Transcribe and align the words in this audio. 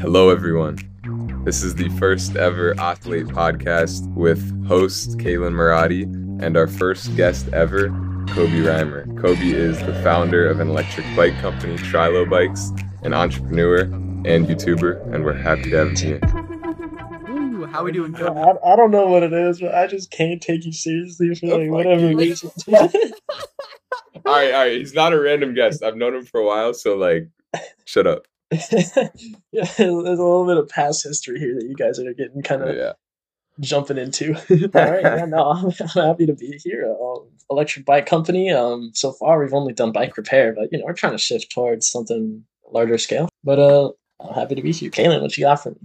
Hello, 0.00 0.30
everyone. 0.30 0.78
This 1.44 1.62
is 1.62 1.74
the 1.74 1.90
first 1.90 2.34
ever 2.34 2.74
Athlete 2.80 3.26
podcast 3.26 4.10
with 4.14 4.66
host 4.66 5.18
Kaylin 5.18 5.52
Murati 5.52 6.04
and 6.42 6.56
our 6.56 6.66
first 6.66 7.14
guest 7.16 7.48
ever, 7.52 7.88
Kobe 8.30 8.62
Reimer. 8.62 9.04
Kobe 9.20 9.50
is 9.50 9.78
the 9.80 9.92
founder 10.02 10.48
of 10.48 10.58
an 10.58 10.70
electric 10.70 11.04
bike 11.14 11.38
company, 11.42 11.76
Trilo 11.76 12.28
Bikes, 12.28 12.70
an 13.02 13.12
entrepreneur 13.12 13.80
and 13.82 14.46
YouTuber, 14.46 15.12
and 15.14 15.22
we're 15.22 15.34
happy 15.34 15.68
to 15.70 15.76
have 15.76 15.88
him 15.88 15.96
here. 15.96 16.20
Ooh, 17.28 17.66
how 17.66 17.84
we 17.84 17.92
doing, 17.92 18.14
Kobe? 18.14 18.40
I, 18.40 18.72
I 18.72 18.76
don't 18.76 18.90
know 18.90 19.06
what 19.06 19.22
it 19.22 19.34
is, 19.34 19.60
but 19.60 19.74
I 19.74 19.86
just 19.86 20.10
can't 20.10 20.40
take 20.40 20.64
you 20.64 20.72
seriously 20.72 21.34
for 21.34 21.58
like 21.58 21.70
whatever 21.70 22.16
reason. 22.16 22.50
All 22.68 24.36
right, 24.36 24.54
all 24.54 24.60
right. 24.60 24.78
He's 24.78 24.94
not 24.94 25.12
a 25.12 25.20
random 25.20 25.54
guest. 25.54 25.82
I've 25.82 25.96
known 25.96 26.14
him 26.14 26.24
for 26.24 26.40
a 26.40 26.46
while, 26.46 26.72
so 26.72 26.96
like, 26.96 27.28
shut 27.84 28.06
up. 28.06 28.26
yeah, 28.72 29.08
there's 29.52 29.78
a 29.78 29.84
little 29.86 30.46
bit 30.46 30.56
of 30.56 30.68
past 30.68 31.04
history 31.04 31.38
here 31.38 31.54
that 31.54 31.66
you 31.66 31.74
guys 31.74 31.98
are 31.98 32.12
getting 32.14 32.42
kind 32.42 32.62
of 32.62 32.76
Yeah. 32.76 32.92
jumping 33.60 33.98
into. 33.98 34.34
All 34.74 34.90
right, 34.90 35.02
yeah, 35.02 35.24
no, 35.26 35.50
I'm, 35.50 35.66
I'm 35.80 35.88
happy 35.88 36.26
to 36.26 36.34
be 36.34 36.58
here. 36.64 36.94
Um, 37.00 37.28
electric 37.48 37.84
bike 37.86 38.06
company. 38.06 38.50
Um, 38.50 38.90
so 38.94 39.12
far 39.12 39.38
we've 39.40 39.54
only 39.54 39.72
done 39.72 39.92
bike 39.92 40.16
repair, 40.16 40.52
but 40.52 40.72
you 40.72 40.78
know 40.78 40.84
we're 40.86 40.94
trying 40.94 41.12
to 41.12 41.18
shift 41.18 41.52
towards 41.52 41.88
something 41.88 42.44
larger 42.72 42.98
scale. 42.98 43.28
But 43.44 43.58
uh, 43.58 43.90
I'm 44.20 44.34
happy 44.34 44.54
to 44.56 44.62
be 44.62 44.72
here. 44.72 44.90
Kaylin, 44.90 45.22
what 45.22 45.36
you 45.36 45.44
got 45.44 45.62
for 45.62 45.70
me? 45.70 45.76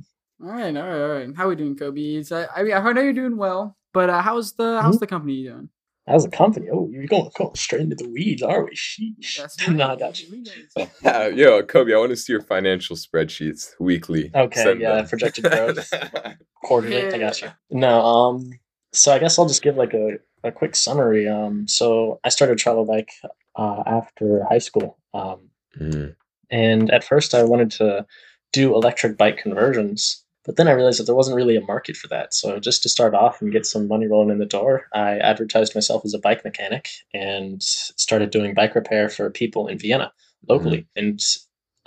All 0.44 0.50
right, 0.50 0.76
all 0.76 0.84
right, 0.84 1.02
all 1.02 1.08
right. 1.10 1.36
How 1.36 1.46
are 1.46 1.50
we 1.50 1.56
doing, 1.56 1.76
Kobe? 1.76 2.16
Is 2.16 2.32
I, 2.32 2.48
I, 2.56 2.64
mean, 2.64 2.74
I 2.74 2.92
know 2.92 3.02
you're 3.02 3.14
doing 3.14 3.38
well, 3.38 3.78
but 3.94 4.10
uh, 4.10 4.22
how's 4.22 4.54
the 4.54 4.82
how's 4.82 5.00
the 5.00 5.08
company 5.08 5.44
doing? 5.44 5.70
How's 6.08 6.24
the 6.24 6.30
company? 6.30 6.68
Oh, 6.72 6.88
you're 6.92 7.08
going, 7.08 7.30
going 7.36 7.56
straight 7.56 7.82
into 7.82 7.96
the 7.96 8.08
weeds, 8.10 8.44
are 8.44 8.64
we? 8.64 8.72
Sheesh. 8.76 9.38
That's 9.38 9.68
no, 9.68 9.88
I 9.88 9.96
got 9.96 10.22
you. 10.22 10.30
We. 10.32 11.36
Yo, 11.42 11.64
Kobe, 11.64 11.94
I 11.94 11.98
want 11.98 12.12
to 12.12 12.16
see 12.16 12.32
your 12.32 12.42
financial 12.44 12.96
spreadsheets 12.96 13.72
weekly. 13.80 14.30
Okay, 14.36 14.64
Send 14.64 14.82
yeah, 14.82 14.96
them. 14.98 15.08
projected 15.08 15.46
growth. 15.46 15.92
quarterly. 16.64 17.08
I 17.12 17.18
got 17.18 17.42
you. 17.42 17.50
No, 17.72 18.02
um, 18.02 18.52
so 18.94 19.14
I 19.14 19.20
guess 19.20 19.40
I'll 19.40 19.48
just 19.48 19.64
give 19.64 19.78
like 19.78 19.94
a, 19.94 20.18
a 20.44 20.52
quick 20.52 20.76
summary. 20.76 21.28
Um, 21.28 21.68
so 21.68 22.20
I 22.24 22.30
started 22.30 22.58
travel 22.60 22.86
bike 22.86 23.10
uh, 23.56 23.84
after 23.86 24.44
high 24.50 24.60
school. 24.60 24.98
Um, 25.14 25.50
Mm, 25.78 26.16
and 26.50 26.90
at 26.92 27.04
first 27.04 27.36
I 27.36 27.44
wanted 27.44 27.70
to 27.72 28.06
do 28.54 28.74
electric 28.76 29.18
bike 29.18 29.38
conversions, 29.38 30.24
but 30.46 30.56
then 30.58 30.68
I 30.68 30.72
realized 30.72 31.00
that 31.00 31.06
there 31.06 31.16
wasn't 31.16 31.36
really 31.38 31.56
a 31.56 31.62
market 31.62 31.96
for 31.98 32.08
that. 32.10 32.34
So 32.34 32.60
just 32.60 32.84
to 32.84 32.90
start 32.90 33.14
off 33.14 33.42
and 33.42 33.52
get 33.52 33.66
some 33.66 33.88
money 33.88 34.08
rolling 34.08 34.30
in 34.30 34.38
the 34.40 34.46
door, 34.46 34.86
I 34.94 35.18
advertised 35.20 35.74
myself 35.76 36.04
as 36.06 36.14
a 36.14 36.20
bike 36.20 36.44
mechanic 36.46 36.90
and 37.14 37.62
started 37.62 38.30
doing 38.30 38.54
bike 38.54 38.76
repair 38.76 39.10
for 39.10 39.30
people 39.30 39.68
in 39.68 39.78
Vienna 39.80 40.12
locally. 40.48 40.88
And 40.96 41.20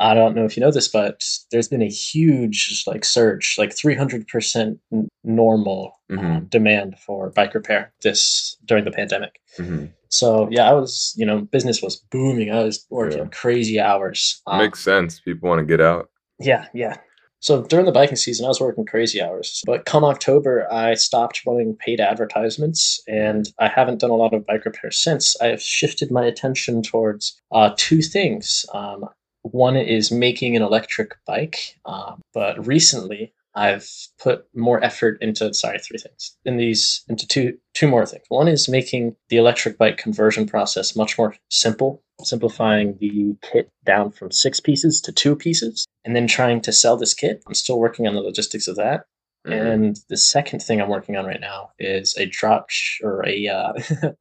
I 0.01 0.15
don't 0.15 0.35
know 0.37 0.45
if 0.45 0.57
you 0.57 0.61
know 0.61 0.71
this, 0.71 0.89
but 0.89 1.25
there's 1.51 1.69
been 1.69 1.83
a 1.83 1.89
huge 1.89 2.85
like 2.87 3.05
surge, 3.05 3.57
like 3.59 3.71
300% 3.71 4.79
n- 4.93 5.09
normal 5.25 5.95
um, 6.11 6.19
Mhm. 6.19 6.51
demand 6.51 6.99
for 6.99 7.31
bike 7.31 7.55
repair 7.55 7.93
this 8.03 8.57
during 8.65 8.85
the 8.85 8.91
pandemic. 8.91 9.41
mhm. 9.59 9.93
So 10.11 10.49
yeah, 10.51 10.71
I 10.71 10.73
was, 10.73 11.13
you 11.19 11.27
know, 11.27 11.43
business 11.43 11.83
was 11.83 11.97
booming. 11.97 12.51
I 12.51 12.63
was 12.65 12.87
working 12.91 13.19
Yeah. 13.19 13.25
crazy 13.31 13.79
hours. 13.79 14.41
Um, 14.47 14.59
Makes 14.59 14.83
sense. 14.83 15.21
People 15.21 15.49
want 15.51 15.59
to 15.61 15.67
get 15.67 15.81
out. 15.81 16.09
yeah, 16.41 16.67
yeah. 16.73 16.97
So 17.41 17.63
during 17.63 17.87
the 17.87 17.93
biking 17.93 18.17
season, 18.17 18.45
I 18.45 18.49
was 18.49 18.61
working 18.61 18.85
crazy 18.85 19.23
hours. 19.23 19.63
But 19.65 19.85
come 19.85 20.05
October, 20.05 20.71
I 20.73 20.95
stopped 20.95 21.43
running 21.47 21.77
paid 21.77 22.01
advertisements, 22.01 23.01
and 23.07 23.49
I 23.59 23.69
haven't 23.69 24.01
done 24.01 24.11
a 24.11 24.17
lot 24.17 24.35
of 24.35 24.47
bike 24.47 24.65
repair 24.65 24.91
since. 24.91 25.41
I've 25.41 25.63
shifted 25.63 26.11
my 26.11 26.25
attention 26.25 26.83
towards 26.83 27.41
uh, 27.53 27.75
two 27.77 28.03
things. 28.03 28.67
Um, 28.75 29.05
one 29.43 29.77
is 29.77 30.11
making 30.11 30.57
an 30.57 30.63
electric 30.63 31.15
bike, 31.27 31.79
um, 31.87 32.21
but 32.35 32.67
recently 32.67 33.33
I've 33.55 33.91
put 34.23 34.47
more 34.55 34.83
effort 34.85 35.19
into 35.21 35.53
sorry 35.53 35.79
three 35.79 35.99
things 35.99 36.37
in 36.45 36.57
these 36.59 37.05
into 37.09 37.27
two 37.27 37.59
two 37.75 37.89
more 37.89 38.07
things. 38.07 38.25
One 38.29 38.47
is 38.47 38.69
making 38.69 39.17
the 39.31 39.37
electric 39.37 39.79
bike 39.79 39.97
conversion 39.97 40.47
process 40.47 40.95
much 40.95 41.19
more 41.19 41.35
simple, 41.51 42.03
simplifying 42.23 42.99
the 43.01 43.37
kit 43.43 43.71
down 43.85 44.13
from 44.13 44.31
six 44.31 44.61
pieces 44.61 45.01
to 45.03 45.13
two 45.13 45.35
pieces, 45.35 45.87
and 46.09 46.17
then 46.17 46.27
trying 46.27 46.63
to 46.63 46.73
sell 46.73 46.97
this 46.97 47.13
kit. 47.13 47.43
I'm 47.47 47.53
still 47.55 47.79
working 47.79 48.07
on 48.07 48.15
the 48.15 48.23
logistics 48.23 48.67
of 48.67 48.77
that. 48.77 49.05
Mhm. 49.47 49.53
And 49.75 49.97
the 50.09 50.17
second 50.17 50.61
thing 50.63 50.81
I'm 50.81 50.89
working 50.89 51.17
on 51.17 51.27
right 51.27 51.41
now 51.41 51.71
is 51.79 52.17
a 52.17 52.25
drop 52.25 52.71
sh- 52.71 53.01
or 53.03 53.27
a 53.29 53.47
uh, 53.47 53.73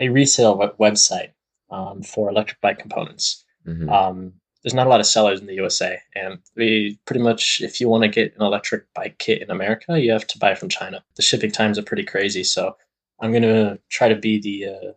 a 0.00 0.08
resale 0.08 0.56
web- 0.56 0.78
website 0.78 1.32
um, 1.70 2.02
for 2.02 2.30
electric 2.30 2.60
bike 2.62 2.78
components. 2.78 3.44
Mhm. 3.66 3.90
Um, 3.90 4.32
there's 4.62 4.74
not 4.74 4.86
a 4.86 4.90
lot 4.90 5.00
of 5.00 5.06
sellers 5.06 5.40
in 5.40 5.46
the 5.46 5.54
USA, 5.54 5.98
and 6.14 6.38
we 6.56 6.98
pretty 7.04 7.20
much, 7.20 7.60
if 7.62 7.80
you 7.82 7.88
want 7.90 8.02
to 8.04 8.08
get 8.08 8.34
an 8.34 8.40
electric 8.42 8.84
bike 8.94 9.18
kit 9.18 9.42
in 9.42 9.50
America, 9.50 10.00
you 10.00 10.10
have 10.10 10.26
to 10.28 10.38
buy 10.38 10.54
from 10.54 10.70
China. 10.70 11.04
The 11.16 11.22
shipping 11.22 11.52
times 11.52 11.78
are 11.78 11.82
pretty 11.82 12.04
crazy, 12.04 12.44
so 12.44 12.74
I'm 13.20 13.30
gonna 13.32 13.78
try 13.90 14.08
to 14.08 14.16
be 14.16 14.40
the, 14.40 14.66
uh, 14.74 14.92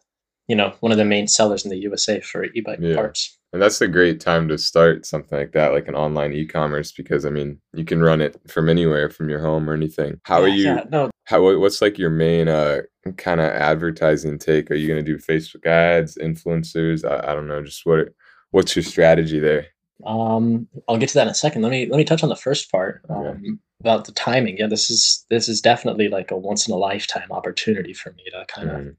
you 0.48 0.56
know, 0.56 0.74
one 0.80 0.94
of 0.94 0.98
the 0.98 1.04
main 1.06 1.28
sellers 1.28 1.66
in 1.66 1.70
the 1.72 1.78
USA 1.80 2.22
for 2.22 2.46
e-bike 2.46 2.80
Yeah. 2.82 2.96
parts. 2.96 3.37
And 3.54 3.62
that's 3.62 3.80
a 3.82 3.88
great 3.88 4.20
time 4.20 4.48
to 4.50 4.58
start 4.58 5.06
something 5.06 5.38
like 5.38 5.54
that, 5.54 5.72
like 5.72 5.88
an 5.88 5.96
online 5.96 6.34
e-commerce, 6.34 6.92
because 6.92 7.26
I 7.26 7.30
mean, 7.30 7.60
you 7.74 7.86
can 7.86 8.02
run 8.02 8.20
it 8.22 8.36
from 8.50 8.68
anywhere, 8.68 9.10
from 9.10 9.30
your 9.30 9.40
home 9.40 9.70
or 9.70 9.74
anything. 9.74 10.20
How 10.24 10.42
are 10.42 10.48
you? 10.50 10.66
Yeah, 10.66 10.84
no, 10.92 11.10
How? 11.26 11.58
What's 11.58 11.82
like 11.82 11.98
your 11.98 12.10
main 12.10 12.50
uh 12.50 12.82
kind 13.16 13.40
of 13.40 13.48
advertising 13.48 14.38
take? 14.38 14.70
Are 14.70 14.76
you 14.76 14.88
gonna 14.88 15.02
do 15.02 15.18
Facebook 15.18 15.66
ads, 15.66 16.18
influencers? 16.18 17.06
I, 17.10 17.32
I 17.32 17.34
don't 17.34 17.48
know. 17.48 17.64
Just 17.64 17.86
what? 17.86 18.10
What's 18.52 18.76
your 18.76 18.84
strategy 18.84 19.40
there? 19.40 19.68
Um, 20.06 20.68
I'll 20.88 20.98
get 20.98 21.10
to 21.10 21.16
that 21.16 21.24
in 21.28 21.32
a 21.32 21.34
second. 21.36 21.62
Let 21.62 21.72
me 21.72 21.88
let 21.88 21.98
me 21.98 22.04
touch 22.06 22.24
on 22.24 22.30
the 22.30 22.36
first 22.36 22.70
part 22.70 23.02
Okay. 23.10 23.30
um, 23.30 23.60
about 23.80 24.06
the 24.06 24.12
timing. 24.12 24.58
Yeah, 24.58 24.68
this 24.68 24.90
is 24.90 25.26
this 25.30 25.48
is 25.48 25.62
definitely 25.62 26.10
like 26.10 26.32
a 26.32 26.38
once 26.38 26.68
in 26.68 26.74
a 26.74 26.78
lifetime 26.78 27.32
opportunity 27.32 27.94
for 27.94 28.12
me 28.12 28.24
to 28.32 28.46
kind 28.48 28.70
of 28.70 28.76
Mhm. 28.78 28.96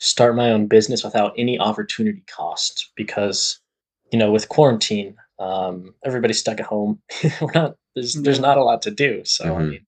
start 0.00 0.34
my 0.34 0.50
own 0.50 0.66
business 0.66 1.04
without 1.04 1.32
any 1.38 1.58
opportunity 1.60 2.22
cost 2.26 2.90
because 2.96 3.60
you 4.14 4.18
know 4.20 4.30
with 4.36 4.48
quarantine 4.56 5.16
um, 5.48 5.92
everybody's 6.08 6.38
stuck 6.44 6.60
at 6.60 6.66
home 6.74 6.92
we're 7.40 7.50
not 7.60 7.74
there's 7.96 8.14
there's 8.24 8.44
not 8.48 8.56
a 8.58 8.64
lot 8.70 8.80
to 8.82 8.90
do 9.04 9.12
so 9.24 9.44
i 9.44 9.48
Mhm. 9.62 9.70
mean 9.70 9.86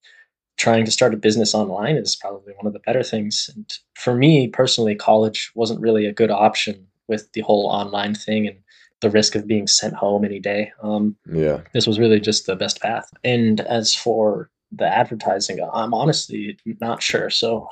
trying 0.64 0.84
to 0.86 0.90
start 0.96 1.14
a 1.14 1.24
business 1.26 1.54
online 1.54 1.96
is 2.04 2.16
probably 2.24 2.54
one 2.58 2.66
of 2.66 2.72
the 2.72 2.84
better 2.88 3.04
things 3.12 3.34
and 3.54 3.66
for 4.04 4.14
me 4.24 4.32
personally 4.60 4.94
college 5.10 5.40
wasn't 5.54 5.84
really 5.86 6.06
a 6.06 6.18
good 6.20 6.32
option 6.46 6.74
with 7.10 7.22
the 7.34 7.42
whole 7.48 7.66
online 7.80 8.14
thing 8.26 8.42
and 8.48 8.58
the 9.02 9.10
risk 9.18 9.34
of 9.36 9.46
being 9.46 9.66
sent 9.80 9.94
home 9.94 10.24
any 10.24 10.40
day 10.40 10.62
um, 10.82 11.04
Yeah. 11.44 11.58
this 11.74 11.86
was 11.86 11.98
really 12.02 12.20
just 12.28 12.46
the 12.46 12.56
best 12.56 12.80
path. 12.80 13.06
And 13.22 13.60
as 13.60 13.94
for 13.94 14.50
the 14.80 14.88
advertising, 15.02 15.58
I'm 15.80 15.92
honestly 16.02 16.58
not 16.80 17.02
sure. 17.02 17.28
So, 17.42 17.68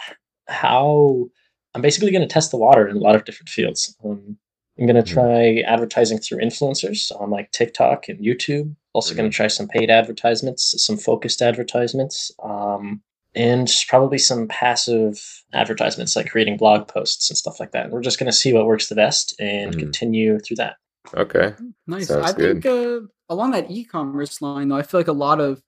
how 0.48 1.26
I'm 1.74 1.82
basically 1.82 2.12
going 2.14 2.28
to 2.28 2.34
test 2.36 2.50
the 2.50 2.58
water 2.66 2.86
in 2.86 2.96
a 2.98 3.00
lot 3.06 3.16
of 3.16 3.24
different 3.24 3.48
fields. 3.48 3.80
Um, 4.04 4.36
I'm 4.78 4.86
going 4.86 5.02
to 5.02 5.02
Mhm. 5.02 5.14
try 5.14 5.60
advertising 5.60 6.18
through 6.18 6.38
influencers 6.40 7.12
on 7.20 7.30
like 7.30 7.50
TikTok 7.52 8.08
and 8.08 8.18
YouTube. 8.18 8.74
Also, 8.92 9.14
going 9.14 9.30
to 9.30 9.34
try 9.36 9.48
some 9.48 9.66
paid 9.68 9.90
advertisements, 9.90 10.74
some 10.84 10.96
focused 10.96 11.42
advertisements, 11.42 12.30
um, 12.42 13.02
and 13.34 13.68
probably 13.88 14.18
some 14.18 14.46
passive 14.48 15.42
advertisements 15.52 16.14
like 16.14 16.30
creating 16.30 16.56
blog 16.56 16.86
posts 16.86 17.28
and 17.30 17.36
stuff 17.36 17.58
like 17.58 17.72
that. 17.72 17.84
And 17.84 17.92
we're 17.92 18.00
just 18.00 18.18
going 18.18 18.30
to 18.30 18.36
see 18.36 18.52
what 18.52 18.66
works 18.66 18.88
the 18.88 18.94
best 18.94 19.34
and 19.40 19.74
Mhm. 19.74 19.78
continue 19.78 20.38
through 20.38 20.56
that. 20.56 20.76
Okay. 21.14 21.54
Nice. 21.86 22.08
Sounds 22.08 22.30
I 22.30 22.32
think 22.32 22.64
uh, 22.66 23.00
along 23.28 23.50
that 23.52 23.70
e-commerce 23.70 24.40
line, 24.40 24.68
though, 24.68 24.76
I 24.76 24.82
feel 24.82 25.00
like 25.00 25.08
a 25.08 25.12
lot 25.12 25.40
of 25.40 25.60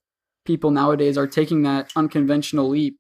people 0.45 0.71
nowadays 0.71 1.19
are 1.19 1.27
taking 1.27 1.63
that 1.63 1.91
unconventional 1.97 2.69
leap 2.69 2.99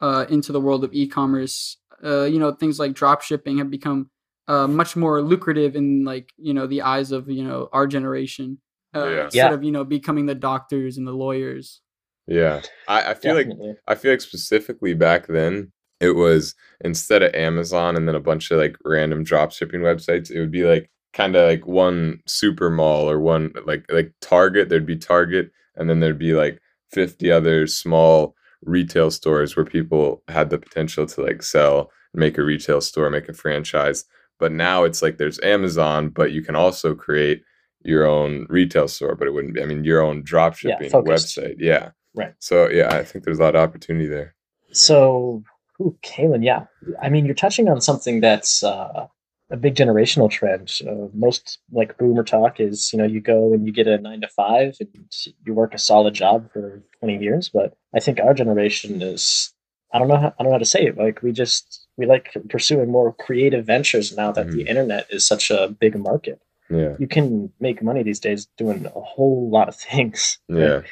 uh, 0.00 0.26
into 0.28 0.52
the 0.52 0.60
world 0.60 0.84
of 0.84 0.92
e-commerce. 0.92 1.76
Uh, 2.04 2.24
you 2.24 2.38
know, 2.38 2.52
things 2.52 2.78
like 2.78 2.92
drop 2.92 3.22
shipping 3.22 3.58
have 3.58 3.70
become 3.70 4.10
uh, 4.48 4.66
much 4.66 4.96
more 4.96 5.20
lucrative 5.22 5.76
in 5.76 6.04
like 6.04 6.30
you 6.38 6.52
know 6.54 6.66
the 6.66 6.82
eyes 6.82 7.12
of 7.12 7.28
you 7.28 7.44
know 7.44 7.68
our 7.72 7.86
generation. 7.86 8.58
Uh, 8.94 9.06
Yeah. 9.06 9.24
Instead 9.24 9.48
Yeah. 9.50 9.54
of 9.54 9.62
you 9.64 9.70
know 9.72 9.84
becoming 9.84 10.26
the 10.26 10.34
doctors 10.34 10.96
and 10.98 11.06
the 11.06 11.12
lawyers. 11.12 11.80
Yeah. 12.26 12.60
I, 12.88 13.10
I 13.10 13.14
feel 13.14 13.34
like 13.34 13.48
I 13.86 13.94
feel 13.94 14.12
like 14.12 14.20
specifically 14.20 14.94
back 14.94 15.26
then, 15.28 15.72
it 16.00 16.12
was 16.12 16.54
instead 16.84 17.22
of 17.22 17.34
Amazon 17.34 17.96
and 17.96 18.06
then 18.08 18.14
a 18.14 18.20
bunch 18.20 18.50
of 18.50 18.58
like 18.58 18.76
random 18.84 19.24
drop 19.24 19.52
shipping 19.52 19.80
websites, 19.80 20.30
it 20.30 20.40
would 20.40 20.50
be 20.50 20.64
like 20.64 20.90
kind 21.14 21.36
of 21.36 21.46
like 21.48 21.66
one 21.66 22.20
super 22.26 22.70
mall 22.70 23.10
or 23.10 23.18
one 23.20 23.52
like 23.66 23.84
like 23.90 24.12
Target. 24.20 24.68
There'd 24.68 24.86
be 24.86 24.96
Target, 24.96 25.50
and 25.76 25.88
then 25.88 26.00
there'd 26.00 26.18
be 26.18 26.34
like 26.34 26.58
fifty 26.90 27.30
other 27.30 27.66
small 27.66 28.34
retail 28.62 29.10
stores 29.10 29.56
where 29.56 29.64
people 29.64 30.22
had 30.28 30.50
the 30.50 30.58
potential 30.58 31.06
to 31.06 31.22
like 31.22 31.42
sell, 31.42 31.90
make 32.14 32.36
a 32.38 32.42
retail 32.42 32.80
store, 32.80 33.08
make 33.10 33.28
a 33.28 33.32
franchise. 33.34 34.04
But 34.38 34.52
now 34.52 34.84
it's 34.84 35.02
like 35.02 35.18
there's 35.18 35.40
Amazon, 35.40 36.10
but 36.10 36.32
you 36.32 36.42
can 36.42 36.54
also 36.54 36.94
create 36.94 37.42
your 37.82 38.06
own 38.06 38.46
retail 38.48 38.88
store, 38.88 39.14
but 39.14 39.26
it 39.26 39.32
wouldn't 39.32 39.54
be. 39.54 39.62
I 39.62 39.66
mean, 39.66 39.84
your 39.84 40.00
own 40.00 40.22
drop 40.22 40.56
shipping 40.56 40.90
focused. 40.90 41.36
website. 41.36 41.56
Yeah. 41.58 41.90
Right. 42.14 42.34
So 42.38 42.68
yeah, 42.68 42.94
I 42.94 43.04
think 43.04 43.24
there's 43.24 43.38
a 43.38 43.42
lot 43.42 43.54
of 43.54 43.62
opportunity 43.62 44.06
there. 44.06 44.34
So, 44.72 45.42
ooh, 45.80 45.96
Kaylin, 46.02 46.44
yeah. 46.44 46.66
I 47.00 47.08
mean, 47.08 47.24
you're 47.24 47.34
touching 47.34 47.68
on 47.68 47.80
something 47.80 48.20
that's 48.20 48.62
uh, 48.62 49.06
a 49.50 49.56
big 49.56 49.74
generational 49.74 50.30
trend. 50.30 50.72
Uh, 50.86 51.08
most 51.14 51.58
like 51.72 51.96
boomer 51.98 52.24
talk 52.24 52.60
is, 52.60 52.92
you 52.92 52.98
know, 52.98 53.04
you 53.04 53.20
go 53.20 53.52
and 53.52 53.66
you 53.66 53.72
get 53.72 53.86
a 53.86 53.98
nine 53.98 54.20
to 54.20 54.28
five 54.28 54.76
and 54.80 55.10
you 55.46 55.54
work 55.54 55.74
a 55.74 55.78
solid 55.78 56.14
job 56.14 56.50
for 56.52 56.82
20 57.00 57.18
years. 57.18 57.48
But 57.48 57.76
I 57.94 58.00
think 58.00 58.20
our 58.20 58.34
generation 58.34 59.00
is, 59.00 59.52
I 59.92 59.98
don't 59.98 60.08
know, 60.08 60.16
how, 60.16 60.34
I 60.38 60.42
don't 60.42 60.46
know 60.46 60.52
how 60.52 60.58
to 60.58 60.64
say 60.64 60.86
it. 60.86 60.98
Like 60.98 61.22
we 61.22 61.32
just, 61.32 61.86
we 61.96 62.06
like 62.06 62.36
pursuing 62.48 62.90
more 62.90 63.14
creative 63.14 63.66
ventures 63.66 64.14
now 64.16 64.32
that 64.32 64.46
mm-hmm. 64.46 64.56
the 64.56 64.68
internet 64.68 65.06
is 65.10 65.26
such 65.26 65.50
a 65.50 65.68
big 65.68 65.96
market. 65.98 66.40
Yeah. 66.70 66.96
You 66.98 67.06
can 67.06 67.50
make 67.60 67.82
money 67.82 68.02
these 68.02 68.20
days 68.20 68.46
doing 68.58 68.84
a 68.86 69.00
whole 69.00 69.48
lot 69.50 69.68
of 69.68 69.76
things. 69.90 70.38
Yeah. 70.48 70.82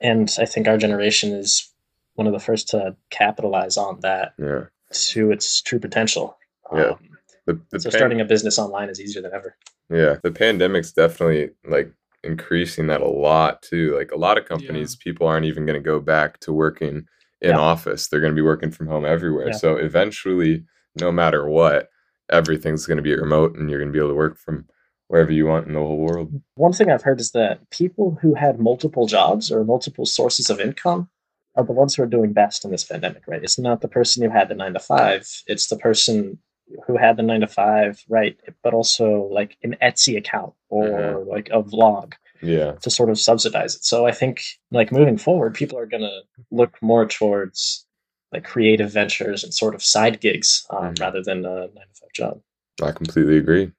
And 0.00 0.32
I 0.38 0.44
think 0.44 0.68
our 0.68 0.78
generation 0.78 1.32
is 1.32 1.70
one 2.14 2.26
of 2.26 2.32
the 2.32 2.38
first 2.38 2.68
to 2.68 2.96
capitalize 3.10 3.76
on 3.76 4.00
that 4.00 4.34
yeah. 4.38 4.64
to 4.92 5.32
its 5.32 5.60
true 5.62 5.78
potential. 5.78 6.36
Yeah. 6.72 6.90
Um, 6.90 6.98
the, 7.46 7.60
the 7.70 7.80
so 7.80 7.90
pan- 7.90 7.98
starting 7.98 8.20
a 8.20 8.24
business 8.24 8.58
online 8.58 8.90
is 8.90 9.00
easier 9.00 9.22
than 9.22 9.32
ever. 9.32 9.56
Yeah, 9.90 10.16
the 10.22 10.30
pandemic's 10.30 10.92
definitely 10.92 11.50
like 11.64 11.90
increasing 12.22 12.88
that 12.88 13.00
a 13.00 13.08
lot 13.08 13.62
too. 13.62 13.96
Like 13.96 14.12
a 14.12 14.18
lot 14.18 14.36
of 14.36 14.44
companies, 14.44 14.94
yeah. 14.94 15.02
people 15.02 15.26
aren't 15.26 15.46
even 15.46 15.64
going 15.64 15.80
to 15.80 15.84
go 15.84 15.98
back 15.98 16.40
to 16.40 16.52
working 16.52 17.06
in 17.40 17.50
yeah. 17.50 17.58
office. 17.58 18.08
They're 18.08 18.20
going 18.20 18.32
to 18.32 18.36
be 18.36 18.42
working 18.42 18.70
from 18.70 18.86
home 18.86 19.04
everywhere. 19.04 19.48
Yeah. 19.48 19.56
So 19.56 19.76
eventually, 19.76 20.64
no 21.00 21.12
matter 21.12 21.48
what, 21.48 21.88
everything's 22.30 22.86
going 22.86 22.96
to 22.96 23.02
be 23.02 23.14
remote, 23.14 23.56
and 23.56 23.70
you're 23.70 23.78
going 23.78 23.90
to 23.90 23.92
be 23.92 23.98
able 23.98 24.10
to 24.10 24.14
work 24.14 24.38
from 24.38 24.66
wherever 25.08 25.32
you 25.32 25.46
want 25.46 25.66
in 25.66 25.72
the 25.72 25.80
whole 25.80 25.96
world. 25.96 26.40
One 26.54 26.72
thing 26.72 26.90
I've 26.90 27.02
heard 27.02 27.20
is 27.20 27.32
that 27.32 27.68
people 27.70 28.18
who 28.20 28.34
had 28.34 28.60
multiple 28.60 29.06
jobs 29.06 29.50
or 29.50 29.64
multiple 29.64 30.04
sources 30.04 30.50
of 30.50 30.60
income 30.60 31.08
are 31.56 31.64
the 31.64 31.72
ones 31.72 31.94
who 31.94 32.02
are 32.02 32.06
doing 32.06 32.32
best 32.32 32.64
in 32.64 32.70
this 32.70 32.84
pandemic, 32.84 33.22
right? 33.26 33.42
It's 33.42 33.58
not 33.58 33.80
the 33.80 33.88
person 33.88 34.22
who 34.22 34.30
had 34.30 34.48
the 34.48 34.54
nine 34.54 34.74
to 34.74 34.80
five, 34.80 35.26
it's 35.46 35.68
the 35.68 35.76
person 35.76 36.38
who 36.86 36.98
had 36.98 37.16
the 37.16 37.22
nine 37.22 37.40
to 37.40 37.46
five, 37.46 38.02
right? 38.08 38.38
But 38.62 38.74
also 38.74 39.28
like 39.32 39.56
an 39.62 39.76
Etsy 39.82 40.16
account 40.16 40.52
or 40.68 40.84
mm-hmm. 40.84 41.28
like 41.28 41.48
a 41.48 41.62
vlog. 41.62 42.12
Yeah. 42.42 42.72
To 42.72 42.90
sort 42.90 43.10
of 43.10 43.18
subsidize 43.18 43.76
it. 43.76 43.84
So 43.84 44.06
I 44.06 44.12
think 44.12 44.42
like 44.70 44.92
moving 44.92 45.18
forward, 45.18 45.54
people 45.54 45.78
are 45.78 45.86
gonna 45.86 46.20
look 46.50 46.76
more 46.80 47.06
towards 47.06 47.86
like 48.32 48.44
creative 48.44 48.92
ventures 48.92 49.42
and 49.42 49.54
sort 49.54 49.74
of 49.74 49.82
side 49.82 50.20
gigs 50.20 50.66
um, 50.70 50.78
mm-hmm. 50.78 51.02
rather 51.02 51.22
than 51.22 51.44
a 51.44 51.60
nine 51.60 51.68
to 51.74 52.00
five 52.00 52.12
job. 52.14 52.40
I 52.82 52.92
completely 52.92 53.38
agree. 53.38 53.72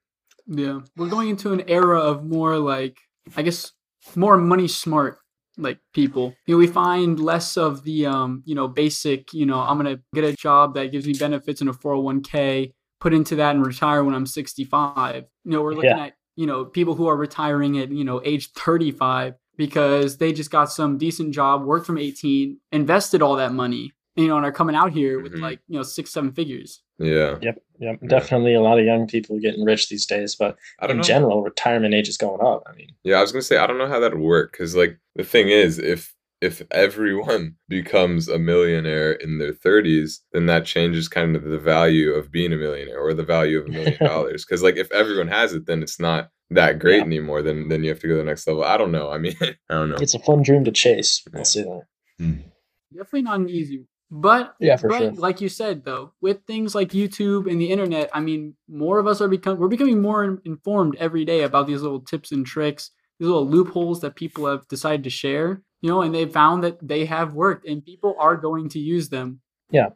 Yeah. 0.46 0.80
We're 0.96 1.08
going 1.08 1.28
into 1.28 1.52
an 1.52 1.62
era 1.68 2.00
of 2.00 2.24
more 2.24 2.58
like 2.58 2.98
I 3.36 3.42
guess 3.42 3.72
more 4.16 4.36
money 4.36 4.68
smart 4.68 5.18
like 5.56 5.78
people. 5.92 6.34
You 6.46 6.54
know, 6.54 6.58
we 6.58 6.66
find 6.66 7.20
less 7.20 7.56
of 7.56 7.84
the 7.84 8.06
um, 8.06 8.42
you 8.44 8.54
know, 8.54 8.68
basic, 8.68 9.32
you 9.32 9.46
know, 9.46 9.60
I'm 9.60 9.76
gonna 9.76 10.00
get 10.14 10.24
a 10.24 10.34
job 10.34 10.74
that 10.74 10.92
gives 10.92 11.06
me 11.06 11.14
benefits 11.14 11.60
in 11.60 11.68
a 11.68 11.72
401k 11.72 12.72
put 13.00 13.14
into 13.14 13.36
that 13.36 13.54
and 13.54 13.66
retire 13.66 14.04
when 14.04 14.14
I'm 14.14 14.26
65. 14.26 15.24
You 15.44 15.50
know, 15.50 15.62
we're 15.62 15.74
looking 15.74 15.90
yeah. 15.90 16.06
at, 16.06 16.12
you 16.40 16.46
know, 16.46 16.64
people 16.64 16.94
who 16.94 17.06
are 17.06 17.16
retiring 17.16 17.78
at, 17.78 17.92
you 17.92 18.02
know, 18.02 18.22
age 18.24 18.50
35 18.52 19.34
because 19.58 20.16
they 20.16 20.32
just 20.32 20.50
got 20.50 20.72
some 20.72 20.96
decent 20.96 21.34
job, 21.34 21.66
worked 21.66 21.84
from 21.84 21.98
18, 21.98 22.58
invested 22.72 23.20
all 23.20 23.36
that 23.36 23.52
money, 23.52 23.92
you 24.16 24.26
know, 24.26 24.38
and 24.38 24.46
are 24.46 24.50
coming 24.50 24.74
out 24.74 24.90
here 24.90 25.20
with 25.20 25.34
mm-hmm. 25.34 25.42
like, 25.42 25.60
you 25.68 25.76
know, 25.76 25.82
six, 25.82 26.10
seven 26.10 26.32
figures. 26.32 26.82
Yeah. 26.98 27.36
Yep. 27.42 27.62
Yep. 27.80 27.98
Yeah. 28.00 28.08
Definitely 28.08 28.54
a 28.54 28.62
lot 28.62 28.78
of 28.78 28.86
young 28.86 29.06
people 29.06 29.38
getting 29.38 29.66
rich 29.66 29.90
these 29.90 30.06
days, 30.06 30.34
but 30.34 30.56
in 30.88 30.96
know. 30.96 31.02
general, 31.02 31.42
retirement 31.42 31.92
age 31.92 32.08
is 32.08 32.16
going 32.16 32.40
up. 32.40 32.62
I 32.66 32.72
mean, 32.74 32.88
yeah, 33.04 33.16
I 33.16 33.20
was 33.20 33.32
going 33.32 33.42
to 33.42 33.46
say, 33.46 33.58
I 33.58 33.66
don't 33.66 33.76
know 33.76 33.86
how 33.86 34.00
that 34.00 34.12
would 34.12 34.22
work 34.22 34.52
because, 34.52 34.74
like, 34.74 34.98
the 35.16 35.24
thing 35.24 35.50
is, 35.50 35.78
if 35.78 36.14
if 36.40 36.62
everyone 36.70 37.56
becomes 37.68 38.28
a 38.28 38.38
millionaire 38.38 39.12
in 39.12 39.38
their 39.38 39.52
30s, 39.52 40.20
then 40.32 40.46
that 40.46 40.64
changes 40.64 41.08
kind 41.08 41.36
of 41.36 41.44
the 41.44 41.58
value 41.58 42.12
of 42.12 42.32
being 42.32 42.52
a 42.52 42.56
millionaire 42.56 43.00
or 43.00 43.14
the 43.14 43.22
value 43.22 43.58
of 43.58 43.66
a 43.66 43.70
million 43.70 43.98
dollars. 44.00 44.44
Because 44.44 44.62
like 44.62 44.76
if 44.76 44.90
everyone 44.92 45.28
has 45.28 45.52
it, 45.52 45.66
then 45.66 45.82
it's 45.82 46.00
not 46.00 46.30
that 46.50 46.78
great 46.78 46.98
yeah. 46.98 47.04
anymore. 47.04 47.42
Then 47.42 47.68
then 47.68 47.84
you 47.84 47.90
have 47.90 48.00
to 48.00 48.08
go 48.08 48.14
to 48.14 48.18
the 48.18 48.24
next 48.24 48.46
level. 48.46 48.64
I 48.64 48.76
don't 48.76 48.92
know. 48.92 49.10
I 49.10 49.18
mean, 49.18 49.36
I 49.42 49.54
don't 49.68 49.90
know. 49.90 49.96
It's 50.00 50.14
a 50.14 50.20
fun 50.20 50.42
dream 50.42 50.64
to 50.64 50.72
chase. 50.72 51.22
I'll 51.34 51.44
say 51.44 51.62
that. 51.62 51.82
Mm. 52.20 52.44
Definitely 52.92 53.22
not 53.22 53.40
an 53.40 53.48
easy. 53.48 53.86
But 54.12 54.56
yeah, 54.58 54.74
for 54.74 54.88
but, 54.88 54.98
sure. 54.98 55.12
Like 55.12 55.40
you 55.40 55.48
said, 55.48 55.84
though, 55.84 56.14
with 56.20 56.38
things 56.44 56.74
like 56.74 56.88
YouTube 56.88 57.48
and 57.48 57.60
the 57.60 57.70
internet, 57.70 58.10
I 58.12 58.18
mean, 58.18 58.54
more 58.68 58.98
of 58.98 59.06
us 59.06 59.20
are 59.20 59.28
become 59.28 59.58
we're 59.58 59.68
becoming 59.68 60.02
more 60.02 60.40
informed 60.44 60.96
every 60.96 61.24
day 61.24 61.42
about 61.42 61.68
these 61.68 61.82
little 61.82 62.00
tips 62.00 62.32
and 62.32 62.44
tricks, 62.44 62.90
these 63.20 63.28
little 63.28 63.48
loopholes 63.48 64.00
that 64.00 64.16
people 64.16 64.46
have 64.46 64.66
decided 64.66 65.04
to 65.04 65.10
share 65.10 65.62
you 65.80 65.90
know, 65.90 66.02
and 66.02 66.14
they 66.14 66.26
found 66.26 66.62
that 66.64 66.78
they 66.86 67.04
have 67.06 67.34
worked 67.34 67.66
and 67.66 67.84
people 67.84 68.14
are 68.18 68.36
going 68.36 68.68
to 68.70 68.78
use 68.78 69.08
them. 69.08 69.40
Yeah. 69.70 69.90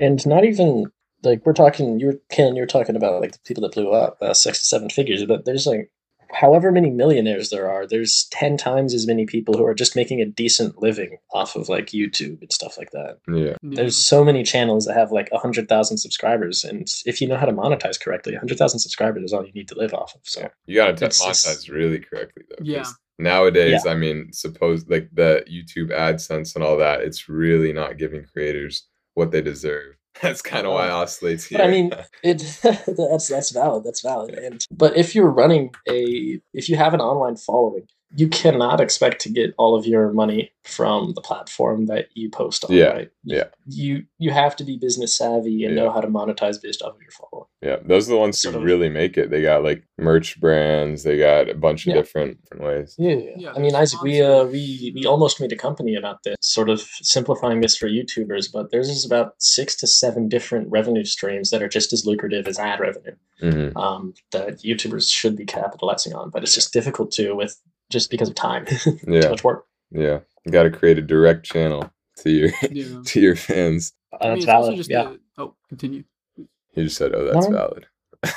And 0.00 0.24
not 0.26 0.44
even 0.44 0.86
like 1.22 1.46
we're 1.46 1.52
talking, 1.52 2.00
you're 2.00 2.16
Ken, 2.30 2.56
you're 2.56 2.66
talking 2.66 2.96
about 2.96 3.20
like 3.20 3.32
the 3.32 3.38
people 3.44 3.62
that 3.62 3.72
blew 3.72 3.90
up 3.90 4.18
uh, 4.20 4.34
six 4.34 4.60
to 4.60 4.66
seven 4.66 4.90
figures, 4.90 5.24
but 5.24 5.44
there's 5.44 5.66
like 5.66 5.90
however 6.32 6.72
many 6.72 6.90
millionaires 6.90 7.50
there 7.50 7.70
are, 7.70 7.86
there's 7.86 8.26
10 8.30 8.56
times 8.56 8.94
as 8.94 9.06
many 9.06 9.26
people 9.26 9.56
who 9.56 9.64
are 9.64 9.74
just 9.74 9.96
making 9.96 10.20
a 10.20 10.26
decent 10.26 10.80
living 10.80 11.18
off 11.32 11.56
of 11.56 11.68
like 11.68 11.86
YouTube 11.86 12.40
and 12.40 12.52
stuff 12.52 12.78
like 12.78 12.90
that. 12.92 13.18
Yeah. 13.28 13.56
There's 13.62 13.96
so 13.96 14.24
many 14.24 14.42
channels 14.42 14.86
that 14.86 14.96
have 14.96 15.12
like 15.12 15.30
100,000 15.30 15.98
subscribers. 15.98 16.64
And 16.64 16.88
if 17.04 17.20
you 17.20 17.28
know 17.28 17.36
how 17.36 17.46
to 17.46 17.52
monetize 17.52 18.00
correctly, 18.00 18.32
100,000 18.32 18.78
subscribers 18.78 19.24
is 19.24 19.32
all 19.32 19.44
you 19.44 19.52
need 19.52 19.68
to 19.68 19.78
live 19.78 19.94
off 19.94 20.14
of. 20.14 20.20
So 20.24 20.48
you 20.66 20.76
got 20.76 20.96
to 20.96 21.06
monetize 21.06 21.70
really 21.70 21.98
correctly, 21.98 22.44
though. 22.48 22.64
Yeah. 22.64 22.86
Nowadays, 23.18 23.82
yeah. 23.84 23.92
I 23.92 23.94
mean, 23.94 24.32
suppose 24.32 24.88
like 24.88 25.08
the 25.12 25.44
YouTube 25.50 25.90
AdSense 25.90 26.54
and 26.54 26.64
all 26.64 26.76
that, 26.78 27.02
it's 27.02 27.28
really 27.28 27.72
not 27.72 27.98
giving 27.98 28.24
creators 28.24 28.86
what 29.14 29.30
they 29.30 29.42
deserve. 29.42 29.96
That's 30.22 30.42
kind 30.42 30.66
of 30.66 30.74
why 30.74 30.88
uh-huh. 30.88 30.98
oscillates 30.98 31.44
here. 31.44 31.58
But 31.58 31.66
I 31.66 31.70
mean, 31.70 31.90
it 32.22 32.38
that's 32.62 33.28
that's 33.28 33.50
valid. 33.50 33.84
That's 33.84 34.02
valid. 34.02 34.34
And 34.34 34.64
but 34.70 34.96
if 34.96 35.14
you're 35.14 35.30
running 35.30 35.70
a 35.88 36.40
if 36.52 36.68
you 36.68 36.76
have 36.76 36.94
an 36.94 37.00
online 37.00 37.36
following, 37.36 37.86
you 38.14 38.28
cannot 38.28 38.80
expect 38.80 39.20
to 39.22 39.30
get 39.30 39.54
all 39.56 39.74
of 39.74 39.86
your 39.86 40.12
money 40.12 40.52
from 40.64 41.12
the 41.14 41.20
platform 41.20 41.86
that 41.86 42.08
you 42.14 42.28
post 42.30 42.64
on. 42.64 42.72
Yeah, 42.72 42.84
right? 42.84 43.10
yeah. 43.24 43.44
You 43.66 44.04
you 44.18 44.30
have 44.30 44.54
to 44.56 44.64
be 44.64 44.76
business 44.76 45.16
savvy 45.16 45.64
and 45.64 45.74
yeah. 45.74 45.82
know 45.82 45.90
how 45.90 46.00
to 46.00 46.08
monetize 46.08 46.60
based 46.62 46.82
off 46.82 46.94
of 46.94 47.02
your 47.02 47.10
following. 47.10 47.48
Yeah, 47.62 47.76
those 47.84 48.08
are 48.08 48.12
the 48.12 48.18
ones 48.18 48.42
who 48.42 48.58
really 48.58 48.88
make 48.88 49.16
it. 49.16 49.30
They 49.30 49.42
got 49.42 49.64
like 49.64 49.84
merch 49.98 50.40
brands. 50.40 51.04
They 51.04 51.18
got 51.18 51.48
a 51.48 51.54
bunch 51.54 51.86
of 51.86 51.94
yeah. 51.94 52.00
different 52.00 52.40
different 52.42 52.64
ways. 52.64 52.96
Yeah, 52.98 53.14
yeah. 53.14 53.30
yeah 53.36 53.52
I 53.56 53.58
mean, 53.58 53.74
Isaac, 53.74 54.02
we 54.02 54.20
uh 54.20 54.44
we 54.44 54.92
we 54.94 55.06
almost 55.06 55.40
made 55.40 55.52
a 55.52 55.56
company 55.56 55.94
about 55.94 56.22
this, 56.22 56.36
sort 56.40 56.68
of 56.68 56.80
simplifying 56.80 57.60
this 57.60 57.76
for 57.76 57.88
YouTubers. 57.88 58.52
But 58.52 58.70
there's 58.70 58.88
is 58.88 59.06
about 59.06 59.34
six 59.38 59.74
to 59.76 59.86
seven 59.86 60.28
different 60.28 60.70
revenue 60.70 61.04
streams 61.04 61.50
that 61.50 61.62
are 61.62 61.68
just 61.68 61.92
as 61.92 62.04
lucrative 62.04 62.46
as 62.46 62.58
ad 62.58 62.78
revenue. 62.80 63.16
Mm-hmm. 63.42 63.76
Um, 63.76 64.14
that 64.30 64.58
YouTubers 64.62 65.10
should 65.10 65.36
be 65.36 65.44
capitalizing 65.44 66.14
on, 66.14 66.30
but 66.30 66.42
it's 66.42 66.54
just 66.54 66.72
difficult 66.72 67.10
to 67.12 67.32
with 67.32 67.60
just 67.92 68.10
because 68.10 68.28
of 68.28 68.34
time. 68.34 68.66
yeah. 69.06 69.20
Too 69.22 69.30
much 69.30 69.44
work. 69.44 69.66
Yeah. 69.90 70.20
You 70.44 70.52
got 70.52 70.64
to 70.64 70.70
create 70.70 70.98
a 70.98 71.02
direct 71.02 71.44
channel 71.44 71.90
to 72.18 72.30
your 72.30 72.50
yeah. 72.70 73.00
to 73.04 73.20
your 73.20 73.36
fans. 73.36 73.92
Uh, 74.12 74.16
I 74.20 74.28
mean, 74.30 74.34
that's 74.34 74.44
valid. 74.46 74.88
Yeah. 74.88 75.14
A, 75.38 75.42
oh, 75.42 75.54
continue. 75.68 76.04
You 76.36 76.84
just 76.84 76.96
said, 76.96 77.14
"Oh, 77.14 77.24
that's 77.24 77.48
no. 77.48 77.56
valid." 77.56 77.86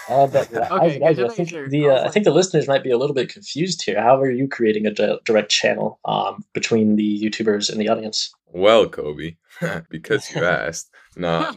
Uh, 0.10 0.28
but, 0.28 0.52
okay, 0.54 0.68
I, 1.04 1.08
I, 1.08 1.10
I, 1.10 1.30
think 1.30 1.50
the 1.70 1.90
uh, 1.90 2.06
I 2.06 2.10
think 2.10 2.26
the 2.26 2.32
listeners 2.32 2.68
might 2.68 2.84
be 2.84 2.92
a 2.92 2.98
little 2.98 3.14
bit 3.14 3.30
confused 3.32 3.84
here. 3.84 4.02
How 4.02 4.20
are 4.20 4.32
you 4.32 4.48
creating 4.48 4.86
a 4.86 4.92
di- 4.92 5.18
direct 5.26 5.52
channel 5.52 6.00
um, 6.06 6.44
between 6.54 6.96
the 6.96 7.22
YouTubers 7.22 7.70
and 7.72 7.80
the 7.80 7.90
audience? 7.90 8.32
Well, 8.48 8.88
Kobe, 8.88 9.36
because 9.90 10.34
you 10.34 10.44
asked. 10.44 10.90
no, 11.16 11.52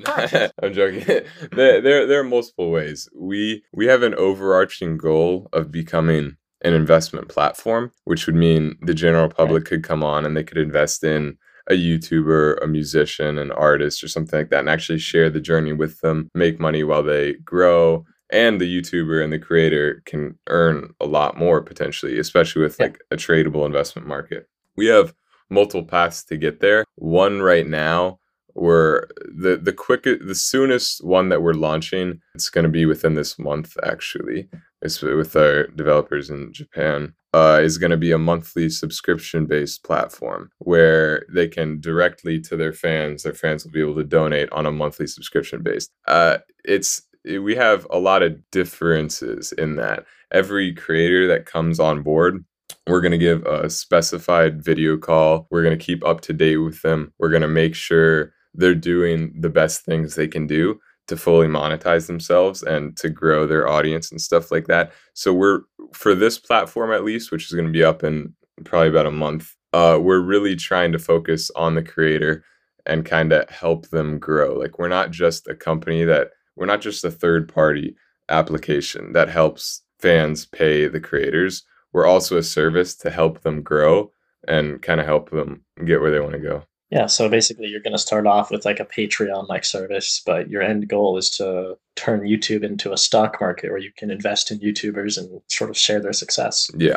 I'm 0.62 0.72
joking. 0.72 1.04
there, 1.52 1.80
there, 1.80 2.06
there 2.06 2.20
are 2.20 2.24
multiple 2.24 2.70
ways. 2.70 3.08
We 3.14 3.64
we 3.72 3.86
have 3.86 4.02
an 4.02 4.14
overarching 4.14 4.98
goal 4.98 5.48
of 5.52 5.72
becoming 5.72 6.36
an 6.62 6.74
investment 6.74 7.28
platform, 7.28 7.92
which 8.04 8.26
would 8.26 8.34
mean 8.34 8.76
the 8.82 8.94
general 8.94 9.28
public 9.28 9.64
could 9.64 9.82
come 9.82 10.02
on 10.02 10.24
and 10.24 10.36
they 10.36 10.44
could 10.44 10.58
invest 10.58 11.04
in 11.04 11.36
a 11.70 11.74
YouTuber, 11.74 12.62
a 12.62 12.66
musician, 12.66 13.38
an 13.38 13.52
artist, 13.52 14.02
or 14.02 14.08
something 14.08 14.38
like 14.38 14.50
that, 14.50 14.60
and 14.60 14.70
actually 14.70 14.98
share 14.98 15.28
the 15.30 15.40
journey 15.40 15.72
with 15.72 16.00
them, 16.00 16.28
make 16.34 16.58
money 16.58 16.82
while 16.82 17.02
they 17.02 17.34
grow. 17.34 18.04
And 18.30 18.60
the 18.60 18.80
YouTuber 18.80 19.22
and 19.22 19.32
the 19.32 19.38
creator 19.38 20.02
can 20.04 20.38
earn 20.48 20.94
a 21.00 21.06
lot 21.06 21.38
more 21.38 21.62
potentially, 21.62 22.18
especially 22.18 22.62
with 22.62 22.78
like 22.80 22.98
a 23.10 23.16
tradable 23.16 23.64
investment 23.64 24.06
market. 24.06 24.48
We 24.76 24.86
have 24.86 25.14
multiple 25.50 25.84
paths 25.84 26.24
to 26.24 26.36
get 26.36 26.60
there. 26.60 26.84
One 26.96 27.40
right 27.40 27.66
now 27.66 28.18
we're 28.58 29.06
the 29.34 29.56
the 29.56 29.72
quickest 29.72 30.26
the 30.26 30.34
soonest 30.34 31.04
one 31.04 31.28
that 31.28 31.42
we're 31.42 31.52
launching 31.52 32.20
it's 32.34 32.50
going 32.50 32.64
to 32.64 32.70
be 32.70 32.86
within 32.86 33.14
this 33.14 33.38
month 33.38 33.76
actually 33.84 34.48
with 34.82 35.36
our 35.36 35.66
developers 35.68 36.30
in 36.30 36.52
japan 36.52 37.14
uh, 37.34 37.60
is 37.62 37.76
going 37.76 37.90
to 37.90 37.96
be 37.96 38.10
a 38.10 38.18
monthly 38.18 38.70
subscription 38.70 39.44
based 39.44 39.84
platform 39.84 40.50
where 40.58 41.26
they 41.30 41.46
can 41.46 41.78
directly 41.80 42.40
to 42.40 42.56
their 42.56 42.72
fans 42.72 43.22
their 43.22 43.34
fans 43.34 43.64
will 43.64 43.72
be 43.72 43.82
able 43.82 43.94
to 43.94 44.04
donate 44.04 44.50
on 44.52 44.66
a 44.66 44.72
monthly 44.72 45.06
subscription 45.06 45.62
based 45.62 45.90
uh, 46.06 46.38
it's 46.64 47.02
we 47.24 47.54
have 47.54 47.86
a 47.90 47.98
lot 47.98 48.22
of 48.22 48.38
differences 48.50 49.52
in 49.52 49.76
that 49.76 50.04
every 50.32 50.72
creator 50.72 51.26
that 51.26 51.44
comes 51.44 51.78
on 51.78 52.02
board 52.02 52.44
we're 52.88 53.00
going 53.00 53.12
to 53.12 53.18
give 53.18 53.44
a 53.44 53.68
specified 53.68 54.64
video 54.64 54.96
call. 54.96 55.46
We're 55.50 55.62
going 55.62 55.78
to 55.78 55.84
keep 55.84 56.04
up 56.04 56.22
to 56.22 56.32
date 56.32 56.56
with 56.56 56.80
them. 56.82 57.12
We're 57.18 57.30
going 57.30 57.42
to 57.42 57.48
make 57.48 57.74
sure 57.74 58.32
they're 58.54 58.74
doing 58.74 59.34
the 59.38 59.50
best 59.50 59.84
things 59.84 60.14
they 60.14 60.26
can 60.26 60.46
do 60.46 60.80
to 61.08 61.16
fully 61.16 61.48
monetize 61.48 62.06
themselves 62.06 62.62
and 62.62 62.96
to 62.96 63.08
grow 63.08 63.46
their 63.46 63.68
audience 63.68 64.10
and 64.10 64.20
stuff 64.20 64.50
like 64.50 64.66
that. 64.66 64.92
So 65.14 65.32
we're 65.32 65.60
for 65.92 66.14
this 66.14 66.38
platform 66.38 66.92
at 66.92 67.04
least, 67.04 67.32
which 67.32 67.46
is 67.46 67.52
going 67.52 67.66
to 67.66 67.72
be 67.72 67.84
up 67.84 68.04
in 68.04 68.34
probably 68.64 68.88
about 68.88 69.06
a 69.06 69.10
month. 69.10 69.54
Uh, 69.72 69.98
we're 70.00 70.20
really 70.20 70.56
trying 70.56 70.92
to 70.92 70.98
focus 70.98 71.50
on 71.56 71.74
the 71.74 71.82
creator 71.82 72.44
and 72.86 73.04
kind 73.04 73.32
of 73.32 73.48
help 73.50 73.88
them 73.88 74.18
grow. 74.18 74.54
Like 74.54 74.78
we're 74.78 74.88
not 74.88 75.10
just 75.10 75.48
a 75.48 75.54
company 75.54 76.04
that 76.04 76.30
we're 76.56 76.66
not 76.66 76.80
just 76.80 77.04
a 77.04 77.10
third 77.10 77.52
party 77.52 77.96
application 78.28 79.12
that 79.12 79.28
helps 79.28 79.82
fans 80.00 80.46
pay 80.46 80.86
the 80.86 81.00
creators. 81.00 81.64
We're 81.92 82.06
also 82.06 82.36
a 82.36 82.42
service 82.42 82.94
to 82.96 83.10
help 83.10 83.42
them 83.42 83.62
grow 83.62 84.10
and 84.46 84.80
kind 84.82 85.00
of 85.00 85.06
help 85.06 85.30
them 85.30 85.64
get 85.84 86.00
where 86.00 86.10
they 86.10 86.20
want 86.20 86.32
to 86.32 86.38
go. 86.38 86.64
Yeah, 86.90 87.06
so 87.06 87.28
basically 87.28 87.66
you're 87.66 87.82
going 87.82 87.92
to 87.92 87.98
start 87.98 88.26
off 88.26 88.50
with 88.50 88.64
like 88.64 88.80
a 88.80 88.84
Patreon 88.84 89.48
like 89.48 89.64
service, 89.64 90.22
but 90.24 90.48
your 90.48 90.62
end 90.62 90.88
goal 90.88 91.18
is 91.18 91.28
to 91.36 91.76
turn 91.96 92.20
YouTube 92.20 92.62
into 92.62 92.92
a 92.92 92.96
stock 92.96 93.38
market 93.40 93.70
where 93.70 93.80
you 93.80 93.92
can 93.94 94.10
invest 94.10 94.50
in 94.50 94.60
YouTubers 94.60 95.18
and 95.18 95.42
sort 95.48 95.68
of 95.68 95.76
share 95.76 96.00
their 96.00 96.14
success. 96.14 96.70
Yeah. 96.76 96.96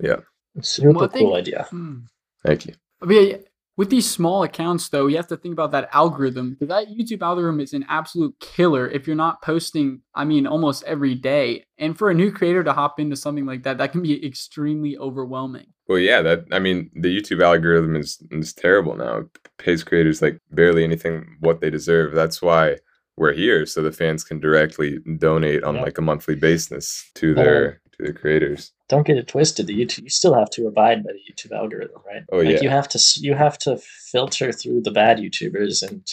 Yeah. 0.00 0.20
Super 0.62 0.92
well, 0.92 1.08
cool 1.08 1.34
idea. 1.34 1.66
Hmm. 1.68 1.98
Thank 2.46 2.66
you. 2.66 2.74
I 3.02 3.06
mean, 3.06 3.44
with 3.76 3.90
these 3.90 4.10
small 4.10 4.42
accounts, 4.42 4.88
though, 4.88 5.06
you 5.06 5.16
have 5.16 5.26
to 5.28 5.36
think 5.36 5.52
about 5.52 5.70
that 5.72 5.90
algorithm. 5.92 6.56
That 6.60 6.88
YouTube 6.88 7.22
algorithm 7.22 7.60
is 7.60 7.74
an 7.74 7.84
absolute 7.88 8.34
killer 8.40 8.88
if 8.88 9.06
you're 9.06 9.16
not 9.16 9.42
posting, 9.42 10.00
I 10.14 10.24
mean, 10.24 10.46
almost 10.46 10.82
every 10.84 11.14
day. 11.14 11.66
And 11.76 11.96
for 11.96 12.10
a 12.10 12.14
new 12.14 12.32
creator 12.32 12.64
to 12.64 12.72
hop 12.72 12.98
into 12.98 13.16
something 13.16 13.44
like 13.44 13.64
that, 13.64 13.78
that 13.78 13.92
can 13.92 14.02
be 14.02 14.26
extremely 14.26 14.96
overwhelming. 14.96 15.66
Well, 15.88 15.98
yeah, 15.98 16.22
that 16.22 16.44
I 16.50 16.58
mean, 16.58 16.90
the 16.94 17.14
YouTube 17.14 17.44
algorithm 17.44 17.96
is 17.96 18.18
is 18.30 18.52
terrible 18.52 18.96
now. 18.96 19.18
It 19.18 19.26
pays 19.58 19.84
creators 19.84 20.22
like 20.22 20.40
barely 20.50 20.82
anything 20.82 21.36
what 21.40 21.60
they 21.60 21.70
deserve. 21.70 22.12
That's 22.12 22.42
why 22.42 22.78
we're 23.16 23.32
here, 23.32 23.66
so 23.66 23.82
the 23.82 23.92
fans 23.92 24.24
can 24.24 24.40
directly 24.40 24.98
donate 25.18 25.62
on 25.64 25.76
yeah. 25.76 25.82
like 25.82 25.98
a 25.98 26.02
monthly 26.02 26.34
basis 26.34 27.08
to 27.14 27.34
their 27.34 27.80
to 27.96 28.04
their 28.04 28.12
creators 28.12 28.72
don't 28.88 29.06
get 29.06 29.16
it 29.16 29.28
twisted. 29.28 29.66
The 29.66 29.78
YouTube 29.78 30.04
you 30.04 30.10
still 30.10 30.34
have 30.34 30.50
to 30.50 30.66
abide 30.66 31.04
by 31.04 31.12
the 31.12 31.32
YouTube 31.32 31.56
algorithm, 31.56 32.00
right? 32.06 32.22
Oh 32.30 32.38
like 32.38 32.48
yeah. 32.48 32.62
You 32.62 32.68
have 32.70 32.88
to 32.88 33.00
you 33.16 33.34
have 33.34 33.58
to 33.58 33.78
filter 33.78 34.52
through 34.52 34.82
the 34.82 34.90
bad 34.90 35.18
YouTubers 35.18 35.86
and 35.86 36.06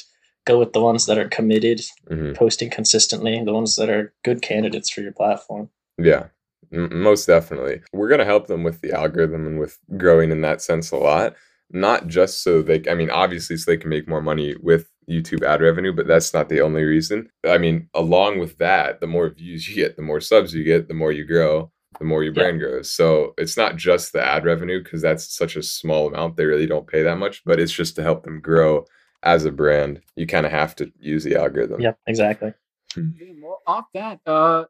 go 0.46 0.60
with 0.60 0.74
the 0.74 0.82
ones 0.82 1.06
that 1.06 1.18
are 1.18 1.30
committed, 1.30 1.82
mm-hmm. 2.10 2.34
posting 2.34 2.70
consistently, 2.70 3.42
the 3.44 3.54
ones 3.54 3.76
that 3.76 3.90
are 3.90 4.14
good 4.24 4.42
candidates 4.42 4.90
for 4.90 5.02
your 5.02 5.14
platform. 5.14 5.70
Yeah, 5.98 6.28
most 6.72 7.28
definitely. 7.28 7.82
We're 7.94 8.10
gonna 8.10 8.26
help 8.26 8.48
them 8.48 8.64
with 8.64 8.82
the 8.82 8.92
algorithm 8.92 9.46
and 9.46 9.60
with 9.60 9.78
growing 9.98 10.32
in 10.32 10.42
that 10.42 10.62
sense 10.62 10.92
a 10.92 10.98
lot. 10.98 11.36
Not 11.70 12.08
just 12.08 12.44
so 12.44 12.62
they, 12.62 12.84
I 12.90 12.94
mean, 12.94 13.10
obviously, 13.10 13.58
so 13.58 13.72
they 13.72 13.78
can 13.78 13.90
make 13.90 14.08
more 14.08 14.22
money 14.22 14.56
with 14.62 14.90
YouTube 15.10 15.44
ad 15.44 15.62
revenue, 15.62 15.92
but 15.92 16.08
that's 16.08 16.34
not 16.34 16.48
the 16.48 16.62
only 16.62 16.84
reason. 16.84 17.30
I 17.48 17.58
mean, 17.58 17.90
along 17.96 18.40
with 18.40 18.58
that, 18.60 19.02
the 19.02 19.08
more 19.08 19.30
views 19.30 19.68
you 19.68 19.76
get, 19.76 19.96
the 19.96 20.04
more 20.04 20.22
subs 20.22 20.54
you 20.54 20.64
get, 20.64 20.88
the 20.88 20.94
more 20.94 21.12
you 21.12 21.26
grow 21.26 21.73
the 22.00 22.06
more 22.06 22.24
your 22.24 22.34
brand 22.34 22.60
yeah. 22.60 22.68
grows. 22.68 22.92
So 22.92 23.34
it's 23.38 23.58
not 23.58 23.76
just 23.76 24.14
the 24.14 24.26
ad 24.26 24.46
revenue 24.46 24.84
because 24.84 25.02
that's 25.02 25.36
such 25.36 25.56
a 25.56 25.64
small 25.64 26.08
amount. 26.08 26.38
They 26.38 26.46
really 26.46 26.68
don't 26.68 26.88
pay 26.88 27.04
that 27.04 27.18
much, 27.18 27.44
but 27.46 27.60
it's 27.60 27.72
just 27.72 27.96
to 27.96 28.04
help 28.04 28.24
them 28.24 28.42
grow 28.42 28.86
as 29.24 29.46
a 29.46 29.52
brand. 29.52 30.02
You 30.16 30.28
kind 30.28 30.46
of 30.46 30.52
have 30.52 30.76
to 30.78 30.92
use 31.00 31.24
the 31.24 31.40
algorithm. 31.40 31.82
Yep, 31.82 32.00
exactly. 32.08 32.54
Hmm. 32.94 33.10
Well, 33.42 33.62
off 33.66 33.86
that, 33.94 34.20
uh, 34.26 34.66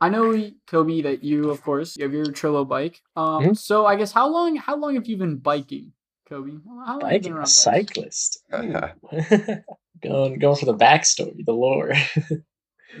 I 0.00 0.08
know 0.08 0.50
Kobe 0.66 1.02
that 1.02 1.24
you, 1.24 1.50
of 1.50 1.62
course, 1.62 1.96
you 1.96 2.04
have 2.04 2.12
your 2.12 2.26
Trillo 2.26 2.68
bike. 2.68 3.00
Um, 3.16 3.42
mm-hmm. 3.42 3.52
so 3.54 3.86
I 3.86 3.96
guess 3.96 4.12
how 4.12 4.28
long 4.28 4.56
how 4.56 4.76
long 4.76 4.94
have 4.94 5.06
you 5.06 5.16
been 5.16 5.36
biking, 5.36 5.92
Kobe? 6.28 6.52
How 6.86 6.98
long 6.98 7.00
biking, 7.00 7.38
a 7.38 7.46
cyclist. 7.46 8.42
going 8.50 10.38
going 10.38 10.56
for 10.56 10.66
the 10.66 10.76
backstory, 10.76 11.44
the 11.44 11.52
lore. 11.52 11.92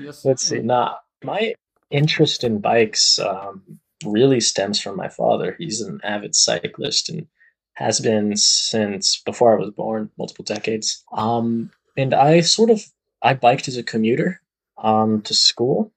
yes, 0.00 0.24
Let's 0.24 0.46
see. 0.46 0.60
Nah, 0.60 0.94
my 1.22 1.54
interest 1.94 2.42
in 2.42 2.58
bikes 2.58 3.18
um, 3.20 3.62
really 4.04 4.40
stems 4.40 4.80
from 4.80 4.96
my 4.96 5.08
father. 5.08 5.54
He's 5.58 5.80
an 5.80 6.00
avid 6.02 6.34
cyclist 6.34 7.08
and 7.08 7.26
has 7.74 8.00
been 8.00 8.36
since 8.36 9.20
before 9.24 9.52
I 9.52 9.60
was 9.60 9.70
born, 9.70 10.10
multiple 10.18 10.44
decades. 10.44 11.02
Um, 11.12 11.70
and 11.96 12.12
I 12.12 12.40
sort 12.40 12.70
of 12.70 12.84
I 13.22 13.34
biked 13.34 13.68
as 13.68 13.76
a 13.76 13.82
commuter 13.82 14.40
um, 14.78 15.22
to 15.22 15.34
school 15.34 15.92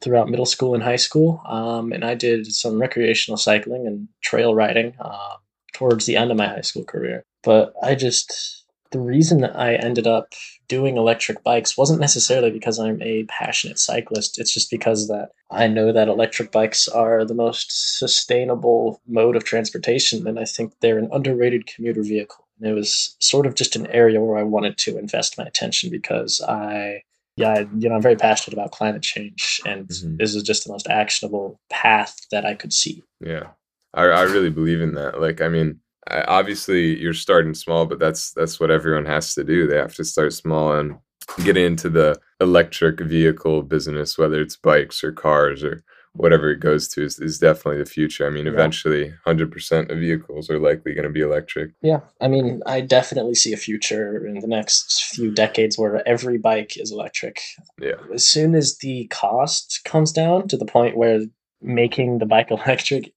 throughout 0.00 0.28
middle 0.28 0.46
school 0.46 0.74
and 0.74 0.82
high 0.82 0.96
school, 0.96 1.40
um, 1.46 1.92
and 1.92 2.04
I 2.04 2.14
did 2.14 2.46
some 2.52 2.80
recreational 2.80 3.38
cycling 3.38 3.86
and 3.86 4.08
trail 4.20 4.54
riding 4.54 4.94
uh, 5.00 5.36
towards 5.72 6.06
the 6.06 6.16
end 6.16 6.30
of 6.30 6.36
my 6.36 6.48
high 6.48 6.60
school 6.60 6.84
career. 6.84 7.24
But 7.42 7.74
I 7.82 7.94
just 7.94 8.61
the 8.92 9.00
reason 9.00 9.40
that 9.40 9.56
I 9.58 9.74
ended 9.74 10.06
up 10.06 10.32
doing 10.68 10.96
electric 10.96 11.42
bikes 11.42 11.76
wasn't 11.76 12.00
necessarily 12.00 12.50
because 12.50 12.78
I'm 12.78 13.02
a 13.02 13.24
passionate 13.24 13.78
cyclist. 13.78 14.38
It's 14.38 14.54
just 14.54 14.70
because 14.70 15.08
that 15.08 15.30
I 15.50 15.66
know 15.66 15.92
that 15.92 16.08
electric 16.08 16.52
bikes 16.52 16.88
are 16.88 17.24
the 17.24 17.34
most 17.34 17.98
sustainable 17.98 19.00
mode 19.08 19.36
of 19.36 19.44
transportation, 19.44 20.26
and 20.26 20.38
I 20.38 20.44
think 20.44 20.72
they're 20.80 20.98
an 20.98 21.10
underrated 21.12 21.66
commuter 21.66 22.02
vehicle. 22.02 22.46
And 22.60 22.70
it 22.70 22.74
was 22.74 23.16
sort 23.18 23.46
of 23.46 23.54
just 23.54 23.74
an 23.74 23.86
area 23.88 24.20
where 24.20 24.38
I 24.38 24.44
wanted 24.44 24.78
to 24.78 24.98
invest 24.98 25.36
my 25.36 25.44
attention 25.44 25.90
because 25.90 26.40
I 26.40 27.02
yeah, 27.36 27.64
you 27.78 27.88
know, 27.88 27.94
I'm 27.94 28.02
very 28.02 28.16
passionate 28.16 28.52
about 28.52 28.72
climate 28.72 29.02
change, 29.02 29.60
and 29.64 29.88
mm-hmm. 29.88 30.16
this 30.18 30.34
is 30.34 30.42
just 30.42 30.64
the 30.64 30.72
most 30.72 30.86
actionable 30.88 31.58
path 31.70 32.14
that 32.30 32.44
I 32.44 32.54
could 32.54 32.74
see. 32.74 33.02
Yeah, 33.20 33.48
I, 33.94 34.04
I 34.04 34.22
really 34.24 34.50
believe 34.50 34.82
in 34.82 34.94
that. 34.94 35.20
Like, 35.20 35.40
I 35.40 35.48
mean, 35.48 35.80
obviously 36.10 36.98
you're 37.00 37.14
starting 37.14 37.54
small, 37.54 37.86
but 37.86 37.98
that's 37.98 38.32
that's 38.32 38.58
what 38.58 38.70
everyone 38.70 39.06
has 39.06 39.34
to 39.34 39.44
do. 39.44 39.66
They 39.66 39.76
have 39.76 39.94
to 39.96 40.04
start 40.04 40.32
small 40.32 40.72
and 40.72 40.96
get 41.44 41.56
into 41.56 41.88
the 41.88 42.18
electric 42.40 43.00
vehicle 43.00 43.62
business, 43.62 44.18
whether 44.18 44.40
it's 44.40 44.56
bikes 44.56 45.04
or 45.04 45.12
cars 45.12 45.62
or 45.62 45.84
whatever 46.14 46.50
it 46.50 46.60
goes 46.60 46.88
to 46.88 47.04
is, 47.04 47.18
is 47.18 47.38
definitely 47.38 47.78
the 47.78 47.88
future. 47.88 48.26
I 48.26 48.30
mean, 48.30 48.44
yeah. 48.46 48.52
eventually 48.52 49.14
100% 49.26 49.90
of 49.90 49.98
vehicles 49.98 50.50
are 50.50 50.58
likely 50.58 50.92
going 50.92 51.04
to 51.04 51.10
be 51.10 51.22
electric. 51.22 51.72
Yeah. 51.80 52.00
I 52.20 52.28
mean, 52.28 52.60
I 52.66 52.82
definitely 52.82 53.34
see 53.34 53.52
a 53.52 53.56
future 53.56 54.26
in 54.26 54.40
the 54.40 54.46
next 54.46 55.04
few 55.04 55.30
decades 55.30 55.78
where 55.78 56.06
every 56.06 56.38
bike 56.38 56.76
is 56.76 56.92
electric. 56.92 57.40
Yeah. 57.80 57.94
As 58.12 58.26
soon 58.26 58.54
as 58.54 58.76
the 58.78 59.06
cost 59.06 59.80
comes 59.84 60.12
down 60.12 60.48
to 60.48 60.56
the 60.56 60.66
point 60.66 60.96
where 60.96 61.20
making 61.62 62.18
the 62.18 62.26
bike 62.26 62.50
electric 62.50 63.12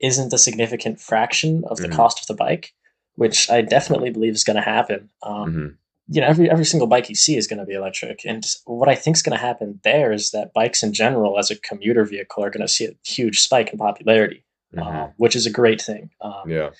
isn't 0.00 0.32
a 0.32 0.38
significant 0.38 1.00
fraction 1.00 1.64
of 1.68 1.78
the 1.78 1.88
mm-hmm. 1.88 1.96
cost 1.96 2.20
of 2.20 2.26
the 2.26 2.34
bike, 2.34 2.72
which 3.14 3.50
I 3.50 3.62
definitely 3.62 4.10
believe 4.10 4.34
is 4.34 4.44
going 4.44 4.56
to 4.56 4.62
happen. 4.62 5.10
Um, 5.22 5.34
mm-hmm. 5.34 5.66
You 6.08 6.20
know, 6.20 6.28
every 6.28 6.48
every 6.48 6.64
single 6.64 6.86
bike 6.86 7.08
you 7.08 7.16
see 7.16 7.36
is 7.36 7.48
going 7.48 7.58
to 7.58 7.64
be 7.64 7.74
electric, 7.74 8.24
and 8.24 8.46
what 8.64 8.88
I 8.88 8.94
think 8.94 9.16
is 9.16 9.22
going 9.22 9.36
to 9.36 9.44
happen 9.44 9.80
there 9.82 10.12
is 10.12 10.30
that 10.30 10.52
bikes 10.54 10.84
in 10.84 10.92
general, 10.92 11.36
as 11.36 11.50
a 11.50 11.56
commuter 11.56 12.04
vehicle, 12.04 12.44
are 12.44 12.50
going 12.50 12.64
to 12.64 12.72
see 12.72 12.84
a 12.84 12.94
huge 13.04 13.40
spike 13.40 13.70
in 13.72 13.78
popularity, 13.78 14.44
mm-hmm. 14.72 14.86
uh, 14.86 15.08
which 15.16 15.34
is 15.34 15.46
a 15.46 15.50
great 15.50 15.82
thing. 15.82 16.10
Um, 16.20 16.48
yeah, 16.48 16.70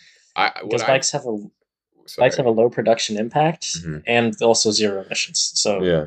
because 0.63 0.85
bikes 0.85 1.11
have 1.11 1.27
a 1.27 1.39
Sorry. 2.07 2.27
bikes 2.27 2.37
have 2.37 2.47
a 2.47 2.51
low 2.51 2.71
production 2.71 3.19
impact 3.19 3.65
mm-hmm. 3.79 3.99
and 4.07 4.35
also 4.43 4.71
zero 4.71 5.03
emissions. 5.03 5.51
So 5.55 5.83
yeah, 5.83 6.07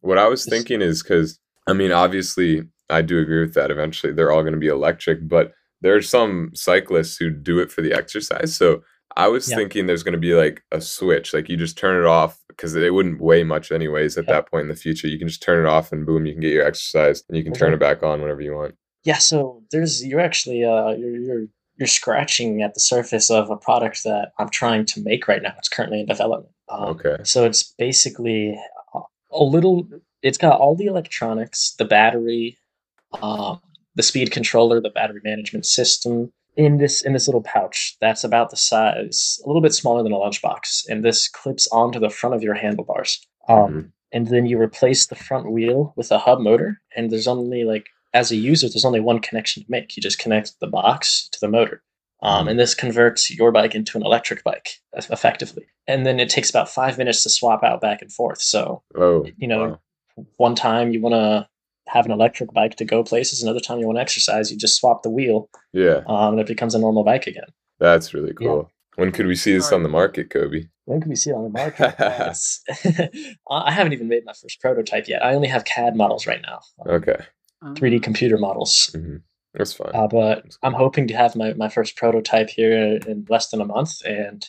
what 0.00 0.16
I 0.16 0.26
was 0.28 0.46
thinking 0.46 0.80
is 0.80 1.02
because 1.02 1.38
I 1.66 1.72
mean, 1.72 1.92
obviously, 1.92 2.62
I 2.90 3.02
do 3.02 3.18
agree 3.18 3.40
with 3.40 3.54
that. 3.54 3.70
Eventually, 3.70 4.12
they're 4.12 4.30
all 4.30 4.42
going 4.42 4.54
to 4.54 4.58
be 4.58 4.68
electric, 4.68 5.28
but 5.28 5.52
there 5.84 5.94
are 5.94 6.02
some 6.02 6.50
cyclists 6.54 7.18
who 7.18 7.28
do 7.28 7.58
it 7.58 7.70
for 7.70 7.82
the 7.82 7.92
exercise. 7.92 8.56
So 8.56 8.82
I 9.16 9.28
was 9.28 9.50
yeah. 9.50 9.56
thinking 9.56 9.86
there's 9.86 10.02
going 10.02 10.14
to 10.14 10.18
be 10.18 10.32
like 10.32 10.62
a 10.72 10.80
switch, 10.80 11.34
like 11.34 11.50
you 11.50 11.58
just 11.58 11.76
turn 11.76 12.02
it 12.02 12.06
off 12.06 12.40
because 12.48 12.74
it 12.74 12.94
wouldn't 12.94 13.20
weigh 13.20 13.44
much 13.44 13.70
anyways 13.70 14.16
at 14.16 14.24
yeah. 14.26 14.32
that 14.32 14.50
point 14.50 14.62
in 14.62 14.68
the 14.68 14.76
future. 14.76 15.08
You 15.08 15.18
can 15.18 15.28
just 15.28 15.42
turn 15.42 15.64
it 15.64 15.68
off 15.68 15.92
and 15.92 16.06
boom, 16.06 16.24
you 16.24 16.32
can 16.32 16.40
get 16.40 16.54
your 16.54 16.66
exercise 16.66 17.22
and 17.28 17.36
you 17.36 17.44
can 17.44 17.52
turn 17.52 17.74
it 17.74 17.80
back 17.80 18.02
on 18.02 18.22
whenever 18.22 18.40
you 18.40 18.54
want. 18.54 18.76
Yeah, 19.04 19.18
so 19.18 19.62
there's 19.70 20.02
you're 20.02 20.20
actually 20.20 20.64
uh 20.64 20.92
you're 20.92 21.16
you're 21.16 21.44
you're 21.76 21.86
scratching 21.86 22.62
at 22.62 22.72
the 22.72 22.80
surface 22.80 23.30
of 23.30 23.50
a 23.50 23.56
product 23.56 24.04
that 24.04 24.32
I'm 24.38 24.48
trying 24.48 24.86
to 24.86 25.02
make 25.02 25.28
right 25.28 25.42
now. 25.42 25.52
It's 25.58 25.68
currently 25.68 26.00
in 26.00 26.06
development. 26.06 26.54
Um, 26.70 26.84
okay. 26.84 27.16
So 27.24 27.44
it's 27.44 27.62
basically 27.62 28.58
a 29.30 29.44
little. 29.44 29.86
It's 30.22 30.38
got 30.38 30.58
all 30.58 30.76
the 30.76 30.86
electronics, 30.86 31.74
the 31.76 31.84
battery, 31.84 32.56
um, 33.20 33.60
the 33.94 34.02
speed 34.02 34.30
controller, 34.30 34.80
the 34.80 34.90
battery 34.90 35.20
management 35.24 35.66
system 35.66 36.32
in 36.56 36.78
this 36.78 37.02
in 37.02 37.12
this 37.12 37.26
little 37.26 37.42
pouch 37.42 37.96
that's 38.00 38.24
about 38.24 38.50
the 38.50 38.56
size, 38.56 39.40
a 39.44 39.48
little 39.48 39.62
bit 39.62 39.74
smaller 39.74 40.02
than 40.02 40.12
a 40.12 40.16
lunchbox, 40.16 40.88
and 40.88 41.04
this 41.04 41.28
clips 41.28 41.66
onto 41.68 41.98
the 41.98 42.10
front 42.10 42.34
of 42.34 42.42
your 42.42 42.54
handlebars. 42.54 43.26
Um, 43.48 43.58
mm-hmm. 43.58 43.80
And 44.12 44.28
then 44.28 44.46
you 44.46 44.60
replace 44.60 45.06
the 45.06 45.16
front 45.16 45.50
wheel 45.50 45.92
with 45.96 46.12
a 46.12 46.18
hub 46.18 46.40
motor, 46.40 46.80
and 46.96 47.10
there's 47.10 47.26
only 47.26 47.64
like 47.64 47.86
as 48.12 48.30
a 48.30 48.36
user, 48.36 48.68
there's 48.68 48.84
only 48.84 49.00
one 49.00 49.18
connection 49.18 49.64
to 49.64 49.70
make. 49.70 49.96
You 49.96 50.02
just 50.02 50.20
connect 50.20 50.58
the 50.60 50.68
box 50.68 51.28
to 51.32 51.40
the 51.40 51.48
motor. 51.48 51.82
Um, 52.22 52.40
mm-hmm. 52.40 52.48
and 52.50 52.58
this 52.58 52.74
converts 52.74 53.30
your 53.36 53.52
bike 53.52 53.74
into 53.74 53.98
an 53.98 54.04
electric 54.04 54.44
bike 54.44 54.80
effectively. 54.94 55.66
And 55.86 56.06
then 56.06 56.20
it 56.20 56.30
takes 56.30 56.48
about 56.48 56.70
five 56.70 56.96
minutes 56.96 57.22
to 57.24 57.28
swap 57.28 57.62
out 57.62 57.80
back 57.80 58.00
and 58.00 58.10
forth. 58.10 58.40
So, 58.40 58.82
oh, 58.94 59.26
you 59.36 59.48
know, 59.48 59.80
wow. 60.16 60.26
one 60.36 60.54
time 60.54 60.92
you 60.92 61.02
want 61.02 61.14
to 61.14 61.48
have 61.88 62.06
an 62.06 62.12
electric 62.12 62.52
bike 62.52 62.76
to 62.76 62.84
go 62.84 63.02
places. 63.04 63.42
Another 63.42 63.60
time 63.60 63.78
you 63.78 63.86
want 63.86 63.98
to 63.98 64.02
exercise, 64.02 64.50
you 64.50 64.56
just 64.56 64.78
swap 64.80 65.02
the 65.02 65.10
wheel. 65.10 65.48
Yeah. 65.72 66.02
Um, 66.06 66.32
and 66.32 66.40
it 66.40 66.46
becomes 66.46 66.74
a 66.74 66.78
normal 66.78 67.04
bike 67.04 67.26
again. 67.26 67.44
That's 67.78 68.14
really 68.14 68.32
cool. 68.32 68.56
Yeah. 68.56 68.70
When 68.96 69.10
could 69.12 69.26
we 69.26 69.34
see 69.34 69.52
this 69.52 69.72
on 69.72 69.82
the 69.82 69.88
market, 69.88 70.30
Kobe? 70.30 70.66
When 70.84 71.00
can 71.00 71.10
we 71.10 71.16
see 71.16 71.30
it 71.30 71.34
on 71.34 71.42
the 71.44 71.50
market? 71.50 71.94
I 73.50 73.72
haven't 73.72 73.92
even 73.92 74.08
made 74.08 74.24
my 74.24 74.32
first 74.32 74.60
prototype 74.60 75.08
yet. 75.08 75.24
I 75.24 75.34
only 75.34 75.48
have 75.48 75.64
CAD 75.64 75.96
models 75.96 76.26
right 76.26 76.40
now, 76.42 76.60
Okay, 76.86 77.16
3D 77.62 78.02
computer 78.02 78.38
models. 78.38 78.94
that's 79.52 79.72
fine. 79.72 79.90
Uh, 79.92 80.06
but 80.06 80.56
I'm 80.62 80.74
hoping 80.74 81.08
to 81.08 81.14
have 81.14 81.34
my, 81.34 81.54
my 81.54 81.68
first 81.68 81.96
prototype 81.96 82.50
here 82.50 82.98
in 83.06 83.26
less 83.28 83.48
than 83.50 83.60
a 83.60 83.64
month 83.64 84.04
and 84.06 84.48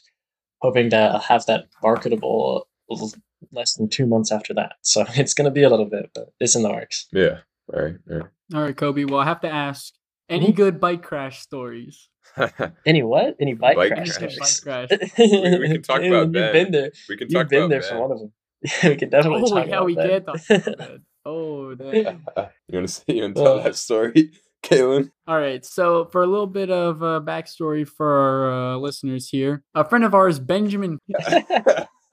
hoping 0.61 0.89
to 0.91 1.21
have 1.27 1.45
that 1.47 1.65
marketable 1.81 2.67
l- 2.91 3.11
less 3.51 3.73
than 3.75 3.87
two 3.89 4.05
months 4.05 4.31
after 4.31 4.53
that. 4.55 4.73
So 4.81 5.05
it's 5.15 5.33
going 5.33 5.45
to 5.45 5.51
be 5.51 5.63
a 5.63 5.69
little 5.69 5.85
bit, 5.85 6.11
but 6.13 6.33
it's 6.39 6.55
in 6.55 6.63
the 6.63 6.69
works. 6.71 7.07
yeah. 7.11 7.39
All 7.73 7.81
right. 7.83 7.95
All 8.11 8.21
All 8.53 8.61
right, 8.61 8.77
Kobe. 8.77 9.05
Well, 9.05 9.19
I 9.19 9.25
have 9.25 9.41
to 9.41 9.49
ask: 9.49 9.93
any 10.29 10.47
Mhm. 10.51 10.55
good 10.55 10.79
bike 10.79 11.01
crash 11.03 11.39
stories? 11.41 12.09
Any 12.85 13.01
what? 13.03 13.35
Any 13.39 13.53
bike, 13.53 13.75
Bike 13.77 13.93
crash? 13.93 14.17
good 14.17 14.33
bike 14.39 14.61
crash? 14.63 14.89
We- 15.17 15.59
we 15.59 15.67
can 15.69 15.81
talk 15.81 16.01
Hey, 16.01 16.09
about 16.09 16.23
You've 16.25 16.31
Ben. 16.33 16.53
been 16.53 16.71
there. 16.71 16.91
we 17.09 17.17
can 17.17 17.27
talk 17.27 17.39
You've 17.41 17.49
been 17.49 17.59
about 17.63 17.69
there 17.69 17.79
Ben. 17.81 17.89
for 17.89 18.01
one 18.01 18.11
of 18.11 18.19
them. 18.19 18.33
Yeah, 18.61 18.89
we 18.89 18.95
can 18.95 19.09
definitely 19.09 19.41
Oh 19.45 19.55
talk 19.55 19.67
yeah, 19.67 19.73
about 19.75 19.85
we 19.85 19.95
that. 19.95 20.07
get 20.07 20.25
the. 20.25 21.01
Oh, 21.25 21.73
damn. 21.75 22.23
you 22.67 22.77
want 22.77 22.87
to 22.87 22.93
see 22.93 23.03
you 23.15 23.21
want 23.23 23.35
to 23.35 23.43
tell 23.43 23.63
that 23.63 23.75
story, 23.75 24.31
Kaylin? 24.63 25.09
All 25.27 25.37
right, 25.39 25.63
so 25.65 26.05
for 26.05 26.21
a 26.23 26.27
little 26.27 26.45
bit 26.47 26.69
of 26.69 27.01
uh, 27.01 27.19
backstory 27.23 27.87
for 27.87 28.07
our 28.07 28.51
uh, 28.73 28.77
listeners 28.77 29.29
here, 29.29 29.63
a 29.73 29.87
friend 29.87 30.03
of 30.03 30.13
ours, 30.13 30.39
Benjamin. 30.39 30.99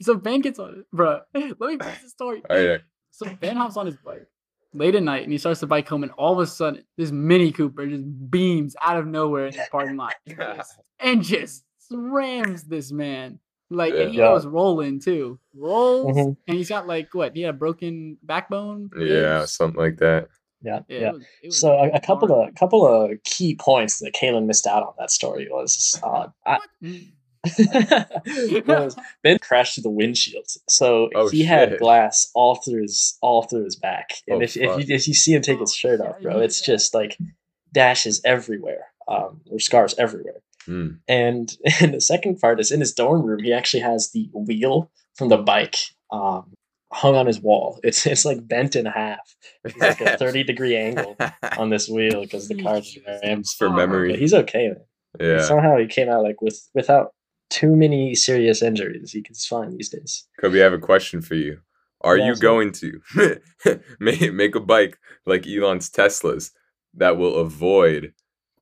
so 0.01 0.15
Ben 0.15 0.41
gets 0.41 0.59
on, 0.59 0.79
it, 0.79 0.85
bro. 0.91 1.19
Let 1.33 1.59
me 1.59 1.77
finish 1.77 2.01
the 2.03 2.09
story. 2.09 2.41
All 2.49 2.57
right. 2.65 2.81
So 3.11 3.27
Ben 3.39 3.55
hops 3.55 3.77
on 3.77 3.85
his 3.85 3.97
bike 3.97 4.25
late 4.73 4.95
at 4.95 5.03
night 5.03 5.23
and 5.23 5.31
he 5.31 5.37
starts 5.37 5.59
to 5.61 5.67
bike 5.67 5.87
home, 5.87 6.03
and 6.03 6.11
all 6.13 6.33
of 6.33 6.39
a 6.39 6.47
sudden, 6.47 6.83
this 6.97 7.11
Mini 7.11 7.51
Cooper 7.51 7.85
just 7.85 8.03
beams 8.31 8.75
out 8.81 8.97
of 8.97 9.05
nowhere 9.07 9.47
in 9.47 9.55
the 9.55 9.65
parking 9.71 9.97
lot 9.97 10.13
and 10.99 11.23
just- 11.23 11.63
rams 11.91 12.63
this 12.63 12.91
man. 12.91 13.39
Like, 13.69 13.93
and 13.93 14.11
he 14.11 14.17
Yeah. 14.17 14.29
goes 14.33 14.45
rolling 14.45 14.99
too. 14.99 15.39
Rolls, 15.55 16.15
Mhm. 16.17 16.37
and 16.47 16.57
he's 16.57 16.69
got 16.69 16.87
like 16.87 17.13
what? 17.13 17.35
He 17.35 17.41
had 17.41 17.55
a 17.55 17.57
broken 17.57 18.17
backbone. 18.23 18.89
Yeah, 18.97 19.45
something 19.45 19.79
like 19.79 19.97
that. 19.97 20.27
Yeah, 20.63 20.79
Yeah, 20.87 20.99
yeah. 20.99 21.07
It 21.09 21.13
was, 21.13 21.23
it 21.43 21.47
was 21.47 21.59
So 21.59 21.73
a, 21.73 21.89
a 21.89 21.99
couple 21.99 22.31
of 22.31 22.47
a 22.49 22.51
couple 22.53 22.87
of 22.87 23.21
key 23.23 23.55
points 23.55 23.99
that 23.99 24.13
Kaylin 24.13 24.45
missed 24.45 24.65
out 24.65 24.83
on 24.83 24.93
that 24.99 25.11
story 25.11 25.47
was 25.51 25.99
uh, 26.03 26.27
I, 26.45 26.59
was 28.65 28.95
Ben 29.23 29.37
crashed 29.39 29.75
through 29.75 29.83
the 29.83 29.89
windshield, 29.89 30.47
so 30.69 31.09
Oh, 31.13 31.29
he 31.29 31.43
had 31.43 31.77
glass 31.77 32.29
all 32.33 32.55
through 32.55 32.83
his 32.83 33.17
all 33.21 33.43
through 33.43 33.65
his 33.65 33.75
back. 33.75 34.11
And 34.27 34.37
Oh, 34.41 34.43
if, 34.43 34.55
if 34.55 34.87
you 34.87 34.95
if 34.95 35.07
you 35.07 35.13
see 35.13 35.33
him 35.33 35.41
take 35.41 35.59
his 35.59 35.71
Oh, 35.71 35.75
shirt 35.75 36.01
off, 36.01 36.21
bro, 36.21 36.39
it's 36.39 36.59
that. 36.61 36.65
just 36.65 36.93
like 36.93 37.17
dashes 37.73 38.21
everywhere, 38.23 38.85
um, 39.07 39.41
or 39.51 39.59
scars 39.59 39.93
everywhere. 39.97 40.41
Mm. 40.67 40.99
And 41.07 41.57
and 41.81 41.93
the 41.93 42.01
second 42.01 42.39
part 42.39 42.59
is 42.61 42.71
in 42.71 42.79
his 42.79 42.93
dorm 42.93 43.23
room. 43.23 43.43
He 43.43 43.51
actually 43.51 43.81
has 43.81 44.11
the 44.11 44.29
wheel 44.33 44.89
from 45.15 45.27
the 45.29 45.37
bike 45.37 45.77
um, 46.11 46.53
hung 46.93 47.15
on 47.15 47.25
his 47.27 47.39
wall. 47.41 47.79
It's 47.83 48.05
it's 48.05 48.25
like 48.25 48.47
bent 48.47 48.75
in 48.75 48.85
half. 48.85 49.35
It's 49.63 49.77
like 49.77 50.01
a 50.01 50.17
thirty 50.21 50.43
degree 50.43 50.75
angle 50.77 51.15
on 51.57 51.69
this 51.69 51.89
wheel 51.89 52.21
because 52.21 52.47
the 52.47 52.55
car 52.63 52.79
just 52.79 52.93
Jesus. 52.93 53.19
rams 53.23 53.53
For 53.53 53.69
But 53.69 53.75
memory. 53.77 54.15
he's 54.17 54.33
okay. 54.33 54.69
Man. 54.69 54.77
Yeah. 55.19 55.43
Somehow 55.45 55.77
he 55.77 55.87
came 55.87 56.09
out 56.09 56.23
like 56.23 56.41
with 56.41 56.59
without 56.73 57.13
too 57.49 57.75
many 57.75 58.15
serious 58.15 58.61
injuries. 58.61 59.11
He- 59.11 59.23
He's 59.27 59.45
fine 59.45 59.75
these 59.77 59.89
days. 59.89 60.27
Kobe, 60.41 60.59
I 60.59 60.63
have 60.63 60.73
a 60.73 60.79
question 60.79 61.21
for 61.21 61.35
you. 61.35 61.59
Are 62.01 62.17
Yeah, 62.17 62.27
you 62.27 62.35
going 62.35 62.71
to 62.73 63.01
make, 63.99 64.33
make 64.33 64.55
a 64.55 64.59
bike 64.59 64.97
like 65.25 65.47
Elon's 65.47 65.89
Teslas 65.89 66.51
that 66.95 67.17
will 67.17 67.35
avoid 67.37 68.13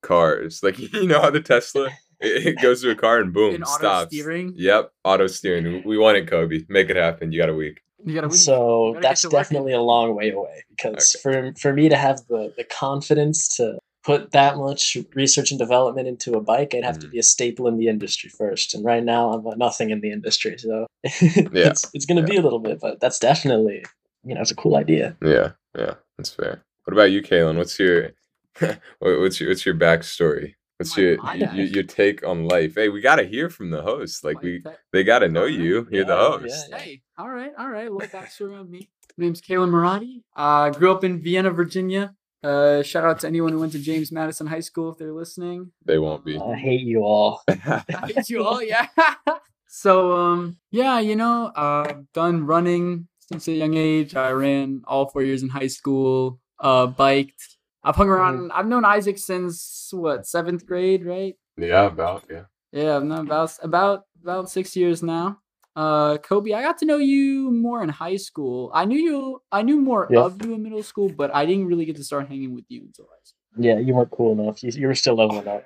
cars? 0.02 0.62
Like 0.64 0.78
you 0.80 1.08
know 1.08 1.22
how 1.22 1.30
the 1.30 1.42
Tesla 1.42 1.90
it, 2.20 2.48
it 2.48 2.62
goes 2.62 2.82
to 2.82 2.92
a 2.92 2.96
car 2.96 3.20
and 3.20 3.34
boom 3.34 3.56
In 3.56 3.64
auto 3.64 3.78
stops. 3.80 4.16
steering? 4.16 4.54
Yep, 4.56 4.92
auto 5.04 5.28
steering. 5.28 5.66
We- 5.74 5.82
We 5.92 5.98
want 5.98 6.18
it, 6.18 6.28
Kobe. 6.28 6.66
Make 6.70 6.90
it 6.90 6.96
happen. 6.98 7.32
You 7.32 7.40
got 7.40 7.50
a 7.50 7.54
week. 7.56 7.82
You 8.06 8.16
gotta. 8.16 8.32
So 8.36 8.94
gotta 8.94 9.02
that's 9.02 9.22
to 9.22 9.28
working. 9.28 9.40
definitely 9.40 9.74
a 9.74 9.82
long 9.82 10.16
way 10.16 10.32
away 10.32 10.64
because 10.70 11.16
for 11.22 11.54
for 11.60 11.74
me 11.74 11.90
to 11.90 11.96
have 11.98 12.26
the 12.28 12.54
the 12.58 12.64
confidence 12.64 13.56
to 13.58 13.78
put 14.04 14.32
that 14.32 14.58
much 14.58 14.98
research 15.14 15.52
and 15.52 15.60
development 15.60 16.08
into 16.08 16.34
a 16.34 16.42
bike, 16.42 16.74
I'd 16.74 16.84
have 16.84 16.98
to 17.00 17.08
Mhm. 17.08 17.12
be 17.12 17.20
a 17.20 17.24
staple 17.24 17.68
in 17.68 17.78
the 17.78 17.88
industry 17.88 18.30
first. 18.30 18.74
And 18.74 18.84
right 18.84 19.04
now, 19.04 19.32
I'm 19.32 19.46
a 19.46 19.56
nothing 19.56 19.92
in 19.92 20.02
the 20.02 20.12
industry, 20.12 20.58
so 20.58 20.88
it's 21.04 21.90
it's 21.94 22.06
gonna 22.06 22.22
yeah. 22.22 22.28
be 22.28 22.38
a 22.38 22.42
little 22.42 22.60
bit, 22.60 22.80
but 22.80 23.00
that's 23.00 23.20
definitely 23.20 23.86
you 24.24 24.34
know 24.36 24.42
it's 24.42 24.52
a 24.52 24.56
cool 24.56 24.76
idea. 24.76 25.16
Yeah, 25.24 25.52
yeah, 25.78 25.96
that's 26.18 26.32
fair. 26.32 26.64
What 26.86 26.94
about 26.94 27.12
you, 27.12 27.22
Kaylin? 27.22 27.58
What's 27.58 27.78
your 27.80 28.12
what's 29.00 29.40
your 29.40 29.50
what's 29.50 29.66
your 29.66 29.76
backstory? 29.76 30.56
What's 30.82 30.98
your, 30.98 31.18
your 31.36 31.54
your 31.54 31.66
your 31.68 31.84
take 31.84 32.26
on 32.26 32.46
life? 32.46 32.74
Hey, 32.76 32.90
we 32.90 33.02
gotta 33.02 33.24
hear 33.24 33.50
from 33.50 33.70
the 33.70 33.84
host. 33.84 34.24
Like 34.24 34.38
Like 34.38 34.44
we 34.44 34.64
they 34.92 35.04
gotta 35.04 35.30
know 35.30 35.46
you. 35.46 35.88
You're 35.92 36.06
the 36.06 36.16
host. 36.16 36.68
yeah. 36.70 36.78
Hey, 36.78 37.02
all 37.20 37.30
right, 37.30 37.52
all 37.58 37.70
right. 37.70 37.88
A 37.88 37.92
little 37.94 38.20
backstory 38.20 38.60
on 38.60 38.70
me. 38.72 38.90
My 39.16 39.26
name's 39.26 39.42
Kayla 39.42 39.70
Marati. 39.70 40.24
I 40.36 40.68
uh, 40.68 40.70
grew 40.72 40.92
up 40.92 41.04
in 41.04 41.22
Vienna, 41.22 41.52
Virginia. 41.52 42.16
Uh, 42.44 42.82
shout 42.82 43.04
out 43.04 43.20
to 43.20 43.28
anyone 43.28 43.52
who 43.52 43.60
went 43.60 43.74
to 43.74 43.80
James 43.80 44.12
Madison 44.12 44.48
High 44.48 44.62
School 44.62 44.92
if 44.92 44.98
they're 44.98 45.14
listening. 45.14 45.72
They 45.86 46.00
won't 46.00 46.26
be. 46.26 46.40
I 46.40 46.56
hate 46.56 46.82
you 46.82 47.04
all. 47.04 47.44
I 47.48 47.84
hate 48.08 48.30
you 48.30 48.44
all, 48.44 48.64
yeah. 48.64 48.88
so, 49.68 50.14
um, 50.14 50.58
yeah, 50.72 51.00
you 51.00 51.16
know, 51.16 51.52
uh, 51.56 51.86
I've 51.88 52.12
done 52.14 52.48
running 52.48 53.08
since 53.20 53.48
a 53.48 53.52
young 53.52 53.76
age. 53.76 54.16
I 54.16 54.32
ran 54.32 54.82
all 54.88 55.08
four 55.10 55.22
years 55.22 55.44
in 55.44 55.50
high 55.50 55.68
school. 55.68 56.40
Uh, 56.60 56.88
biked. 56.88 57.58
I've 57.84 57.96
hung 57.96 58.10
around. 58.10 58.52
I've 58.52 58.68
known 58.68 58.86
Isaac 58.86 59.18
since 59.18 59.90
what 59.92 60.26
seventh 60.28 60.66
grade, 60.66 61.06
right? 61.06 61.36
yeah, 61.58 61.86
about 61.86 62.24
yeah. 62.30 62.44
Yeah, 62.72 62.96
I've 62.98 63.04
known 63.04 63.26
about 63.26 63.52
about 63.62 64.04
about 64.24 64.50
six 64.50 64.76
years 64.76 65.02
now. 65.04 65.40
Uh, 65.76 66.18
Kobe, 66.18 66.52
I 66.54 66.62
got 66.62 66.78
to 66.80 66.86
know 66.86 66.98
you 66.98 67.50
more 67.52 67.82
in 67.82 67.90
high 67.90 68.18
school. 68.18 68.72
I 68.74 68.86
knew 68.86 69.00
you. 69.00 69.42
I 69.52 69.62
knew 69.62 69.80
more 69.80 70.08
Yeah. 70.12 70.22
of 70.22 70.44
you 70.46 70.54
in 70.54 70.64
middle 70.64 70.84
school, 70.84 71.10
but 71.10 71.34
I 71.34 71.46
didn't 71.46 71.66
really 71.68 71.86
get 71.86 71.96
to 71.96 72.04
start 72.04 72.28
hanging 72.28 72.54
with 72.54 72.66
you 72.70 72.82
until 72.82 73.06
high 73.06 73.24
school. 73.24 73.64
Yeah, 73.66 73.80
you 73.80 73.94
weren't 73.96 74.12
cool 74.12 74.32
enough. 74.40 74.64
You, 74.64 74.72
you 74.74 74.88
were 74.88 74.96
still 74.96 75.16
leveling 75.16 75.48
up. 75.48 75.66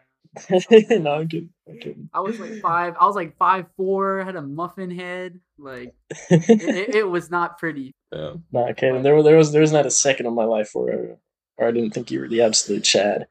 no, 0.50 1.12
I'm 1.14 1.28
kidding. 1.28 1.50
I'm 1.68 1.80
kidding. 1.80 2.10
I 2.14 2.20
was 2.20 2.40
like 2.40 2.60
five. 2.62 2.96
I 3.00 3.06
was 3.06 3.16
like 3.16 3.36
five 3.38 3.66
four. 3.78 4.24
Had 4.24 4.36
a 4.36 4.42
muffin 4.42 4.92
head. 4.92 5.40
Like 5.58 5.94
it, 6.30 6.50
it, 6.50 6.96
it 6.96 7.08
was 7.10 7.30
not 7.32 7.58
pretty. 7.58 7.94
Yeah. 8.12 8.34
Nah, 8.52 8.72
Kaden, 8.74 9.02
there, 9.04 9.22
there 9.24 9.38
was 9.38 9.52
there 9.52 9.62
was 9.62 9.72
not 9.72 9.86
a 9.86 9.92
second 9.92 10.26
of 10.28 10.34
my 10.34 10.44
life 10.46 10.72
where, 10.74 11.18
where 11.56 11.68
I 11.68 11.72
didn't 11.72 11.92
think 11.92 12.12
you 12.12 12.20
were 12.20 12.28
the 12.28 12.42
absolute 12.42 12.84
Chad. 12.84 13.28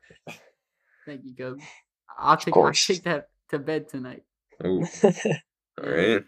Thank 1.07 1.23
you, 1.25 1.35
Kobe. 1.35 1.63
I'll 2.19 2.37
take 2.37 2.57
I'll 2.57 2.73
take 2.73 3.03
that 3.05 3.29
to 3.51 3.59
bed 3.59 3.89
tonight. 3.89 4.23
Ooh, 4.65 4.87
all 5.05 5.91
right. 5.91 6.23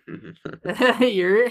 You're 1.01 1.49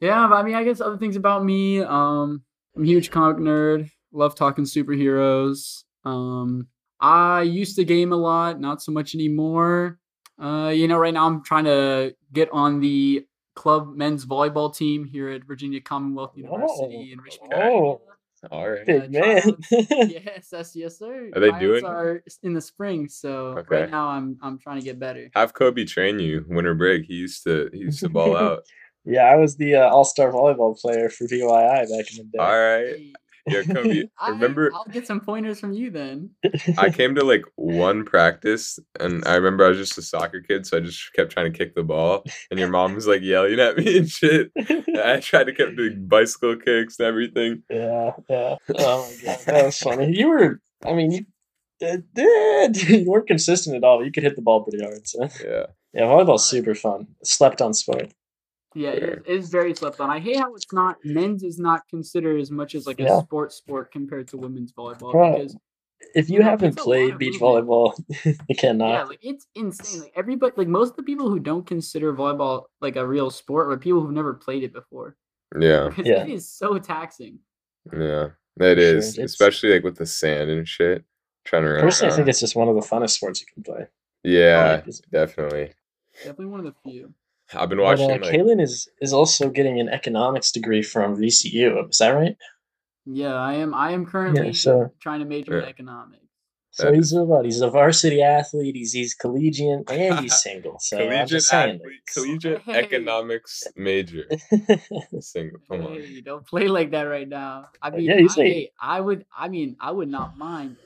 yeah, 0.00 0.26
but 0.28 0.36
I 0.36 0.42
mean, 0.42 0.54
I 0.54 0.64
guess 0.64 0.80
other 0.80 0.96
things 0.96 1.16
about 1.16 1.44
me. 1.44 1.80
Um, 1.80 2.42
I'm 2.76 2.84
a 2.84 2.86
huge 2.86 3.10
comic 3.10 3.38
nerd. 3.38 3.90
Love 4.12 4.34
talking 4.34 4.64
superheroes. 4.64 5.84
Um, 6.04 6.68
I 7.00 7.42
used 7.42 7.76
to 7.76 7.84
game 7.84 8.12
a 8.12 8.16
lot, 8.16 8.60
not 8.60 8.82
so 8.82 8.92
much 8.92 9.14
anymore. 9.14 9.98
Uh, 10.40 10.72
you 10.74 10.88
know, 10.88 10.98
right 10.98 11.12
now 11.12 11.26
I'm 11.26 11.44
trying 11.44 11.64
to 11.64 12.14
get 12.32 12.48
on 12.50 12.80
the 12.80 13.26
club 13.54 13.94
men's 13.94 14.24
volleyball 14.24 14.74
team 14.74 15.04
here 15.04 15.28
at 15.28 15.44
Virginia 15.44 15.80
Commonwealth 15.80 16.32
University 16.34 17.12
in 17.12 17.20
Richmond. 17.20 17.52
Oh. 17.54 18.00
All 18.50 18.70
right. 18.70 18.88
Uh, 18.88 19.06
man. 19.10 19.42
yes, 19.70 20.48
yes, 20.52 20.72
yes, 20.74 20.98
sir. 20.98 21.30
Are 21.34 21.40
they 21.40 21.48
Tryouts 21.48 21.60
doing- 21.62 21.84
Are 21.84 22.22
in 22.42 22.54
the 22.54 22.60
spring, 22.60 23.08
so 23.08 23.58
Okay. 23.58 23.80
right 23.82 23.90
now 23.90 24.08
I'm 24.08 24.38
I'm 24.42 24.58
trying 24.58 24.78
to 24.78 24.84
get 24.84 24.98
better. 24.98 25.28
Have 25.34 25.52
Kobe 25.54 25.84
train 25.84 26.18
you 26.18 26.44
winter 26.48 26.74
break. 26.74 27.04
He 27.04 27.14
used 27.14 27.44
to 27.44 27.68
he 27.72 27.80
used 27.80 28.00
to 28.00 28.08
ball 28.08 28.36
out. 28.44 28.60
yeah, 29.04 29.24
I 29.24 29.36
was 29.36 29.56
the 29.56 29.76
uh, 29.76 29.88
all 29.90 30.04
star 30.04 30.32
volleyball 30.32 30.78
player 30.80 31.08
for 31.10 31.24
VYI 31.26 31.82
back 31.82 32.10
in 32.12 32.16
the 32.18 32.24
day. 32.32 32.38
All 32.38 32.58
right. 32.58 33.12
Hey, 33.46 33.56
Yeah, 33.56 33.62
Kobe. 33.74 34.02
I- 34.18 34.30
remember 34.30 34.70
I'll 34.74 34.84
get 34.92 35.06
some 35.06 35.20
pointers 35.20 35.60
from 35.60 35.72
you 35.72 35.90
then. 35.90 36.30
I 36.78 36.90
came 36.98 37.14
to 37.14 37.24
like 37.24 37.44
one 37.56 38.04
practice 38.04 38.78
and 38.98 39.24
I 39.26 39.34
remember 39.36 39.64
I 39.64 39.68
was 39.68 39.78
just 39.78 39.98
a 39.98 40.02
soccer 40.02 40.40
kid, 40.40 40.66
so 40.66 40.76
I 40.76 40.80
just 40.80 41.12
kept 41.14 41.32
trying 41.32 41.52
to 41.52 41.56
kick 41.58 41.74
the 41.74 41.82
ball. 41.82 42.24
And 42.50 42.58
your 42.60 42.68
mom 42.68 42.94
was 42.94 43.06
like 43.06 43.22
yelling 43.22 43.58
at 43.60 43.76
me 43.76 43.98
and 43.98 44.08
shit. 44.08 44.50
And 44.56 44.98
I 44.98 45.20
tried 45.20 45.44
to 45.44 45.54
keep 45.54 45.76
doing 45.76 46.06
bicycle 46.06 46.56
kicks 46.56 46.98
and 46.98 47.06
everything. 47.08 47.62
yeah, 47.70 48.12
yeah. 48.28 48.56
Oh 48.78 49.08
my 49.10 49.16
god, 49.24 49.38
that 49.46 49.64
was 49.66 49.78
funny. 49.78 50.16
You 50.16 50.28
were, 50.28 50.60
I 50.84 50.92
mean, 50.92 51.12
you, 51.12 51.26
uh, 51.82 52.68
you 52.74 53.04
weren't 53.10 53.26
consistent 53.26 53.76
at 53.76 53.84
all. 53.84 54.04
You 54.04 54.12
could 54.12 54.22
hit 54.22 54.36
the 54.36 54.42
ball 54.42 54.62
pretty 54.64 54.84
hard. 54.84 55.06
So 55.08 55.28
Yeah. 55.44 55.66
yeah, 55.94 56.02
volleyball's 56.02 56.48
super 56.48 56.74
fun. 56.74 57.06
Slept 57.24 57.62
on 57.62 57.72
sport. 57.74 58.12
Yeah, 58.74 58.90
it 58.90 58.98
Sure. 59.00 59.08
is, 59.10 59.18
it 59.26 59.32
is 59.32 59.48
very 59.50 59.74
slept 59.74 60.00
on. 60.00 60.10
I 60.10 60.20
hate 60.20 60.36
how 60.36 60.54
it's 60.54 60.72
not 60.72 60.96
men's 61.04 61.42
is 61.42 61.58
not 61.58 61.88
considered 61.88 62.40
as 62.40 62.50
much 62.50 62.74
as 62.74 62.86
like 62.86 63.00
a 63.00 63.04
Yeah. 63.04 63.20
sports 63.22 63.56
sport 63.56 63.90
compared 63.90 64.28
to 64.28 64.36
women's 64.36 64.72
volleyball 64.72 65.12
Right. 65.14 65.38
because 65.38 65.56
If 66.14 66.30
you 66.30 66.34
You 66.34 66.38
know, 66.40 66.44
haven't 66.50 66.68
it's 66.68 66.76
a 66.76 66.80
lot 66.80 66.84
played 66.84 67.18
beach 67.18 67.38
movement. 67.40 67.66
volleyball, 67.68 68.04
you 68.48 68.56
cannot. 68.56 68.88
yeah, 68.88 69.02
like 69.04 69.18
it's 69.22 69.46
insane. 69.54 70.00
Like 70.00 70.12
everybody, 70.16 70.54
like 70.56 70.66
most 70.68 70.90
of 70.90 70.96
the 70.96 71.02
people 71.02 71.28
who 71.28 71.38
don't 71.38 71.66
consider 71.66 72.14
volleyball 72.14 72.64
like 72.80 72.96
a 72.96 73.06
real 73.06 73.28
sport 73.30 73.70
are 73.70 73.76
people 73.76 74.00
who've 74.00 74.10
never 74.12 74.32
played 74.32 74.62
it 74.62 74.72
before 74.72 75.16
Yeah. 75.60 75.90
Yeah. 75.98 76.22
it 76.24 76.30
is 76.30 76.48
so 76.48 76.78
taxing. 76.78 77.40
Yeah. 77.92 78.30
It 78.58 78.78
Sure, 78.78 78.78
it's- 78.78 79.18
Especially 79.18 79.72
like 79.72 79.84
with 79.84 79.96
the 79.96 80.06
sand 80.06 80.48
and 80.50 80.66
shit. 80.66 81.04
trying 81.44 81.64
to 81.64 81.70
run. 81.70 81.80
Personally, 81.82 82.12
I 82.12 82.16
think 82.16 82.28
it's 82.28 82.40
just 82.40 82.56
one 82.56 82.68
of 82.68 82.74
the 82.76 82.80
funnest 82.82 83.10
sports 83.10 83.40
you 83.40 83.46
can 83.52 83.62
play. 83.62 83.86
yeah, 84.24 84.82
like 84.86 84.94
definitely. 85.10 85.72
Definitely 86.16 86.46
one 86.46 86.60
of 86.60 86.66
the 86.66 86.74
few. 86.90 87.12
I've 87.54 87.68
been 87.68 87.78
But, 87.78 87.84
watching 87.84 88.10
uh, 88.10 88.14
like 88.14 88.22
Kaylin 88.22 88.60
is 88.62 88.88
is 89.00 89.12
also 89.12 89.50
getting 89.50 89.80
an 89.80 89.88
economics 89.88 90.52
degree 90.52 90.82
from 90.82 91.16
VCU. 91.16 91.88
Is 91.90 91.98
that 91.98 92.10
right? 92.10 92.36
Yeah, 93.06 93.34
I 93.34 93.54
am. 93.54 93.74
I 93.74 93.92
am 93.92 94.06
currently 94.06 94.52
so- 94.52 94.92
trying 95.00 95.20
to 95.20 95.26
major 95.26 95.58
in 95.58 95.64
economics. 95.64 96.16
So 96.72 96.84
That 96.84 96.94
he's 96.94 97.12
a 97.12 97.24
what? 97.24 97.44
He's 97.44 97.60
a 97.62 97.68
varsity 97.68 98.22
athlete. 98.22 98.76
He's 98.76 98.92
he's 98.92 99.12
collegiate 99.14 99.90
and 99.90 100.20
he's 100.20 100.40
single. 100.46 100.76
So 100.78 100.98
I'm 100.98 101.02
collegiate 101.08 101.28
just 101.28 101.48
saying. 101.48 101.80
athlete, 101.80 102.00
collegiate 102.14 102.62
Hey. 102.64 102.78
economics 102.84 103.64
major. 103.74 104.24
Single. 105.18 105.58
Come 105.68 105.86
on. 105.86 105.94
Hey, 105.94 106.20
don't 106.20 106.46
play 106.46 106.68
like 106.68 106.92
that 106.92 107.02
right 107.02 107.28
now. 107.28 107.66
I 107.82 107.90
mean, 107.90 108.02
Yeah, 108.02 108.14
I, 108.30 108.32
hey, 108.34 108.70
I 108.80 109.00
would. 109.00 109.26
I 109.36 109.48
mean, 109.48 109.76
I 109.80 109.90
would 109.90 110.08
not 110.08 110.38
mind 110.38 110.76
a 110.76 110.84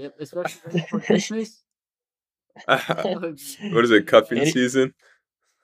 relationship, 0.00 0.16
especially 0.18 0.60
right 0.64 0.74
before 0.90 1.00
Christmas. 1.00 1.62
what 2.66 3.84
is 3.84 3.90
it? 3.90 4.06
Cuffing 4.06 4.38
Any- 4.38 4.50
season? 4.50 4.94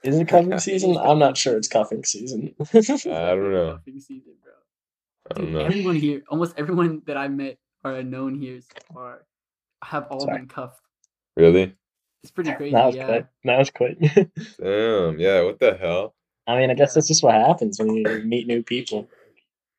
Is 0.05 0.19
it 0.19 0.29
cuffing 0.29 0.59
season? 0.59 0.97
I'm 0.97 1.19
not 1.19 1.37
sure 1.37 1.57
it's 1.57 1.69
cuffing 1.69 2.05
season. 2.05 2.55
I 2.75 2.81
don't 2.81 3.53
know. 3.53 3.75
Cuffing 3.77 4.01
season, 4.01 4.35
bro. 4.43 4.53
I 5.31 5.35
don't 5.35 5.45
Dude, 5.47 5.55
know. 5.55 5.61
everyone 5.61 5.97
here, 5.97 6.23
almost 6.29 6.55
everyone 6.57 7.03
that 7.07 7.17
I 7.17 7.29
met 7.29 7.59
or 7.85 8.03
known 8.03 8.35
here 8.35 8.61
so 8.61 8.95
far, 8.95 9.27
have 9.85 10.07
all 10.11 10.21
Sorry. 10.21 10.39
been 10.39 10.49
cuffed. 10.49 10.81
Really? 11.37 11.75
It's 12.23 12.33
pretty 12.33 12.53
crazy. 12.53 12.75
that 12.75 12.87
was 12.87 12.97
yeah. 12.97 13.07
quick. 13.07 13.27
That 13.45 13.59
was 13.59 13.71
quick. 13.71 13.99
Damn. 14.61 15.21
Yeah. 15.21 15.43
What 15.43 15.61
the 15.61 15.77
hell? 15.81 16.15
I 16.49 16.59
mean, 16.59 16.71
I 16.71 16.75
guess 16.75 16.95
that's 16.95 17.07
just 17.07 17.23
what 17.23 17.35
happens 17.35 17.79
when 17.79 17.95
you 17.95 18.23
meet 18.25 18.47
new 18.47 18.63
people. 18.63 19.09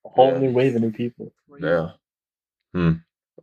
A 0.05 0.09
whole 0.09 0.31
Yeah. 0.33 0.37
new 0.39 0.51
wave 0.51 0.75
of 0.75 0.81
new 0.81 0.91
people. 0.91 1.33
Yeah. 1.59 1.91
Hmm. 2.73 2.91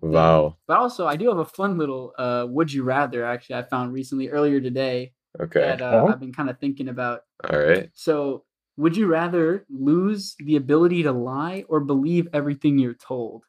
Wow. 0.00 0.56
But 0.66 0.78
also, 0.78 1.06
I 1.06 1.16
do 1.16 1.28
have 1.28 1.38
a 1.38 1.44
fun 1.44 1.76
little 1.76 2.12
uh, 2.16 2.46
"Would 2.48 2.72
you 2.72 2.84
rather" 2.84 3.24
actually 3.24 3.56
I 3.56 3.62
found 3.64 3.92
recently 3.92 4.28
earlier 4.30 4.60
today 4.60 5.12
Okay. 5.40 5.60
that 5.60 5.82
uh, 5.82 6.02
Oh. 6.04 6.08
I've 6.08 6.20
been 6.20 6.32
kind 6.32 6.50
of 6.50 6.58
thinking 6.58 6.88
about. 6.88 7.20
All 7.48 7.58
right. 7.58 7.90
So, 7.94 8.44
would 8.76 8.96
you 8.96 9.06
rather 9.06 9.64
lose 9.70 10.34
the 10.38 10.56
ability 10.56 11.02
to 11.04 11.12
lie 11.12 11.64
or 11.68 11.80
believe 11.80 12.28
everything 12.32 12.78
you're 12.78 12.94
told? 12.94 13.44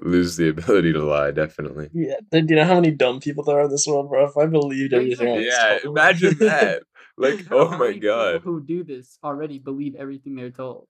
Lose 0.00 0.36
the 0.36 0.48
ability 0.48 0.92
to 0.92 1.02
lie. 1.04 1.30
Definitely. 1.30 1.88
Yeah. 1.92 2.16
Do 2.30 2.38
you 2.48 2.56
know 2.56 2.64
how 2.64 2.74
many 2.74 2.90
dumb 2.92 3.20
people 3.20 3.44
there 3.44 3.58
are 3.58 3.64
in 3.64 3.70
this 3.70 3.86
world, 3.86 4.08
bro? 4.10 4.26
If 4.26 4.36
I 4.36 4.46
believed 4.46 4.92
Yeah, 4.92 4.98
everything, 4.98 5.28
I 5.28 5.32
was 5.36 5.46
Yeah. 5.46 5.78
told- 5.82 5.96
Imagine 5.98 6.34
that. 6.38 6.82
Like, 7.16 7.46
How 7.48 7.58
oh 7.58 7.70
my 7.70 7.78
many 7.78 7.94
people 7.94 8.08
god. 8.10 8.40
Who 8.42 8.62
do 8.64 8.84
this 8.84 9.18
already 9.24 9.58
believe 9.58 9.96
everything 9.96 10.36
they're 10.36 10.50
told? 10.50 10.86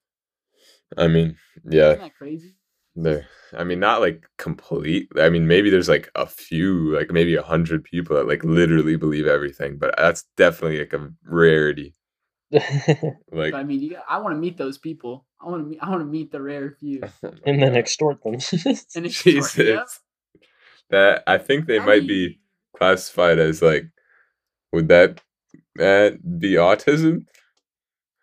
I 0.96 1.06
mean, 1.08 1.36
yeah. 1.64 1.90
Isn't 1.92 2.00
that 2.00 2.14
crazy? 2.16 2.54
There. 3.00 3.26
I 3.56 3.64
mean, 3.64 3.78
not 3.80 4.00
like 4.00 4.26
complete. 4.38 5.08
I 5.16 5.28
mean, 5.30 5.46
maybe 5.46 5.70
there's 5.70 5.88
like 5.88 6.10
a 6.14 6.26
few, 6.26 6.94
like 6.96 7.10
maybe 7.12 7.34
a 7.36 7.42
hundred 7.42 7.84
people 7.84 8.16
that 8.16 8.26
like 8.26 8.42
literally 8.44 8.96
believe 8.96 9.26
everything, 9.26 9.78
but 9.78 9.94
that's 9.96 10.24
definitely 10.36 10.78
like 10.80 10.92
a 10.92 11.08
rarity. 11.24 11.94
Like, 12.52 13.52
But 13.52 13.54
I 13.54 13.62
mean, 13.62 13.80
you 13.80 13.90
got, 13.90 14.04
I 14.08 14.18
want 14.18 14.34
to 14.34 14.38
meet 14.38 14.56
those 14.58 14.78
people. 14.78 15.26
I 15.40 15.48
want 15.48 15.62
to 15.62 15.68
meet. 15.68 15.78
I 15.80 15.88
want 15.90 16.00
to 16.00 16.06
meet 16.06 16.32
the 16.32 16.42
rare 16.42 16.76
few. 16.80 17.02
and 17.46 17.62
then 17.62 17.76
extort 17.76 18.22
them. 18.22 18.34
And 18.96 19.06
it's 19.06 19.22
Jesus. 19.22 19.56
yeah. 19.56 19.84
that 20.90 21.22
I 21.26 21.38
think 21.38 21.66
they 21.66 21.78
I 21.78 21.84
might 21.86 22.00
mean- 22.00 22.08
be 22.08 22.40
classified 22.76 23.38
as 23.38 23.62
like, 23.62 23.84
would 24.72 24.88
that 24.88 25.20
that 25.76 26.18
be 26.40 26.54
autism? 26.54 27.26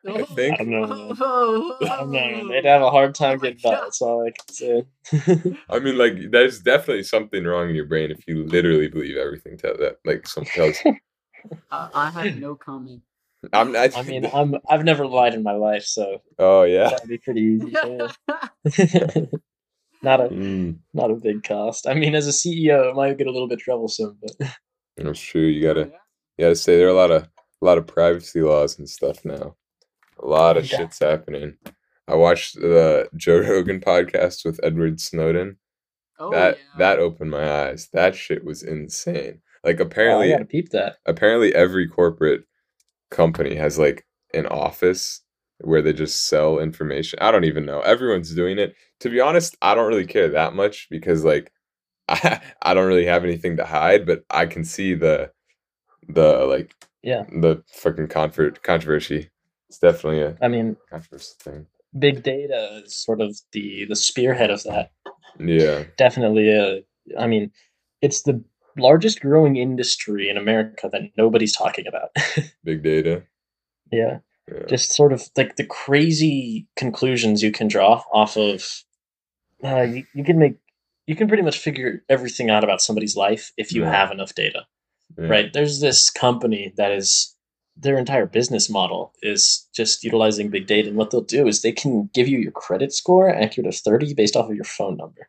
I 0.07 0.23
think. 0.35 0.59
I 0.59 0.63
don't 0.63 0.69
know. 0.71 1.15
Oh, 1.19 1.77
I 1.83 1.97
don't 1.97 2.11
know. 2.11 2.47
They'd 2.49 2.65
have 2.65 2.81
a 2.81 2.91
hard 2.91 3.15
time 3.15 3.37
Oh 3.37 3.41
getting 3.41 3.59
by. 3.63 3.71
God. 3.71 3.83
That's 3.83 4.01
all 4.01 4.25
I 4.25 4.31
can 4.31 4.53
say. 4.53 5.57
I 5.69 5.79
mean, 5.79 5.97
like, 5.97 6.31
there's 6.31 6.59
definitely 6.59 7.03
something 7.03 7.43
wrong 7.43 7.69
in 7.69 7.75
your 7.75 7.85
brain 7.85 8.11
if 8.11 8.27
you 8.27 8.45
literally 8.45 8.87
believe 8.87 9.17
everything 9.17 9.57
tell 9.57 9.77
that 9.77 9.97
like 10.05 10.27
someone 10.27 10.51
tells 10.51 10.77
you. 10.83 10.95
I, 11.71 11.89
I 11.93 12.09
have 12.09 12.37
no 12.37 12.55
comment. 12.55 13.01
I'm 13.53 13.71
not. 13.71 13.95
I 13.95 14.01
mean, 14.01 14.25
I'm 14.33 14.55
I've 14.67 14.83
never 14.83 15.05
lied 15.05 15.35
in 15.35 15.43
my 15.43 15.51
life, 15.51 15.83
so 15.83 16.21
oh 16.39 16.63
yeah. 16.63 16.89
that'd 16.89 17.07
be 17.07 17.19
pretty 17.19 17.41
easy. 17.41 17.69
yeah. 17.71 18.07
not 20.01 20.21
a 20.21 20.29
Mm, 20.29 20.79
not 20.95 21.11
a 21.11 21.15
big 21.15 21.43
cost. 21.43 21.87
I 21.87 21.93
mean, 21.93 22.15
as 22.15 22.27
a 22.27 22.31
CEO, 22.31 22.89
it 22.89 22.95
might 22.95 23.17
get 23.19 23.27
a 23.27 23.31
little 23.31 23.47
bit 23.47 23.59
troublesome, 23.59 24.17
but 24.19 24.49
that's 24.97 25.19
true. 25.19 25.43
You 25.45 25.61
gotta. 25.61 25.81
Yeah. 25.81 25.97
You 26.37 26.45
gotta 26.45 26.55
say 26.55 26.77
there 26.77 26.87
are 26.87 26.89
a 26.89 26.93
lot 26.93 27.11
of 27.11 27.23
a 27.61 27.65
lot 27.65 27.77
of 27.77 27.85
privacy 27.87 28.41
laws 28.41 28.79
and 28.79 28.89
stuff 28.89 29.23
now. 29.23 29.55
A 30.21 30.25
lot 30.25 30.57
of 30.57 30.69
Yeah. 30.71 30.77
shit's 30.77 30.99
happening. 30.99 31.57
I 32.07 32.15
watched 32.15 32.55
the 32.55 33.09
Joe 33.15 33.39
Rogan 33.39 33.79
podcast 33.79 34.45
with 34.45 34.59
Edward 34.63 34.99
Snowden. 34.99 35.57
Oh, 36.19 36.31
that 36.31 36.57
yeah. 36.57 36.63
that 36.77 36.99
opened 36.99 37.31
my 37.31 37.67
eyes. 37.67 37.89
That 37.93 38.15
shit 38.15 38.45
was 38.45 38.63
insane. 38.63 39.41
Like 39.63 39.79
oh, 39.81 39.83
apparently 39.83 40.29
gotta 40.29 40.45
peep 40.45 40.69
that. 40.69 40.97
apparently 41.05 41.53
every 41.53 41.87
corporate 41.87 42.43
company 43.11 43.55
has 43.55 43.77
like 43.79 44.05
an 44.33 44.45
office 44.45 45.21
where 45.59 45.81
they 45.81 45.93
just 45.93 46.27
sell 46.27 46.59
information. 46.59 47.19
I 47.21 47.31
don't 47.31 47.43
even 47.45 47.65
know. 47.65 47.79
Everyone's 47.81 48.33
doing 48.35 48.59
it. 48.59 48.75
To 49.01 49.09
be 49.09 49.19
honest, 49.19 49.57
I 49.61 49.73
don't 49.75 49.87
really 49.87 50.05
care 50.07 50.29
that 50.29 50.53
much 50.53 50.87
because 50.89 51.23
like 51.25 51.51
I, 52.07 52.39
I 52.61 52.73
don't 52.73 52.87
really 52.87 53.05
have 53.05 53.23
anything 53.23 53.57
to 53.57 53.65
hide, 53.65 54.05
but 54.05 54.23
I 54.29 54.45
can 54.45 54.63
see 54.63 54.93
the 54.93 55.31
the 56.07 56.45
like 56.45 56.73
Yeah. 57.03 57.23
the 57.29 57.63
fucking 57.73 58.07
confer- 58.07 58.51
controversy. 58.51 59.31
It's 59.69 59.79
definitely 59.79 60.21
a 60.21 60.37
I 60.41 60.47
mean, 60.47 60.77
controversial 60.89 61.35
thing. 61.39 61.65
big 61.97 62.23
data 62.23 62.81
is 62.85 62.95
sort 62.95 63.21
of 63.21 63.37
the 63.51 63.85
the 63.85 63.95
spearhead 63.95 64.49
of 64.51 64.63
that. 64.63 64.91
Yeah. 65.39 65.83
Definitely, 65.97 66.55
uh, 66.57 67.19
I 67.21 67.27
mean, 67.27 67.51
it's 68.01 68.21
the 68.23 68.43
largest 68.77 69.21
growing 69.21 69.55
industry 69.57 70.29
in 70.29 70.37
America 70.37 70.89
that 70.91 71.01
nobody's 71.17 71.55
talking 71.55 71.87
about. 71.87 72.09
Big 72.63 72.83
data. 72.83 73.23
yeah. 73.91 74.19
Yeah. 74.47 74.65
just 74.69 74.91
sort 74.93 75.11
of 75.11 75.23
like 75.35 75.55
the 75.55 75.65
crazy 75.65 76.67
conclusions 76.75 77.41
you 77.41 77.51
can 77.51 77.67
draw 77.67 78.03
off 78.13 78.37
of 78.37 78.83
uh, 79.63 79.81
you, 79.81 80.03
you 80.13 80.23
can 80.23 80.37
make 80.37 80.57
you 81.07 81.15
can 81.15 81.27
pretty 81.27 81.41
much 81.41 81.57
figure 81.57 82.03
everything 82.09 82.51
out 82.51 82.63
about 82.63 82.79
somebody's 82.79 83.15
life 83.15 83.51
if 83.57 83.73
you 83.73 83.81
Yeah. 83.81 83.89
have 83.91 84.11
enough 84.11 84.35
data 84.35 84.67
Yeah. 85.17 85.25
right 85.29 85.51
there's 85.51 85.79
this 85.79 86.11
company 86.11 86.73
that 86.77 86.91
is 86.91 87.34
their 87.77 87.97
entire 87.97 88.25
business 88.25 88.69
model 88.69 89.13
is 89.21 89.67
just 89.75 90.03
utilizing 90.03 90.49
big 90.49 90.65
data 90.67 90.87
and 90.87 90.97
what 90.97 91.11
they'll 91.11 91.21
do 91.21 91.47
is 91.47 91.61
they 91.61 91.71
can 91.71 92.09
give 92.13 92.27
you 92.27 92.37
your 92.39 92.51
credit 92.51 92.93
score 92.93 93.29
accurate 93.29 93.67
of 93.67 93.75
30 93.75 94.13
based 94.13 94.35
off 94.35 94.49
of 94.49 94.55
your 94.55 94.63
phone 94.63 94.95
number 94.97 95.27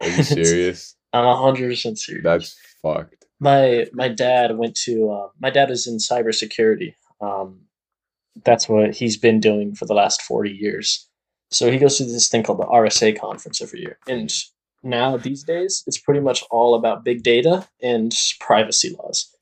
Are 0.00 0.08
you 0.08 0.22
serious? 0.24 0.96
i'm 1.12 1.24
100% 1.24 1.96
serious 1.98 2.24
That's 2.24 2.56
fucked. 2.82 3.24
my 3.40 3.86
my 3.92 4.08
dad 4.08 4.56
went 4.58 4.74
to 4.84 5.10
uh, 5.10 5.28
my 5.40 5.50
dad 5.50 5.70
is 5.70 5.86
in 5.86 5.98
cybersecurity. 5.98 6.94
Um, 7.20 7.60
that's 8.44 8.68
what 8.68 8.94
he's 8.94 9.16
been 9.16 9.40
doing 9.40 9.74
for 9.74 9.86
the 9.86 9.94
last 9.94 10.20
forty 10.22 10.50
years. 10.50 11.08
So 11.50 11.70
he 11.70 11.78
goes 11.78 11.96
to 11.98 12.04
this 12.04 12.28
thing 12.28 12.42
called 12.42 12.58
the 12.58 12.64
RSA 12.66 13.18
conference 13.18 13.62
every 13.62 13.80
year, 13.80 13.98
and 14.08 14.30
now 14.82 15.16
these 15.16 15.42
days 15.44 15.82
it's 15.86 15.98
pretty 15.98 16.20
much 16.20 16.42
all 16.50 16.74
about 16.74 17.04
big 17.04 17.22
data 17.22 17.66
and 17.82 18.12
privacy 18.40 18.94
laws. 18.98 19.34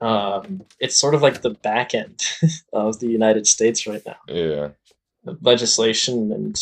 Um, 0.00 0.62
it's 0.78 0.98
sort 0.98 1.14
of 1.14 1.22
like 1.22 1.42
the 1.42 1.50
back 1.50 1.94
end 1.94 2.20
of 2.72 3.00
the 3.00 3.06
United 3.08 3.46
States 3.46 3.86
right 3.86 4.02
now 4.06 4.16
Yeah. 4.28 4.68
legislation 5.42 6.32
and 6.32 6.60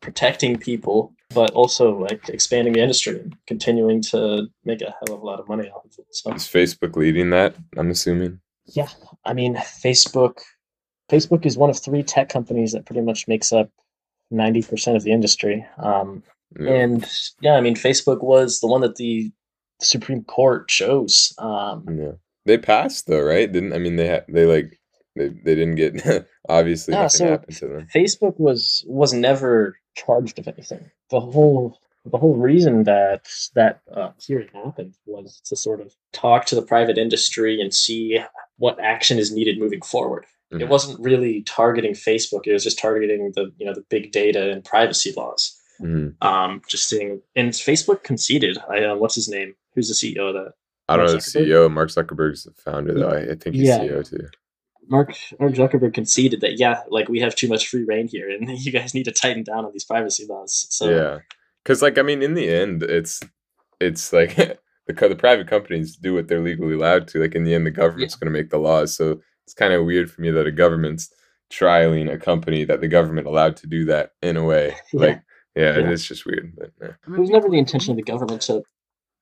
protecting 0.00 0.56
people, 0.58 1.12
but 1.34 1.50
also 1.52 1.96
like 1.98 2.28
expanding 2.28 2.72
the 2.72 2.80
industry 2.80 3.20
and 3.20 3.36
continuing 3.46 4.00
to 4.02 4.46
make 4.64 4.80
a 4.80 4.94
hell 5.04 5.14
of 5.16 5.22
a 5.22 5.26
lot 5.26 5.40
of 5.40 5.48
money 5.48 5.68
off 5.68 5.84
of 5.84 5.92
it. 5.98 6.06
So 6.10 6.32
Is 6.32 6.44
Facebook 6.48 6.96
leading 6.96 7.30
that? 7.30 7.54
I'm 7.76 7.90
assuming. 7.90 8.40
yeah, 8.66 8.88
I 9.24 9.34
mean 9.34 9.56
Facebook 9.56 10.38
Facebook 11.10 11.44
is 11.44 11.58
one 11.58 11.70
of 11.70 11.78
three 11.78 12.02
tech 12.02 12.28
companies 12.28 12.72
that 12.72 12.86
pretty 12.86 13.02
much 13.02 13.26
makes 13.28 13.52
up 13.52 13.68
ninety 14.30 14.62
percent 14.62 14.96
of 14.96 15.02
the 15.02 15.12
industry. 15.12 15.66
Um, 15.78 16.22
Yeah. 16.58 16.70
and 16.72 17.06
yeah, 17.40 17.54
I 17.54 17.60
mean 17.60 17.74
Facebook 17.74 18.22
was 18.22 18.60
the 18.60 18.68
one 18.68 18.80
that 18.80 18.96
the 18.96 19.30
Supreme 19.82 20.24
Court 20.24 20.68
chose. 20.68 21.34
Um, 21.38 21.84
Yeah. 21.90 22.12
They 22.46 22.58
passed 22.58 23.06
though, 23.06 23.22
right? 23.22 23.50
Didn't 23.50 23.72
I 23.72 23.78
mean 23.78 23.96
they 23.96 24.08
ha- 24.08 24.24
they 24.28 24.46
like 24.46 24.78
they, 25.16 25.28
they 25.28 25.54
didn't 25.54 25.74
get 25.76 26.26
obviously 26.48 26.92
No, 26.92 27.02
nothing 27.02 27.18
so- 27.18 27.28
happened 27.28 27.56
to 27.56 27.66
them. 27.68 27.86
Facebook 27.94 28.38
was 28.38 28.84
was 28.86 29.12
never 29.12 29.76
charged 29.96 30.38
of 30.38 30.48
anything. 30.48 30.90
The 31.10 31.20
whole 31.20 31.78
the 32.06 32.16
whole 32.18 32.36
reason 32.36 32.84
that 32.84 33.28
that 33.54 33.80
uh, 33.94 34.12
hearing 34.18 34.48
happened 34.54 34.94
was 35.06 35.40
to 35.46 35.56
sort 35.56 35.80
of 35.80 35.94
talk 36.12 36.46
to 36.46 36.54
the 36.54 36.62
private 36.62 36.96
industry 36.96 37.60
and 37.60 37.74
see 37.74 38.18
what 38.56 38.80
action 38.80 39.18
is 39.18 39.30
needed 39.32 39.58
moving 39.58 39.82
forward. 39.82 40.24
It 40.50 40.56
Mhm. 40.60 40.68
wasn't 40.68 40.98
really 41.00 41.42
targeting 41.42 41.92
Facebook; 41.92 42.46
it 42.46 42.52
was 42.52 42.64
just 42.64 42.78
targeting 42.78 43.32
the 43.36 43.52
you 43.58 43.66
know 43.66 43.74
the 43.74 43.84
big 43.90 44.12
data 44.12 44.50
and 44.50 44.64
privacy 44.64 45.12
laws. 45.16 45.54
Mhm. 45.80 46.14
Um, 46.22 46.62
just 46.68 46.88
seeing 46.88 47.20
and 47.36 47.50
Facebook 47.50 48.02
conceded. 48.02 48.56
I 48.68 48.82
uh, 48.84 48.96
what's 48.96 49.14
his 49.14 49.28
name? 49.28 49.54
Who's 49.74 49.88
the 49.88 49.94
CEO 49.94 50.28
of 50.28 50.34
that? 50.34 50.54
I 50.90 50.96
don't 50.96 51.06
know 51.06 51.12
the 51.12 51.18
CEO. 51.18 51.70
Mark 51.70 51.88
Zuckerberg's 51.88 52.44
the 52.44 52.52
founder 52.52 52.94
though. 52.94 53.08
I, 53.08 53.32
I 53.32 53.34
think 53.34 53.56
he's 53.56 53.68
Yeah. 53.68 53.78
CEO 53.78 54.08
too. 54.08 54.28
Mark 54.88 55.14
Mark 55.38 55.52
uh, 55.52 55.56
Zuckerberg 55.56 55.94
conceded 55.94 56.40
that 56.40 56.58
yeah, 56.58 56.80
like 56.88 57.08
we 57.08 57.20
have 57.20 57.34
too 57.34 57.48
much 57.48 57.68
free 57.68 57.84
reign 57.84 58.08
here, 58.08 58.28
and 58.28 58.48
you 58.58 58.72
guys 58.72 58.94
need 58.94 59.04
to 59.04 59.12
tighten 59.12 59.44
down 59.44 59.64
on 59.64 59.72
these 59.72 59.84
privacy 59.84 60.26
laws. 60.28 60.66
So 60.70 60.90
yeah. 60.90 61.18
Cause 61.64 61.82
like 61.82 61.98
I 61.98 62.02
mean 62.02 62.22
in 62.22 62.34
the 62.34 62.48
end 62.48 62.82
it's 62.82 63.20
it's 63.80 64.12
like 64.12 64.34
the 64.86 65.08
the 65.08 65.16
private 65.16 65.46
companies 65.48 65.96
do 65.96 66.14
what 66.14 66.28
they're 66.28 66.42
legally 66.42 66.74
allowed 66.74 67.06
to. 67.08 67.20
Like 67.20 67.34
in 67.34 67.44
the 67.44 67.54
end, 67.54 67.66
the 67.66 67.70
government's 67.70 68.16
going 68.16 68.32
to 68.32 68.38
make 68.38 68.50
the 68.50 68.58
laws. 68.58 68.94
So 68.96 69.20
it's 69.44 69.54
kind 69.54 69.72
of 69.72 69.84
weird 69.84 70.10
for 70.10 70.20
me 70.22 70.30
that 70.30 70.46
a 70.46 70.52
government's 70.52 71.12
trialing 71.50 72.12
a 72.12 72.18
company 72.18 72.64
that 72.64 72.80
the 72.80 72.88
government 72.88 73.26
allowed 73.26 73.56
to 73.56 73.66
do 73.66 73.84
that 73.86 74.12
in 74.22 74.36
a 74.36 74.44
way. 74.44 74.74
Yeah. 74.92 75.00
Like, 75.00 75.22
yeah, 75.56 75.78
Yeah. 75.78 75.90
it's 75.90 76.04
just 76.04 76.26
weird. 76.26 76.52
But 76.56 76.70
yeah. 76.80 77.14
It 77.14 77.18
was 77.18 77.30
never 77.30 77.48
the 77.48 77.58
intention 77.58 77.90
of 77.90 77.96
the 77.96 78.02
government 78.04 78.42
to 78.42 78.62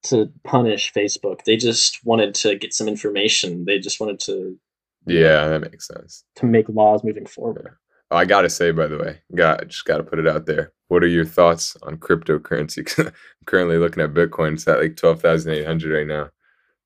to 0.04 0.30
punish 0.44 0.92
Facebook. 0.92 1.44
They 1.44 1.56
just 1.56 2.04
wanted 2.04 2.34
to 2.37 2.56
get 2.56 2.72
some 2.72 2.88
information. 2.88 3.64
They 3.64 3.78
just 3.78 4.00
wanted 4.00 4.20
to 4.20 4.58
yeah, 5.06 5.48
that 5.48 5.61
makes 5.61 5.87
sense. 5.87 6.24
to 6.37 6.46
make 6.46 6.68
laws 6.68 7.02
moving 7.02 7.26
forward. 7.26 7.76
Oh, 8.11 8.16
I 8.16 8.24
gotta 8.24 8.50
say, 8.50 8.70
by 8.70 8.87
the 8.87 8.98
way, 8.98 9.20
got 9.34 9.66
just 9.68 9.84
gotta 9.84 10.02
put 10.02 10.18
it 10.18 10.26
out 10.28 10.46
there. 10.46 10.72
What 10.88 11.02
are 11.02 11.08
your 11.08 11.24
thoughts 11.24 11.76
on 11.82 11.96
cryptocurrency? 11.98 12.98
I'm 13.06 13.12
currently 13.46 13.76
looking 13.78 14.02
at 14.02 14.14
Bitcoin. 14.14 14.54
It's 14.54 14.66
at 14.68 14.80
like 14.80 14.96
twelve 14.96 15.20
thousand 15.20 15.52
eight 15.54 15.66
hundred 15.66 15.96
right 15.96 16.06
now. 16.06 16.30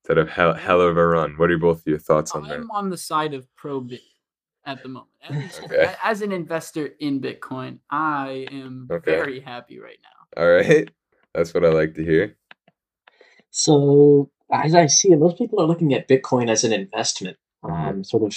It's 0.01 0.09
at 0.09 0.17
a 0.17 0.25
hell, 0.25 0.53
hell 0.53 0.81
of 0.81 0.97
a 0.97 1.05
run. 1.07 1.35
What 1.37 1.49
are 1.51 1.57
both 1.57 1.83
your 1.85 1.97
thoughts 1.99 2.31
on 2.31 2.47
that? 2.47 2.59
I'm 2.59 2.71
on 2.71 2.89
the 2.89 2.97
side 2.97 3.33
of 3.33 3.47
pro 3.55 3.79
bit 3.79 4.01
at 4.65 4.83
the 4.83 4.89
moment. 4.89 5.11
At 5.21 5.35
least 5.35 5.61
Okay. 5.65 5.93
As 6.03 6.21
an 6.21 6.31
investor 6.33 6.89
in 6.99 7.21
Bitcoin, 7.21 7.79
I 7.89 8.47
am 8.51 8.87
Okay. 8.91 9.11
very 9.11 9.39
happy 9.39 9.79
right 9.79 9.97
now. 10.03 10.41
All 10.43 10.49
right, 10.49 10.89
that's 11.33 11.53
what 11.53 11.63
I 11.63 11.69
like 11.69 11.93
to 11.95 12.03
hear. 12.03 12.35
So 13.53 14.31
as 14.51 14.73
I 14.73 14.87
see 14.87 15.11
it, 15.11 15.19
most 15.19 15.37
people 15.37 15.61
are 15.61 15.67
looking 15.67 15.93
at 15.93 16.09
Bitcoin 16.09 16.49
as 16.49 16.63
an 16.63 16.73
investment, 16.73 17.37
um, 17.63 18.03
sort 18.03 18.23
of. 18.23 18.35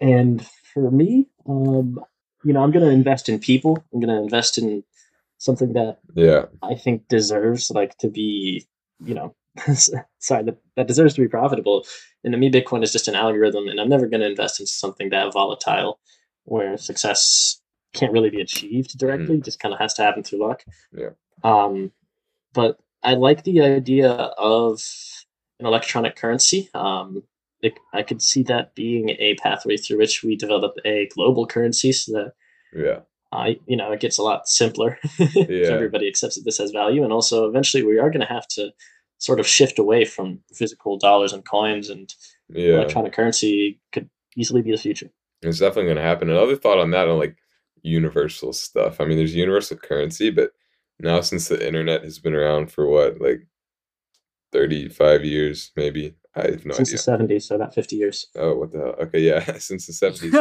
And 0.00 0.46
for 0.72 0.90
me, 0.90 1.28
um, 1.48 1.98
you 2.44 2.52
know, 2.52 2.62
I'm 2.62 2.70
going 2.70 2.84
to 2.84 2.92
invest 2.92 3.30
in 3.30 3.38
people. 3.38 3.82
I'm 3.92 4.00
going 4.00 4.14
to 4.14 4.22
invest 4.22 4.58
in 4.58 4.84
something 5.38 5.72
that 5.72 5.98
Yeah, 6.14 6.44
I 6.62 6.74
think 6.74 7.08
deserves 7.08 7.70
like 7.70 7.96
to 7.98 8.08
be, 8.08 8.66
you 9.02 9.14
know, 9.14 9.34
sorry, 10.18 10.44
that, 10.44 10.58
that 10.76 10.86
deserves 10.86 11.14
to 11.14 11.22
be 11.22 11.28
profitable. 11.28 11.86
And 12.22 12.32
to 12.32 12.38
me, 12.38 12.50
Bitcoin 12.50 12.82
is 12.82 12.92
just 12.92 13.08
an 13.08 13.14
algorithm, 13.14 13.66
and 13.66 13.80
I'm 13.80 13.88
never 13.88 14.06
going 14.06 14.20
to 14.20 14.28
invest 14.28 14.60
in 14.60 14.66
something 14.66 15.08
that 15.08 15.32
volatile, 15.32 16.00
where 16.44 16.76
success 16.76 17.62
can't 17.94 18.12
really 18.12 18.30
be 18.30 18.42
achieved 18.42 18.98
directly. 18.98 19.40
Just 19.40 19.58
kind 19.58 19.72
of 19.72 19.80
has 19.80 19.94
to 19.94 20.02
happen 20.02 20.22
through 20.22 20.46
luck. 20.46 20.64
Yeah. 20.92 21.10
Um, 21.42 21.92
but 22.52 22.78
I 23.02 23.14
like 23.14 23.44
the 23.44 23.62
idea 23.62 24.10
of 24.10 24.82
an 25.58 25.66
electronic 25.66 26.16
currency. 26.16 26.68
Um, 26.74 27.22
it, 27.62 27.78
I 27.92 28.02
could 28.02 28.22
see 28.22 28.42
that 28.44 28.74
being 28.74 29.10
a 29.10 29.34
pathway 29.36 29.76
through 29.76 29.98
which 29.98 30.22
we 30.22 30.36
develop 30.36 30.74
a 30.84 31.08
global 31.14 31.46
currency, 31.46 31.92
so 31.92 32.12
that 32.12 32.32
yeah, 32.74 33.00
I, 33.32 33.58
you 33.66 33.76
know, 33.76 33.92
it 33.92 34.00
gets 34.00 34.18
a 34.18 34.22
lot 34.22 34.48
simpler. 34.48 34.98
if 35.18 35.34
Yeah. 35.50 35.74
Everybody 35.74 36.08
accepts 36.08 36.36
that 36.36 36.44
this 36.44 36.58
has 36.58 36.70
value, 36.70 37.04
and 37.04 37.12
also 37.12 37.48
eventually 37.48 37.82
we 37.82 37.98
are 37.98 38.10
going 38.10 38.20
to 38.20 38.26
have 38.26 38.48
to 38.48 38.70
sort 39.18 39.38
of 39.40 39.46
shift 39.46 39.78
away 39.78 40.04
from 40.04 40.40
physical 40.54 40.98
dollars 40.98 41.32
and 41.32 41.46
coins, 41.46 41.90
and 41.90 42.12
yeah. 42.48 42.76
electronic 42.76 43.12
currency 43.12 43.80
could 43.92 44.08
easily 44.36 44.62
be 44.62 44.70
the 44.70 44.78
future. 44.78 45.10
It's 45.42 45.58
definitely 45.58 45.90
gonna 45.90 46.06
happen. 46.06 46.28
Another 46.28 46.56
thought 46.56 46.78
on 46.78 46.90
that 46.90 47.08
on 47.08 47.18
like 47.18 47.36
universal 47.82 48.52
stuff. 48.52 49.00
I 49.00 49.04
mean, 49.04 49.16
there's 49.16 49.34
universal 49.34 49.76
currency, 49.76 50.30
but 50.30 50.52
now 51.00 51.20
since 51.20 51.48
the 51.48 51.64
internet 51.66 52.04
has 52.04 52.18
been 52.18 52.34
around 52.34 52.70
for 52.72 52.86
what, 52.86 53.20
like 53.20 53.46
thirty 54.52 54.88
five 54.88 55.24
years, 55.24 55.72
maybe. 55.76 56.14
I 56.36 56.42
have 56.42 56.64
no 56.64 56.74
Since 56.74 56.90
idea. 56.90 57.18
the 57.18 57.24
'70s, 57.34 57.42
so 57.42 57.56
about 57.56 57.74
50 57.74 57.96
years. 57.96 58.26
Oh, 58.36 58.54
what 58.54 58.70
the 58.70 58.78
hell? 58.78 58.94
Okay, 59.02 59.18
yeah, 59.20 59.40
since 59.58 59.86
the 59.86 59.92
seventies. 59.92 60.32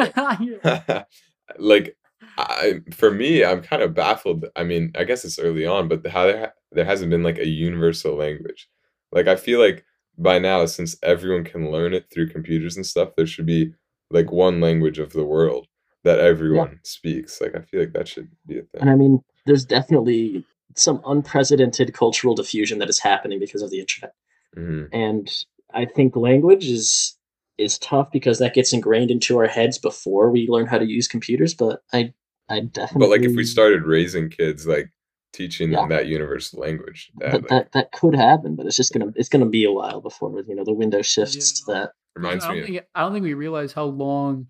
Like 1.57 1.97
I 2.37 2.81
for 2.93 3.09
me, 3.11 3.43
I'm 3.43 3.61
kind 3.63 3.81
of 3.81 3.95
baffled. 3.95 4.45
I 4.55 4.63
mean, 4.63 4.91
I 4.95 5.03
guess 5.03 5.25
it's 5.25 5.39
early 5.39 5.65
on, 5.65 5.87
but 5.87 6.05
how 6.07 6.25
there 6.25 6.53
there 6.71 6.85
hasn't 6.85 7.09
been 7.09 7.23
like 7.23 7.39
a 7.39 7.47
universal 7.47 8.15
language. 8.15 8.69
Like 9.11 9.27
I 9.27 9.35
feel 9.35 9.59
like 9.59 9.83
by 10.17 10.37
now, 10.37 10.65
since 10.67 10.95
everyone 11.01 11.43
can 11.43 11.71
learn 11.71 11.93
it 11.95 12.05
through 12.13 12.29
computers 12.29 12.75
and 12.75 12.85
stuff, 12.85 13.15
there 13.17 13.25
should 13.25 13.47
be 13.47 13.73
like 14.11 14.31
one 14.31 14.61
language 14.61 14.99
of 14.99 15.13
the 15.13 15.25
world 15.25 15.65
that 16.03 16.19
everyone 16.19 16.79
speaks. 16.83 17.41
Like 17.41 17.55
I 17.55 17.61
feel 17.61 17.79
like 17.79 17.93
that 17.93 18.07
should 18.07 18.29
be 18.45 18.59
a 18.59 18.61
thing. 18.61 18.81
And 18.81 18.89
I 18.91 18.95
mean, 18.95 19.23
there's 19.49 19.65
definitely 19.65 20.45
some 20.75 21.01
unprecedented 21.05 21.93
cultural 21.93 22.35
diffusion 22.35 22.79
that 22.79 22.89
is 22.89 22.99
happening 22.99 23.39
because 23.39 23.61
of 23.61 23.71
the 23.71 23.79
internet. 23.79 24.13
hmm 24.55 24.85
and 24.93 25.29
I 25.73 25.85
think 25.85 26.15
language 26.15 26.65
is 26.65 27.15
is 27.57 27.77
tough 27.77 28.09
because 28.11 28.39
that 28.39 28.53
gets 28.53 28.71
ingrained 28.73 29.11
into 29.11 29.37
our 29.37 29.47
heads 29.47 29.77
before 29.77 30.31
we 30.31 30.47
learn 30.47 30.65
how 30.65 30.77
to 30.77 30.85
use 30.85 31.07
computers. 31.07 31.53
But 31.53 31.83
I 31.93 32.13
I 32.49 32.61
definitely 32.61 33.07
But 33.07 33.09
like 33.09 33.29
if 33.29 33.35
we 33.35 33.43
started 33.43 33.83
raising 33.83 34.29
kids, 34.29 34.65
like 34.65 34.91
teaching 35.33 35.71
them 35.71 35.89
that 35.89 36.07
universal 36.07 36.59
language, 36.61 37.11
that, 37.17 37.31
that, 37.31 37.41
like, 37.41 37.49
that 37.49 37.71
that 37.73 37.91
could 37.91 38.15
happen, 38.15 38.55
but 38.55 38.65
it's 38.65 38.77
just 38.77 38.93
gonna 38.93 39.11
it's 39.15 39.29
gonna 39.29 39.45
be 39.45 39.65
a 39.65 39.71
while 39.71 40.01
before 40.01 40.31
you 40.47 40.55
know 40.55 40.63
the 40.63 40.73
window 40.73 41.01
shifts 41.01 41.59
to 41.59 41.71
that. 41.71 41.91
reminds 42.15 42.45
I 42.45 42.47
me. 42.47 42.53
don't, 42.53 42.63
Of, 42.63 42.69
think, 42.69 42.85
I 42.95 43.01
don't 43.01 43.13
think 43.13 43.23
we 43.23 43.33
realize 43.33 43.73
how 43.73 43.85
long 43.85 44.47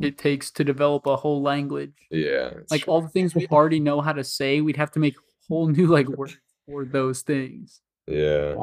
it 0.00 0.18
takes 0.18 0.50
to 0.52 0.64
develop 0.64 1.06
a 1.06 1.16
whole 1.16 1.40
language. 1.42 1.92
yeah, 2.10 2.50
Like 2.70 2.82
true. 2.82 2.92
all 2.92 3.00
the 3.02 3.08
things 3.08 3.34
we 3.34 3.46
already 3.50 3.80
know 3.80 4.00
how 4.00 4.12
to 4.12 4.24
say, 4.24 4.60
we'd 4.60 4.76
have 4.76 4.90
to 4.92 4.98
make 4.98 5.14
whole 5.48 5.68
new 5.68 5.86
like 5.86 6.08
words 6.08 6.36
for 6.66 6.84
those 6.84 7.22
things. 7.22 7.80
yeah. 8.06 8.54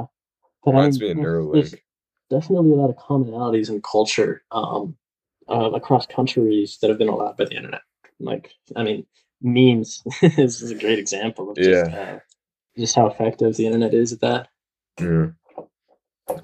But 0.64 0.72
Reminds 0.74 1.00
me 1.00 1.12
of 1.12 1.18
there's- 1.18 1.52
there's 1.54 1.72
Neuralink. 1.74 1.80
definitely 2.30 2.72
a 2.72 2.76
lot 2.76 2.90
of 2.90 2.98
commonalities 2.98 3.70
in 3.70 3.82
culture 3.82 4.44
um, 4.52 4.96
uh, 5.50 5.72
across 5.72 6.06
countries 6.06 6.78
that 6.82 6.90
have 6.90 7.00
been 7.00 7.10
allowed 7.10 7.38
by 7.38 7.46
the 7.46 7.56
internet. 7.56 7.82
Like, 8.20 8.52
I 8.76 8.84
mean, 8.84 9.06
memes 9.42 10.04
is, 10.22 10.62
is 10.62 10.70
a 10.72 10.76
great 10.76 11.00
example 11.00 11.50
of 11.50 11.58
just, 11.58 11.92
uh, 11.92 12.20
just 12.78 12.96
how 12.96 13.08
effective 13.08 13.56
the 13.58 13.66
internet 13.66 13.94
is 13.96 14.14
at 14.14 14.22
that. 14.22 14.50
Yeah. 15.00 15.28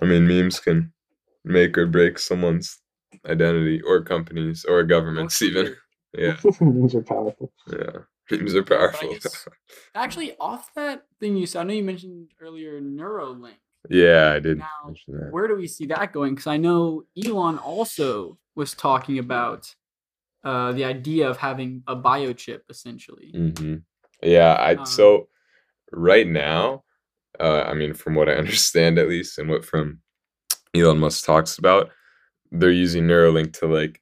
I 0.01 0.05
mean, 0.05 0.27
memes 0.27 0.59
can 0.59 0.91
make 1.45 1.77
or 1.77 1.85
break 1.85 2.17
someone's 2.19 2.79
identity 3.25 3.81
or 3.81 4.01
companies 4.01 4.65
or 4.65 4.83
governments, 4.83 5.41
even. 5.41 5.75
Yeah, 6.17 6.37
memes 6.61 6.95
are 6.95 7.01
powerful. 7.03 7.51
yeah. 7.71 7.99
Memes 8.31 8.55
are 8.55 8.63
powerful. 8.63 9.13
guess- 9.13 9.45
Actually, 9.93 10.35
off 10.39 10.73
that 10.73 11.03
thing 11.19 11.35
you 11.35 11.45
said, 11.45 11.59
I 11.59 11.63
know 11.65 11.73
you 11.73 11.83
mentioned 11.83 12.29
earlier 12.41 12.79
Neuralink. 12.81 13.57
yeah, 13.89 14.31
I 14.33 14.39
did 14.39 14.57
Now, 14.59 14.65
mention 14.85 15.19
that. 15.19 15.31
Where 15.31 15.47
do 15.49 15.55
we 15.55 15.67
see 15.67 15.85
that 15.87 16.13
going? 16.13 16.33
Because 16.33 16.47
I 16.47 16.57
know 16.57 17.03
Elon 17.23 17.57
also 17.59 18.39
was 18.55 18.73
talking 18.73 19.19
about 19.19 19.71
uh, 20.45 20.71
the 20.71 20.85
idea 20.85 21.29
of 21.29 21.37
having 21.37 21.83
a 21.87 21.95
biochip, 21.95 22.61
essentially. 22.69 23.31
hmm 23.31 23.75
Yeah, 24.23 24.55
I 24.57 24.75
Um, 24.75 24.85
so 24.85 25.27
right 25.91 26.25
now, 26.27 26.83
uh, 27.39 27.63
I 27.67 27.73
mean, 27.73 27.93
from 27.93 28.15
what 28.15 28.29
I 28.29 28.35
understand 28.35 28.97
at 28.97 29.09
least, 29.09 29.37
and 29.37 29.49
what 29.49 29.65
from 29.65 29.99
Elon 30.73 30.99
Musk 30.99 31.25
talks 31.25 31.57
about, 31.59 31.91
they're 32.51 32.71
using 32.71 33.03
Neuralink 33.03 33.53
to 33.59 33.67
like 33.67 34.01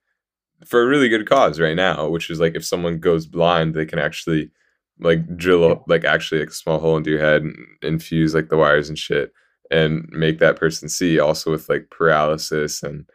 for 0.66 0.82
a 0.82 0.88
really 0.88 1.10
good 1.10 1.28
cause 1.28 1.60
right 1.60 1.76
now, 1.76 2.08
which 2.08 2.30
is 2.30 2.40
like 2.40 2.56
if 2.56 2.66
someone 2.66 3.00
goes 3.00 3.26
blind, 3.26 3.74
they 3.74 3.86
can 3.86 4.00
actually 4.00 4.52
like 5.00 5.38
drill 5.38 5.72
a, 5.72 5.80
like 5.88 6.06
actually 6.06 6.40
like 6.40 6.50
a 6.50 6.54
small 6.54 6.80
hole 6.80 6.98
into 6.98 7.10
your 7.10 7.20
head 7.20 7.44
and 7.44 7.56
infuse 7.82 8.34
like 8.34 8.50
the 8.50 8.58
wires 8.58 8.90
and 8.90 8.98
shit 8.98 9.32
and 9.72 10.08
make 10.12 10.40
that 10.40 10.56
person 10.56 10.88
see 10.88 11.20
also 11.20 11.52
with 11.52 11.68
like 11.70 11.90
paralysis 11.90 12.84
and 12.84 13.06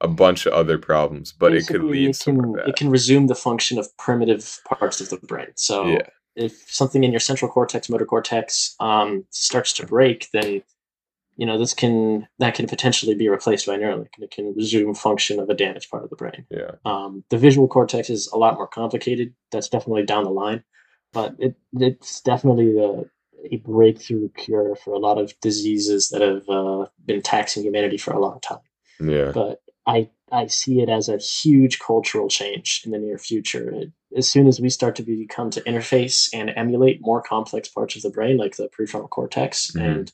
a 0.00 0.08
bunch 0.08 0.46
of 0.46 0.52
other 0.52 0.78
problems 0.78 1.32
but 1.32 1.52
it 1.52 1.66
could 1.66 1.80
Basically, 1.80 2.06
lead 2.06 2.10
it 2.10 2.20
can, 2.20 2.54
it 2.68 2.76
can 2.76 2.90
resume 2.90 3.26
the 3.26 3.34
function 3.34 3.78
of 3.78 3.96
primitive 3.96 4.60
parts 4.68 5.00
of 5.00 5.08
the 5.08 5.16
brain. 5.26 5.48
So 5.56 5.86
yeah. 5.86 6.06
if 6.36 6.64
something 6.68 7.04
in 7.04 7.10
your 7.10 7.20
central 7.20 7.50
cortex, 7.50 7.88
motor 7.88 8.04
cortex, 8.04 8.74
um, 8.80 9.24
starts 9.30 9.72
to 9.74 9.86
break, 9.86 10.28
then 10.32 10.62
you 11.36 11.46
know 11.46 11.58
this 11.58 11.74
can 11.74 12.26
that 12.38 12.54
can 12.54 12.66
potentially 12.66 13.14
be 13.14 13.28
replaced 13.28 13.66
by 13.66 13.76
Neuralink, 13.76 14.08
and 14.16 14.24
it 14.24 14.30
can 14.30 14.54
resume 14.54 14.94
function 14.94 15.40
of 15.40 15.48
a 15.50 15.54
damaged 15.54 15.90
part 15.90 16.04
of 16.04 16.10
the 16.10 16.16
brain. 16.16 16.46
yeah 16.50 16.72
Um, 16.84 17.24
the 17.30 17.38
visual 17.38 17.68
cortex 17.68 18.10
is 18.10 18.28
a 18.32 18.38
lot 18.38 18.54
more 18.54 18.68
complicated. 18.68 19.34
That's 19.50 19.68
definitely 19.68 20.04
down 20.04 20.24
the 20.24 20.30
line, 20.30 20.62
but 21.12 21.34
it 21.38 21.54
it's 21.74 22.20
definitely 22.20 22.78
a, 22.78 23.04
a 23.54 23.56
breakthrough 23.58 24.28
cure 24.30 24.76
for 24.76 24.94
a 24.94 24.98
lot 24.98 25.18
of 25.18 25.38
diseases 25.40 26.08
that 26.10 26.22
have 26.22 26.48
uh, 26.48 26.86
been 27.04 27.22
taxing 27.22 27.62
humanity 27.64 27.98
for 27.98 28.12
a 28.12 28.20
long 28.20 28.40
time. 28.40 28.64
yeah 29.00 29.32
But 29.32 29.60
I 29.86 30.10
I 30.32 30.46
see 30.46 30.80
it 30.80 30.88
as 30.88 31.08
a 31.08 31.18
huge 31.18 31.78
cultural 31.78 32.28
change 32.28 32.82
in 32.84 32.90
the 32.92 32.98
near 32.98 33.18
future. 33.18 33.70
It, 33.72 33.92
as 34.16 34.28
soon 34.28 34.46
as 34.46 34.60
we 34.60 34.70
start 34.70 34.94
to 34.96 35.02
become 35.02 35.50
to 35.50 35.60
interface 35.62 36.28
and 36.32 36.50
emulate 36.56 37.00
more 37.02 37.20
complex 37.22 37.68
parts 37.68 37.96
of 37.96 38.02
the 38.02 38.10
brain, 38.10 38.36
like 38.36 38.56
the 38.56 38.68
prefrontal 38.68 39.10
cortex 39.10 39.70
Mhm. 39.72 39.84
and 39.84 40.12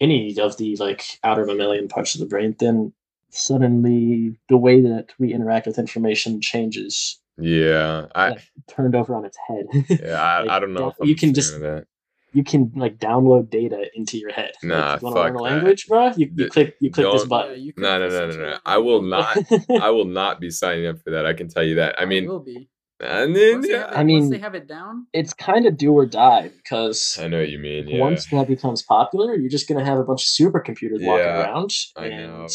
any 0.00 0.38
of 0.38 0.56
the 0.58 0.76
like 0.76 1.04
outer 1.24 1.44
mammalian 1.44 1.88
parts 1.88 2.14
of 2.14 2.20
the 2.20 2.26
brain, 2.26 2.54
then 2.58 2.92
suddenly 3.30 4.38
the 4.48 4.56
way 4.56 4.80
that 4.80 5.08
we 5.18 5.32
interact 5.32 5.66
with 5.66 5.78
information 5.78 6.40
changes, 6.40 7.20
yeah 7.40 8.06
i 8.14 8.30
like, 8.30 8.42
turned 8.66 8.94
over 8.96 9.14
on 9.14 9.24
its 9.24 9.38
head. 9.46 9.66
yeah 10.02 10.20
i, 10.22 10.40
Like, 10.42 10.50
I 10.50 10.58
don't 10.60 10.72
know 10.72 10.88
if 10.88 10.96
don't- 10.96 11.02
I'm 11.04 11.08
you 11.08 11.16
can 11.16 11.34
just 11.34 11.58
that 11.60 11.86
you 12.34 12.44
can 12.44 12.70
like 12.76 12.98
download 12.98 13.48
data 13.48 13.88
into 13.94 14.18
your 14.18 14.30
head. 14.32 14.52
Like, 14.62 14.68
Nah, 14.70 14.98
you 15.00 15.00
want 15.00 15.16
to 15.16 15.20
learn 15.22 15.34
a 15.34 15.38
fuck 15.38 15.38
that. 15.38 15.42
language, 15.54 15.86
bro? 15.88 16.06
You, 16.08 16.12
you 16.18 16.26
D- 16.26 16.48
click 16.50 16.76
you 16.80 16.90
click 16.90 17.06
this 17.12 17.22
don't- 17.22 17.28
button. 17.28 17.60
you 17.62 17.72
could 17.72 17.82
no 17.82 17.98
no 17.98 18.08
no 18.08 18.26
no 18.30 18.36
no 18.50 18.58
i 18.66 18.76
will 18.78 19.02
not 19.02 19.38
i 19.80 19.88
will 19.90 20.04
not 20.04 20.38
be 20.40 20.50
signing 20.50 20.86
up 20.86 20.98
for 21.02 21.10
that 21.10 21.24
i 21.26 21.32
can 21.32 21.48
tell 21.48 21.62
you 21.64 21.76
that 21.76 21.98
i 21.98 22.02
I 22.02 22.06
mean 22.06 22.26
will 22.26 22.40
be. 22.40 22.68
And 23.00 23.34
then 23.36 23.52
Once 23.54 23.66
they 23.66 23.72
yeah, 23.72 23.78
have 23.80 23.90
it- 23.90 23.94
I 23.94 23.96
once 23.98 24.06
mean- 24.06 24.30
they 24.30 24.38
have 24.38 24.54
it 24.54 24.66
down. 24.66 25.06
It's 25.12 25.32
kind 25.34 25.66
of 25.66 25.76
do 25.76 25.92
or 25.92 26.04
die 26.06 26.48
because 26.48 27.16
I 27.20 27.28
know 27.28 27.38
what 27.38 27.48
you 27.48 27.58
mean. 27.58 27.86
Yeah, 27.88 28.00
once 28.00 28.26
that 28.30 28.48
becomes 28.48 28.82
popular, 28.82 29.34
you're 29.36 29.50
just 29.50 29.68
going 29.68 29.78
to 29.78 29.84
have 29.84 29.98
a 29.98 30.04
bunch 30.04 30.22
of 30.24 30.28
supercomputers 30.28 31.04
walking 31.04 31.24
Yeah, 31.24 31.42
around, 31.42 31.70
I 31.96 32.06
and 32.06 32.26
know. 32.32 32.46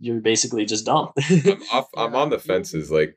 you're 0.00 0.20
basically 0.20 0.64
just 0.64 0.86
dumb. 0.86 1.10
I'm 1.30 1.62
off. 1.72 1.88
I'm 1.96 2.14
on 2.16 2.30
the 2.30 2.38
fences. 2.40 2.90
Like, 2.90 3.16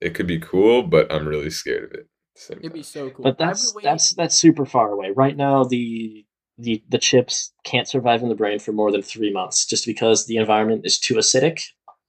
it 0.00 0.14
could 0.14 0.26
be 0.26 0.38
cool, 0.40 0.82
but 0.82 1.12
I'm 1.12 1.26
really 1.28 1.50
scared 1.50 1.84
of 1.84 1.92
it. 1.92 2.00
at 2.00 2.06
the 2.34 2.40
same 2.40 2.58
It'd 2.58 2.72
be 2.72 2.82
so 2.82 3.08
cool. 3.10 3.22
but 3.22 3.30
I've 3.30 3.38
that's 3.38 3.70
been 3.72 3.76
waiting- 3.76 3.90
that's 3.90 4.10
that's 4.14 4.34
super 4.34 4.66
far 4.66 4.90
away. 4.90 5.10
Right 5.14 5.36
now, 5.36 5.62
the 5.64 6.24
the 6.58 6.82
the 6.88 6.98
chips 6.98 7.52
can't 7.64 7.86
survive 7.86 8.22
in 8.22 8.28
the 8.30 8.34
brain 8.34 8.58
for 8.58 8.72
more 8.72 8.90
than 8.90 9.02
three 9.02 9.32
months, 9.32 9.64
just 9.64 9.86
because 9.86 10.26
the 10.26 10.38
environment 10.38 10.84
is 10.84 10.98
too 10.98 11.14
acidic, 11.14 11.60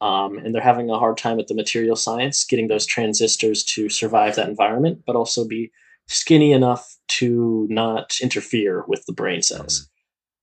um, 0.02 0.38
and 0.38 0.54
they're 0.54 0.62
having 0.62 0.90
a 0.90 1.00
hard 1.00 1.18
time 1.18 1.38
with 1.38 1.48
the 1.48 1.56
material 1.56 1.96
science 1.96 2.44
getting 2.44 2.68
those 2.68 2.86
transistors 2.86 3.64
to 3.64 3.90
survive 3.90 4.36
that 4.36 4.50
environment, 4.50 5.04
but 5.06 5.16
also 5.16 5.48
be 5.48 5.72
skinny 6.08 6.52
enough 6.52 6.96
to 7.08 7.68
not 7.70 8.18
interfere 8.22 8.84
with 8.88 9.06
the 9.06 9.14
brain 9.14 9.42
cells. 9.42 9.90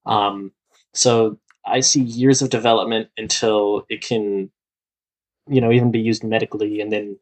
Um, 0.07 0.53
so 0.93 1.39
I 1.67 1.81
see 1.81 2.03
years 2.03 2.43
of 2.43 2.51
development 2.51 3.09
until 3.17 3.87
it 3.89 4.05
can, 4.05 4.51
you 5.49 5.61
know, 5.61 5.73
even 5.73 5.91
be 5.91 6.01
used 6.01 6.25
medically, 6.25 6.81
and 6.81 6.93
then 6.93 7.19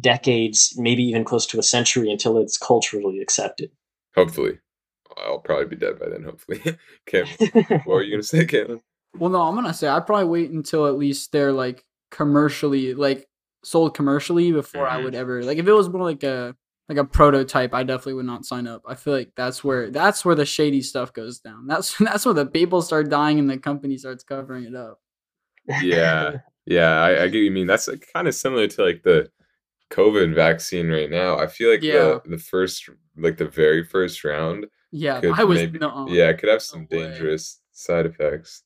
decades, 0.00 0.74
maybe 0.76 1.02
even 1.02 1.24
close 1.24 1.46
to 1.46 1.58
a 1.58 1.62
century, 1.62 2.10
until 2.10 2.38
it's 2.38 2.56
culturally 2.56 3.20
accepted. 3.20 3.70
Hopefully, 4.14 4.58
I'll 5.18 5.40
probably 5.40 5.66
be 5.66 5.76
dead 5.76 5.98
by 5.98 6.08
then. 6.08 6.22
Hopefully, 6.22 6.60
Kim, 7.06 7.26
what 7.26 7.86
were 7.86 8.02
you 8.02 8.12
gonna 8.12 8.22
say, 8.22 8.46
Caitlin? 8.46 8.80
Well, 9.18 9.30
no, 9.30 9.42
I'm 9.42 9.54
gonna 9.54 9.74
say 9.74 9.88
I'd 9.88 10.06
probably 10.06 10.26
wait 10.26 10.50
until 10.50 10.86
at 10.86 10.96
least 10.98 11.32
they're 11.32 11.52
like 11.52 11.84
commercially, 12.10 12.94
like 12.94 13.28
sold 13.64 13.94
commercially 13.94 14.50
before 14.52 14.88
I 14.88 14.98
Mhm. 15.00 15.04
would 15.04 15.14
ever 15.14 15.42
like 15.44 15.58
if 15.58 15.66
it 15.66 15.72
was 15.72 15.88
more 15.88 16.02
like 16.04 16.22
a 16.24 16.56
like 16.88 16.98
a 16.98 17.04
prototype. 17.04 17.72
I 17.74 17.82
definitely 17.84 18.14
would 18.14 18.26
not 18.26 18.44
sign 18.44 18.66
up. 18.66 18.82
I 18.86 18.94
feel 18.96 19.12
like 19.14 19.32
that's 19.36 19.62
where 19.62 19.90
that's 19.90 20.24
where 20.24 20.34
the 20.34 20.44
shady 20.44 20.82
stuff 20.82 21.12
goes 21.12 21.38
down. 21.40 21.66
That's 21.66 21.96
that's 21.98 22.24
where 22.24 22.34
the 22.34 22.46
people 22.46 22.82
start 22.82 23.08
dying 23.10 23.38
and 23.38 23.48
the 23.50 23.58
company 23.58 23.96
starts 23.98 24.24
covering 24.24 24.64
it 24.64 24.74
up. 24.74 25.00
Yeah, 25.80 26.38
yeah, 26.66 27.00
I, 27.02 27.24
I 27.24 27.28
get 27.28 27.38
you 27.38 27.50
mean. 27.52 27.66
That's 27.68 27.86
like, 27.88 28.06
kind 28.12 28.26
of 28.26 28.34
similar 28.34 28.66
to 28.66 28.84
like 28.84 29.02
the 29.04 29.30
COVID 29.90 30.34
vaccine 30.34 30.88
right 30.90 31.10
now. 31.10 31.38
I 31.38 31.46
feel 31.46 31.70
like 31.70 31.82
Yeah. 31.82 32.18
the 32.24 32.30
the 32.30 32.38
first, 32.38 32.88
like 33.16 33.36
the 33.36 33.46
very 33.48 33.84
first 33.84 34.24
round, 34.24 34.66
Yeah, 34.90 35.20
I 35.34 35.44
was 35.44 35.58
maybe, 35.60 35.78
no, 35.78 36.06
yeah, 36.08 36.30
it 36.30 36.38
could 36.38 36.48
have 36.48 36.62
some 36.62 36.88
way. 36.90 37.04
dangerous 37.08 37.60
side 37.72 38.06
effects. 38.06 38.64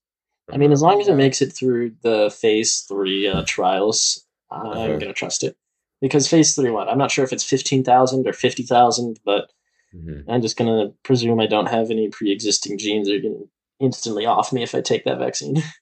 I 0.52 0.56
mean, 0.58 0.72
as 0.72 0.82
long 0.82 1.00
as 1.00 1.08
it 1.08 1.14
makes 1.14 1.42
it 1.42 1.52
through 1.52 1.92
the 2.02 2.30
phase 2.30 2.80
three 2.88 3.26
uh, 3.26 3.42
trials, 3.46 4.24
I'm 4.50 4.66
Uh-huh. 4.66 4.96
gonna 4.98 5.12
trust 5.12 5.42
it. 5.42 5.56
Because 6.00 6.28
phase 6.28 6.54
three, 6.54 6.70
what? 6.70 6.88
I'm 6.88 6.98
not 6.98 7.10
sure 7.10 7.24
if 7.24 7.32
it's 7.32 7.42
fifteen 7.44 7.82
thousand 7.82 8.26
or 8.28 8.32
fifty 8.32 8.62
thousand, 8.62 9.18
but 9.24 9.50
Mhm. 9.94 10.24
I'm 10.28 10.42
just 10.42 10.56
gonna 10.56 10.92
presume 11.02 11.40
I 11.40 11.46
don't 11.46 11.66
have 11.68 11.90
any 11.90 12.08
pre-existing 12.08 12.78
genes 12.78 13.08
that 13.08 13.16
are 13.16 13.20
gonna 13.20 13.44
instantly 13.80 14.26
off 14.26 14.52
me 14.52 14.62
if 14.62 14.74
I 14.74 14.80
take 14.80 15.04
that 15.04 15.18
vaccine. 15.18 15.62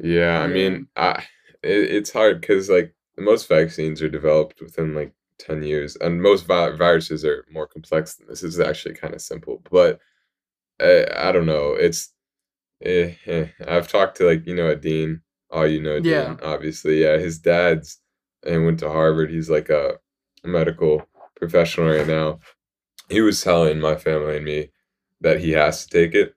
Yeah, 0.00 0.40
I 0.40 0.46
mean, 0.46 0.86
I 0.96 1.24
it, 1.62 1.90
it's 1.90 2.12
hard 2.12 2.40
because 2.40 2.68
like 2.70 2.94
most 3.16 3.48
vaccines 3.48 4.00
are 4.00 4.08
developed 4.08 4.60
within 4.60 4.94
like 4.94 5.12
ten 5.38 5.62
years, 5.62 5.96
and 5.96 6.22
most 6.22 6.46
vi- 6.46 6.70
viruses 6.76 7.24
are 7.24 7.44
more 7.50 7.66
complex 7.66 8.14
than 8.14 8.28
this. 8.28 8.42
This 8.42 8.54
is 8.54 8.60
actually 8.60 8.94
kind 8.94 9.12
of 9.14 9.20
simple, 9.20 9.60
but 9.70 9.98
uh, 10.80 11.04
I 11.16 11.32
don't 11.32 11.46
know. 11.46 11.72
It's 11.72 12.12
eh, 12.82 13.14
eh. 13.26 13.48
I've 13.66 13.88
talked 13.88 14.16
to 14.18 14.26
like 14.26 14.46
you 14.46 14.54
know 14.54 14.68
a 14.70 14.76
dean. 14.76 15.22
Oh, 15.50 15.64
you 15.64 15.80
know 15.80 16.00
Dean, 16.00 16.10
Yeah. 16.10 16.36
obviously. 16.42 17.02
Yeah, 17.02 17.18
his 17.18 17.38
dad's 17.38 17.98
and 18.46 18.64
went 18.64 18.80
to 18.80 18.90
Harvard. 18.90 19.30
He's 19.30 19.50
like 19.50 19.68
a 19.70 19.98
medical 20.44 21.02
professional 21.36 21.88
right 21.90 22.06
now. 22.06 22.38
He 23.10 23.20
was 23.22 23.42
telling 23.42 23.80
my 23.80 23.96
family 23.96 24.36
and 24.36 24.44
me 24.46 24.70
that 25.20 25.40
he 25.40 25.52
has 25.52 25.86
to 25.86 25.90
take 25.90 26.14
it 26.14 26.34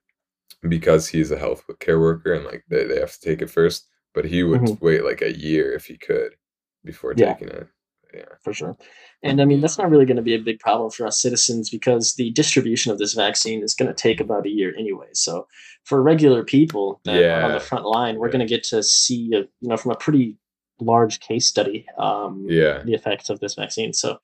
because 0.68 1.08
he's 1.08 1.30
a 1.30 1.38
health 1.38 1.64
care 1.80 2.00
worker 2.00 2.32
and 2.34 2.44
like 2.44 2.64
they, 2.68 2.84
they 2.84 3.00
have 3.00 3.12
to 3.12 3.20
take 3.20 3.42
it 3.42 3.50
first. 3.50 3.88
But 4.14 4.24
he 4.26 4.42
would 4.42 4.62
Mhm. 4.62 4.80
wait 4.80 5.04
like 5.04 5.22
a 5.22 5.36
year 5.38 5.72
if 5.74 5.86
he 5.86 5.96
could 5.98 6.36
before 6.84 7.14
Yeah. 7.14 7.34
taking 7.34 7.48
it. 7.48 7.68
Yeah. 8.14 8.24
for 8.42 8.52
sure. 8.52 8.76
And 9.22 9.40
I 9.40 9.44
mean, 9.44 9.60
that's 9.60 9.78
not 9.78 9.90
really 9.90 10.04
going 10.04 10.16
to 10.16 10.22
be 10.22 10.34
a 10.34 10.38
big 10.38 10.58
problem 10.58 10.90
for 10.90 11.06
us 11.06 11.20
citizens 11.20 11.70
because 11.70 12.14
the 12.14 12.30
distribution 12.32 12.90
of 12.92 12.98
this 12.98 13.14
vaccine 13.14 13.62
is 13.62 13.74
going 13.74 13.88
to 13.88 13.94
take 13.94 14.20
about 14.20 14.46
a 14.46 14.50
year 14.50 14.74
anyway. 14.78 15.06
So 15.14 15.46
for 15.84 16.02
regular 16.02 16.42
people 16.44 17.00
that 17.04 17.22
are 17.22 17.42
on 17.44 17.52
the 17.52 17.60
front 17.60 17.84
line, 17.86 18.16
we're 18.18 18.26
Yeah. 18.28 18.32
going 18.32 18.46
to 18.46 18.52
get 18.54 18.64
to 18.64 18.82
see, 18.82 19.30
a, 19.34 19.38
you 19.60 19.68
know, 19.68 19.76
from 19.76 19.92
a 19.92 19.96
pretty 19.96 20.36
large 20.80 21.20
case 21.20 21.46
study, 21.46 21.86
um, 21.98 22.46
Yeah. 22.48 22.82
the 22.84 22.94
effects 22.94 23.30
of 23.30 23.38
this 23.40 23.54
vaccine. 23.54 23.92
So 23.92 24.18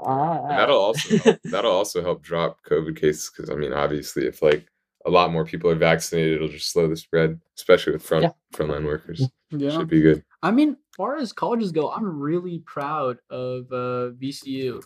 uh, 0.00 0.48
that'll 0.48 0.78
also 0.78 1.18
help, 1.18 1.38
that'll 1.44 1.72
also 1.72 2.02
help 2.02 2.22
drop 2.22 2.58
COVID 2.68 2.96
cases 2.96 3.30
because 3.34 3.50
I 3.50 3.54
mean, 3.56 3.72
obviously, 3.72 4.26
if 4.26 4.40
like 4.42 4.66
a 5.06 5.10
lot 5.10 5.32
more 5.32 5.44
people 5.44 5.70
are 5.70 5.74
vaccinated, 5.74 6.34
it'll 6.36 6.48
just 6.48 6.70
slow 6.70 6.86
the 6.88 6.96
spread, 6.96 7.40
especially 7.56 7.94
with 7.94 8.02
front 8.02 8.22
Yeah. 8.24 8.30
frontline 8.54 8.84
workers. 8.84 9.22
Yeah. 9.50 9.70
Should 9.70 9.88
be 9.88 10.00
good. 10.00 10.22
I 10.42 10.50
mean, 10.52 10.70
as 10.70 10.76
far 10.98 11.16
as 11.16 11.32
colleges 11.32 11.72
go, 11.72 11.90
I'm 11.90 12.20
really 12.20 12.58
proud 12.66 13.16
of 13.30 13.72
uh, 13.72 14.10
VCU 14.20 14.82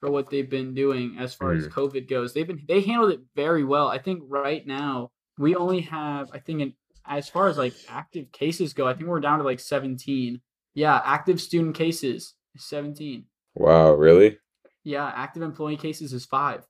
for 0.00 0.10
what 0.10 0.28
they've 0.28 0.50
been 0.50 0.74
doing 0.74 1.16
as 1.18 1.32
far 1.32 1.52
as 1.52 1.66
Mhm. 1.66 1.72
COVID 1.72 2.08
goes. 2.10 2.34
They've 2.34 2.46
been 2.46 2.60
they 2.68 2.80
handled 2.82 3.12
it 3.12 3.20
very 3.34 3.64
well. 3.64 3.88
I 3.88 3.98
think 3.98 4.22
right 4.26 4.66
now 4.66 5.10
we 5.38 5.54
only 5.56 5.80
have 5.82 6.28
I 6.34 6.38
think 6.40 6.60
in, 6.60 6.74
as 7.06 7.28
far 7.30 7.48
as 7.48 7.56
like 7.56 7.72
active 7.88 8.30
cases 8.32 8.74
go, 8.74 8.86
I 8.86 8.92
think 8.94 9.08
we're 9.08 9.20
down 9.20 9.38
to 9.38 9.44
like 9.44 9.60
17. 9.60 10.40
Yeah, 10.74 11.00
active 11.04 11.40
student 11.40 11.74
cases 11.76 12.34
is 12.54 12.64
17. 12.64 13.24
Wow, 13.54 13.92
really? 13.94 14.38
Yeah, 14.84 15.06
active 15.14 15.42
employee 15.42 15.76
cases 15.76 16.12
is 16.12 16.26
five. 16.26 16.66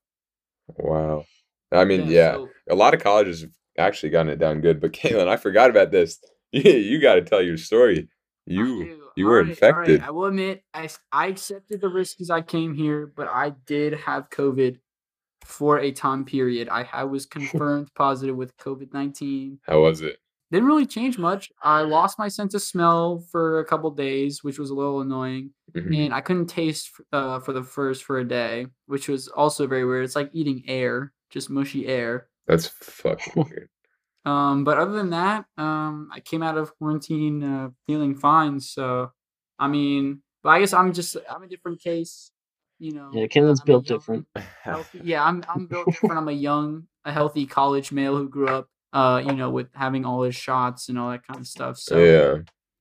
Wow. 0.77 1.25
I 1.71 1.85
mean, 1.85 2.09
yeah, 2.11 2.33
so- 2.35 2.49
a 2.69 2.75
lot 2.75 2.93
of 2.95 3.01
colleges 3.03 3.41
have 3.43 3.51
actually 3.79 4.11
gotten 4.11 4.31
it 4.33 4.39
down 4.39 4.61
good. 4.61 4.81
But 4.81 4.93
Caitlin, 4.99 5.29
I 5.29 5.37
forgot 5.37 5.71
about 5.71 5.91
this. 5.91 6.19
You, 6.55 6.71
you 6.71 7.01
got 7.01 7.15
to 7.15 7.23
tell 7.23 7.41
your 7.41 7.57
story. 7.57 8.11
You 8.47 9.11
you 9.17 9.27
were 9.27 9.39
Alright, 9.39 9.51
infected. 9.51 10.01
alright, 10.01 10.03
I 10.09 10.11
will 10.11 10.25
admit, 10.27 10.63
I 10.75 10.89
I 11.13 11.27
accepted 11.29 11.81
the 11.81 11.89
risk 11.89 12.21
as 12.21 12.31
I 12.31 12.43
came 12.43 12.75
here, 12.75 13.13
but 13.15 13.29
I 13.29 13.51
did 13.67 13.93
have 13.95 14.31
COVID 14.31 14.79
for 15.45 15.79
a 15.81 15.93
time 15.93 16.25
period. 16.25 16.69
I, 16.69 16.89
I 16.93 17.05
was 17.05 17.27
confirmed 17.39 17.89
positive 17.95 18.37
with 18.37 18.57
COVID 18.57 18.93
19. 18.93 19.61
How 19.63 19.83
was 19.83 20.01
it? 20.03 20.19
Didn't 20.51 20.67
really 20.69 20.85
change 20.87 21.17
much. 21.19 21.51
I 21.63 21.81
lost 21.81 22.19
my 22.19 22.29
sense 22.29 22.53
of 22.55 22.61
smell 22.61 23.25
for 23.31 23.61
a 23.61 23.65
couple 23.65 23.91
days, 23.91 24.45
which 24.45 24.59
was 24.59 24.69
a 24.71 24.75
little 24.75 25.01
annoying. 25.01 25.51
Mhm. 25.73 26.05
And 26.07 26.15
I 26.15 26.21
couldn't 26.21 26.47
taste 26.47 26.91
uh, 27.13 27.39
for 27.41 27.55
the 27.55 27.63
first 27.63 28.05
for 28.05 28.19
a 28.19 28.25
day, 28.29 28.67
which 28.87 29.09
was 29.09 29.29
also 29.29 29.67
very 29.67 29.87
weird. 29.87 30.05
It's 30.05 30.17
like 30.17 30.29
eating 30.35 30.63
air, 30.69 31.13
just 31.31 31.49
mushy 31.49 31.87
air. 31.87 32.29
That's 32.47 32.67
fucking 32.67 33.33
weird. 33.49 33.71
Um, 34.25 34.65
but 34.65 34.79
other 34.79 34.93
than 34.93 35.11
that, 35.11 35.47
um, 35.59 36.09
I 36.13 36.21
came 36.21 36.43
out 36.43 36.57
of 36.57 36.77
quarantine 36.79 37.43
uh, 37.43 37.71
feeling 37.87 38.15
fine. 38.15 38.61
So, 38.61 39.11
I 39.59 39.69
mean, 39.69 40.23
but 40.43 40.51
I 40.51 40.61
guess 40.61 40.73
I'm 40.73 40.93
just 40.93 41.17
I'm 41.31 41.43
a 41.43 41.49
different 41.49 41.81
case. 41.81 42.31
You 42.79 42.93
know. 42.95 43.11
Yeah, 43.13 43.27
Caitlin's 43.27 43.61
I'm 43.61 43.67
built 43.67 43.89
young, 43.89 43.99
different. 43.99 44.27
healthy- 44.63 45.01
yeah, 45.05 45.25
I'm 45.25 45.45
I'm 45.49 45.67
built 45.67 45.87
different. 45.91 46.19
I'm 46.19 46.29
a 46.29 46.33
young, 46.33 46.85
a 47.05 47.13
healthy 47.13 47.47
college 47.47 47.93
male 47.93 48.17
who 48.17 48.29
grew 48.29 48.49
up, 48.49 48.69
uh, 48.93 49.23
you 49.25 49.33
know, 49.33 49.51
with 49.51 49.69
having 49.75 50.05
all 50.05 50.23
his 50.23 50.37
shots 50.37 50.89
and 50.89 50.99
all 50.99 51.11
that 51.11 51.27
kind 51.27 51.41
of 51.41 51.47
stuff. 51.47 51.79
So, 51.79 51.99
yeah. 51.99 52.39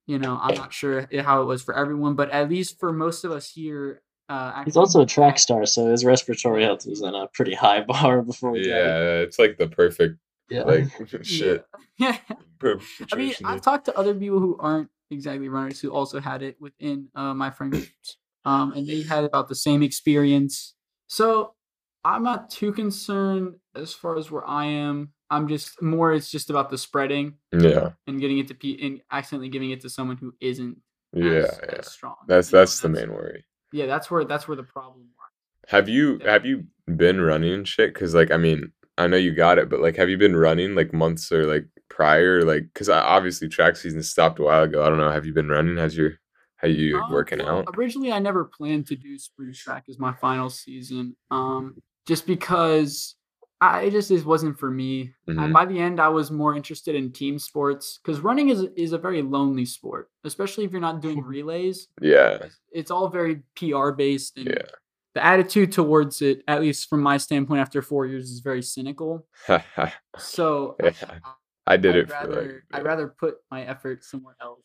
you 0.08 0.20
know, 0.20 0.40
I'm 0.42 0.56
not 0.56 0.74
sure 0.74 1.08
how 1.22 1.42
it 1.42 1.46
was 1.46 1.62
for 1.62 1.76
everyone, 1.76 2.16
but 2.16 2.32
at 2.32 2.50
least 2.50 2.80
for 2.80 2.92
most 2.92 3.24
of 3.24 3.32
us 3.32 3.52
here, 3.52 4.02
uh, 4.30 4.64
He's 4.64 4.78
also 4.78 5.02
a 5.02 5.06
track 5.06 5.38
star, 5.38 5.66
so 5.66 5.88
his 5.88 6.06
respiratory 6.06 6.64
health 6.64 6.86
was 6.88 7.02
on 7.02 7.14
a 7.14 7.28
pretty 7.28 7.54
high 7.54 7.82
bar 7.88 8.22
before 8.22 8.52
we 8.52 8.60
got 8.60 8.70
it. 8.70 8.70
Yeah, 8.70 9.14
it's 9.18 9.38
like 9.38 9.58
the 9.58 9.68
perfect 9.68 10.18
Yeah. 10.52 10.64
like 10.64 10.86
shit. 11.24 11.66
Yeah. 11.98 12.18
I 12.64 12.68
mean, 12.68 12.80
situation, 12.80 13.46
I've 13.46 13.62
talked 13.62 13.86
to 13.86 13.98
other 13.98 14.14
people 14.14 14.40
who 14.40 14.58
aren't 14.60 14.90
exactly 15.10 15.50
runners 15.50 15.80
who 15.80 15.90
also 15.90 16.20
had 16.20 16.44
it 16.44 16.58
within 16.60 17.08
uh, 17.16 17.34
my 17.34 17.50
friend 17.50 17.72
groups, 17.72 18.18
um, 18.46 18.74
and 18.74 18.88
they 18.88 19.02
had 19.02 19.24
about 19.24 19.50
the 19.50 19.56
same 19.56 19.82
experience. 19.82 20.76
So 21.08 21.56
I'm 22.04 22.24
not 22.24 22.50
too 22.50 22.72
concerned 22.72 23.56
as 23.76 23.94
far 23.94 24.18
as 24.18 24.30
where 24.30 24.48
I 24.48 24.66
am. 24.66 25.14
I'm 25.30 25.48
just 25.48 25.82
more. 25.82 26.14
It's 26.14 26.30
just 26.30 26.50
about 26.50 26.70
the 26.70 26.78
spreading 26.78 27.36
yeah, 27.52 27.92
and 28.06 28.20
getting 28.20 28.38
it 28.38 28.48
to 28.50 28.54
pe- 28.54 28.78
and 28.82 29.02
accidentally 29.12 29.50
giving 29.50 29.72
it 29.72 29.82
to 29.82 29.90
someone 29.90 30.18
who 30.18 30.34
isn't 30.42 30.78
yeah, 31.14 31.32
as, 31.32 31.60
yeah. 31.64 31.76
as 31.80 31.92
strong. 31.92 32.16
That's 32.28 32.52
you 32.52 32.58
know, 32.58 32.62
that's 32.62 32.80
the 32.82 32.90
main 32.90 33.12
worry. 33.12 33.46
Yeah, 33.72 33.86
that's 33.86 34.12
where 34.12 34.26
that's 34.26 34.48
where 34.48 34.58
the 34.58 34.64
problem 34.64 35.08
lies. 35.18 35.70
Have 35.72 35.88
you 35.88 36.20
have 36.26 36.46
you 36.46 36.66
been 36.86 37.22
running 37.22 37.64
shit? 37.64 37.94
Because 37.94 38.14
like 38.14 38.30
I 38.32 38.38
mean, 38.38 38.74
I 39.02 39.08
know 39.08 39.18
you 39.18 39.34
got 39.34 39.58
it, 39.58 39.70
but 39.70 39.82
like, 39.82 39.96
have 39.98 40.10
you 40.10 40.18
been 40.18 40.36
running 40.36 40.76
like 40.76 40.94
months 40.94 41.32
or 41.32 41.46
like 41.46 41.66
prior? 41.90 42.44
Like, 42.44 42.64
because 42.74 42.90
obviously 42.90 43.48
track 43.50 43.76
season 43.76 44.04
stopped 44.04 44.40
a 44.40 44.44
while 44.44 44.64
ago. 44.64 44.84
I 44.84 44.90
don't 44.90 44.98
know. 44.98 45.12
Have 45.12 45.26
you 45.26 45.34
been 45.34 45.50
running? 45.50 45.78
Has 45.78 45.96
your 45.98 46.14
how 46.58 46.68
you 46.68 46.98
Um, 46.98 47.12
working 47.12 47.40
well, 47.40 47.60
out? 47.60 47.76
Originally, 47.78 48.12
I 48.12 48.20
never 48.20 48.46
planned 48.46 48.88
to 48.88 48.96
do 48.96 49.18
sprint 49.18 49.56
track 49.56 49.86
as 49.90 49.98
my 50.00 50.14
final 50.14 50.50
season, 50.50 51.16
um, 51.32 51.76
just 52.06 52.28
because 52.28 53.16
I 53.60 53.84
it 53.84 53.92
just 53.92 54.10
it 54.12 54.26
wasn't 54.26 54.58
for 54.58 54.72
me. 54.72 55.14
Uh, 55.28 55.32
Mhm. 55.34 55.54
by 55.54 55.66
the 55.66 55.80
end, 55.80 56.00
I 56.00 56.10
was 56.10 56.32
more 56.32 56.56
interested 56.56 56.96
in 56.96 57.12
team 57.12 57.38
sports 57.40 58.00
because 58.02 58.20
running 58.22 58.50
is 58.50 58.66
is 58.76 58.94
a 58.94 58.98
very 58.98 59.22
lonely 59.22 59.66
sport, 59.66 60.10
especially 60.24 60.66
if 60.66 60.72
you're 60.72 60.82
not 60.82 61.02
doing 61.02 61.22
relays. 61.38 61.88
Yeah. 62.02 62.48
It's 62.72 62.90
all 62.92 63.10
very 63.10 63.42
PR 63.56 63.92
based, 63.92 64.38
and 64.38 64.48
Yeah. 64.48 64.66
The 65.14 65.24
attitude 65.26 65.72
towards 65.72 66.22
it, 66.22 66.44
at 66.48 66.62
least 66.62 66.88
from 66.90 67.02
my 67.02 67.18
standpoint, 67.18 67.60
after 67.62 67.82
four 67.82 68.06
years, 68.06 68.30
is 68.32 68.40
very 68.40 68.62
cynical. 68.62 69.26
So 70.18 70.76
Yeah. 70.84 70.92
I 71.68 71.78
did 71.78 71.92
I'd 71.96 72.00
it 72.00 72.08
for 72.10 72.14
rather 72.16 72.42
like 72.72 72.80
I'd 72.82 72.84
rather 72.86 73.08
put 73.08 73.36
my 73.52 73.64
effort 73.64 74.04
somewhere 74.04 74.36
else. 74.42 74.64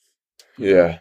yeah. 0.59 0.99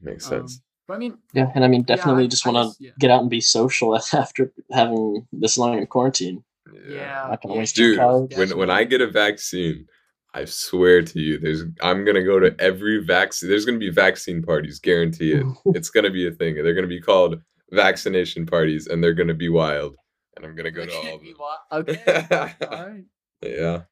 Makes 0.00 0.26
Um, 0.30 0.40
sense. 0.40 0.60
but 0.86 0.94
I 0.94 0.98
mean, 0.98 1.18
Yeah, 1.32 1.50
and 1.54 1.64
I 1.64 1.68
mean, 1.68 1.82
definitely 1.82 2.24
I- 2.24 2.28
just 2.28 2.44
want 2.46 2.56
to 2.76 2.84
yeah. 2.84 2.90
get 2.98 3.10
out 3.10 3.20
and 3.22 3.30
be 3.30 3.40
social 3.40 3.96
after 4.12 4.52
having 4.70 5.26
this 5.32 5.56
long 5.58 5.78
in 5.78 5.86
quarantine. 5.86 6.44
yeah, 6.88 7.26
Not 7.30 7.42
gonna 7.42 7.54
yeah, 7.56 7.66
Dude, 7.74 7.98
when 8.38 8.56
when 8.58 8.70
I 8.70 8.84
get 8.84 9.00
a 9.00 9.06
vaccine, 9.10 9.86
I 10.34 10.44
swear 10.44 11.02
to 11.02 11.18
you, 11.18 11.38
there's 11.38 11.62
I'm 11.82 12.04
gonna 12.04 12.22
go 12.22 12.38
to 12.38 12.54
every 12.60 13.02
vaccine. 13.04 13.48
There's 13.48 13.64
gonna 13.64 13.78
be 13.78 13.90
vaccine 13.90 14.42
parties, 14.42 14.78
guarantee 14.78 15.32
it. 15.32 15.44
it's 15.74 15.90
gonna 15.90 16.10
be 16.10 16.26
a 16.28 16.30
thing. 16.32 16.54
They're 16.54 16.74
gonna 16.74 16.86
be 16.86 17.00
called 17.00 17.40
vaccination 17.70 18.46
parties, 18.46 18.86
and 18.86 19.02
they're 19.02 19.14
gonna 19.14 19.34
be 19.34 19.48
wild. 19.48 19.96
And 20.36 20.46
I'm 20.46 20.54
gonna 20.54 20.70
go 20.70 20.86
to 20.86 20.94
all 20.94 21.14
of 21.14 21.22
them. 21.22 21.34
Okay. 21.72 22.54
All 22.66 22.86
right. 22.86 23.04
Yeah, 23.42 23.82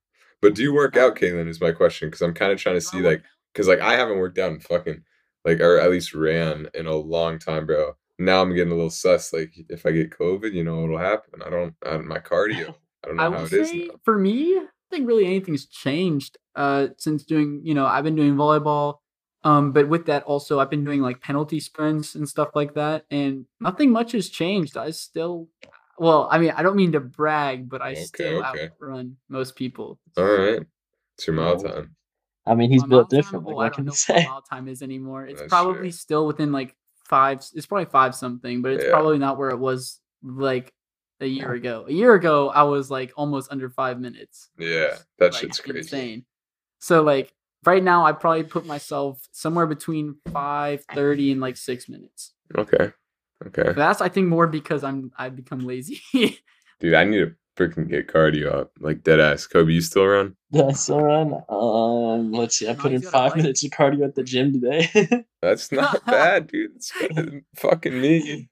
but 0.40 0.54
do 0.54 0.62
you 0.62 0.74
work 0.74 0.96
out, 0.96 1.16
Caitlin? 1.16 1.48
Is 1.48 1.60
my 1.60 1.72
question 1.72 2.08
because 2.08 2.22
I'm 2.22 2.34
kind 2.34 2.52
of 2.52 2.58
trying 2.58 2.76
to 2.76 2.80
see 2.80 3.00
like 3.00 3.22
because 3.52 3.68
like 3.68 3.80
I 3.80 3.94
haven't 3.94 4.18
worked 4.18 4.38
out 4.38 4.52
in 4.52 4.60
fucking 4.60 5.02
like 5.44 5.60
or 5.60 5.78
at 5.78 5.90
least 5.90 6.14
ran 6.14 6.68
in 6.74 6.86
a 6.86 6.94
long 6.94 7.38
time, 7.38 7.66
bro. 7.66 7.94
Now 8.18 8.42
I'm 8.42 8.54
getting 8.54 8.72
a 8.72 8.76
little 8.76 8.90
sus. 8.90 9.32
Like 9.32 9.54
if 9.68 9.86
I 9.86 9.92
get 9.92 10.10
COVID, 10.10 10.52
you 10.52 10.64
know 10.64 10.80
what'll 10.80 10.98
happen. 10.98 11.42
I 11.44 11.50
don't. 11.50 11.74
I, 11.84 11.96
my 11.98 12.18
cardio. 12.18 12.74
I 13.04 13.06
don't 13.06 13.16
know 13.16 13.22
I 13.22 13.30
how 13.30 13.44
it 13.44 13.52
is 13.52 13.72
now. 13.72 13.94
for 14.04 14.18
me, 14.18 14.56
I 14.56 14.66
think 14.90 15.06
really 15.06 15.24
anything's 15.24 15.66
changed 15.66 16.36
uh 16.56 16.88
since 16.98 17.24
doing, 17.24 17.60
you 17.62 17.74
know, 17.74 17.86
I've 17.86 18.04
been 18.04 18.16
doing 18.16 18.34
volleyball. 18.34 18.96
Um, 19.44 19.72
but 19.72 19.88
with 19.88 20.06
that 20.06 20.24
also 20.24 20.58
I've 20.58 20.70
been 20.70 20.84
doing 20.84 21.00
like 21.00 21.20
penalty 21.20 21.60
sprints 21.60 22.16
and 22.16 22.28
stuff 22.28 22.50
like 22.54 22.74
that, 22.74 23.04
and 23.10 23.46
nothing 23.60 23.90
much 23.90 24.12
has 24.12 24.28
changed. 24.28 24.76
I 24.76 24.90
still 24.90 25.48
well, 25.98 26.28
I 26.30 26.38
mean, 26.38 26.52
I 26.56 26.62
don't 26.62 26.76
mean 26.76 26.92
to 26.92 27.00
brag, 27.00 27.68
but 27.68 27.82
I 27.82 27.90
Okay, 27.90 28.04
still 28.04 28.38
okay. 28.38 28.70
outrun 28.80 29.16
most 29.28 29.56
people. 29.56 29.98
All 30.16 30.24
right, 30.24 30.62
it's 31.16 31.26
your 31.26 31.34
mile 31.36 31.60
time. 31.60 31.94
I 32.46 32.54
mean, 32.54 32.70
he's 32.70 32.82
My 32.82 32.88
built 32.88 33.12
mile 33.12 33.20
differently. 33.20 33.54
What 33.54 33.66
I 33.66 33.68
can 33.68 33.84
don't 33.84 33.96
you 34.08 34.12
know 34.12 34.14
what 34.14 34.22
say? 34.22 34.28
mile 34.28 34.42
time 34.42 34.68
is 34.68 34.82
anymore. 34.82 35.26
It's 35.26 35.40
That's 35.40 35.50
probably 35.50 35.80
true. 35.80 35.90
still 35.92 36.26
within 36.26 36.52
like 36.52 36.74
five. 37.04 37.44
It's 37.54 37.66
probably 37.66 37.86
five 37.86 38.14
something, 38.14 38.62
but 38.62 38.72
it's 38.72 38.84
Yeah. 38.84 38.90
probably 38.90 39.18
not 39.18 39.38
where 39.38 39.50
it 39.50 39.58
was 39.58 40.00
like 40.22 40.72
a 41.20 41.26
year 41.26 41.52
ago. 41.54 41.84
A 41.88 41.92
year 41.92 42.14
ago, 42.14 42.48
I 42.50 42.62
was 42.62 42.90
like 42.90 43.12
almost 43.16 43.52
under 43.52 43.70
five 43.70 44.00
minutes. 44.00 44.50
Yeah, 44.58 44.84
It's, 44.86 45.06
that 45.18 45.32
like, 45.32 45.40
shit's 45.42 45.60
crazy. 45.60 45.78
Insane. 45.78 46.24
So 46.80 47.02
like 47.02 47.32
right 47.64 47.82
now, 47.82 48.04
I 48.04 48.12
probably 48.12 48.44
put 48.44 48.66
myself 48.66 49.20
somewhere 49.32 49.66
between 49.66 50.16
five 50.32 50.84
thirty 50.94 51.32
and 51.32 51.40
like 51.40 51.56
six 51.56 51.88
minutes. 51.88 52.32
Okay, 52.56 52.92
okay, 53.46 53.62
But 53.64 53.76
that's 53.76 54.00
I 54.00 54.08
think 54.08 54.28
more 54.28 54.46
because 54.46 54.84
I'm 54.84 55.12
I've 55.18 55.36
become 55.36 55.60
lazy. 55.60 56.00
dude. 56.80 56.94
I 56.94 57.04
need 57.04 57.18
to 57.18 57.34
freaking 57.56 57.88
get 57.88 58.06
cardio 58.08 58.52
up, 58.54 58.72
like 58.80 59.02
dead 59.02 59.20
ass. 59.20 59.46
Coby, 59.46 59.74
you 59.74 59.80
still 59.80 60.06
run? 60.06 60.36
Yeah, 60.50 60.72
still 60.72 61.00
run. 61.02 61.34
Um, 61.48 62.32
let's 62.32 62.56
see. 62.56 62.68
I 62.68 62.74
No, 62.74 62.78
put 62.80 62.92
in 62.92 63.02
he's 63.02 63.02
got 63.02 63.08
a 63.08 63.12
five 63.12 63.30
bike. 63.32 63.36
minutes 63.36 63.64
of 63.64 63.70
cardio 63.72 64.04
at 64.04 64.14
the 64.14 64.22
gym 64.22 64.52
today. 64.52 65.24
That's 65.42 65.72
not 65.72 66.04
bad, 66.06 66.46
dude. 66.48 66.76
It's 66.76 66.92
fucking 67.56 68.00
me. 68.00 68.48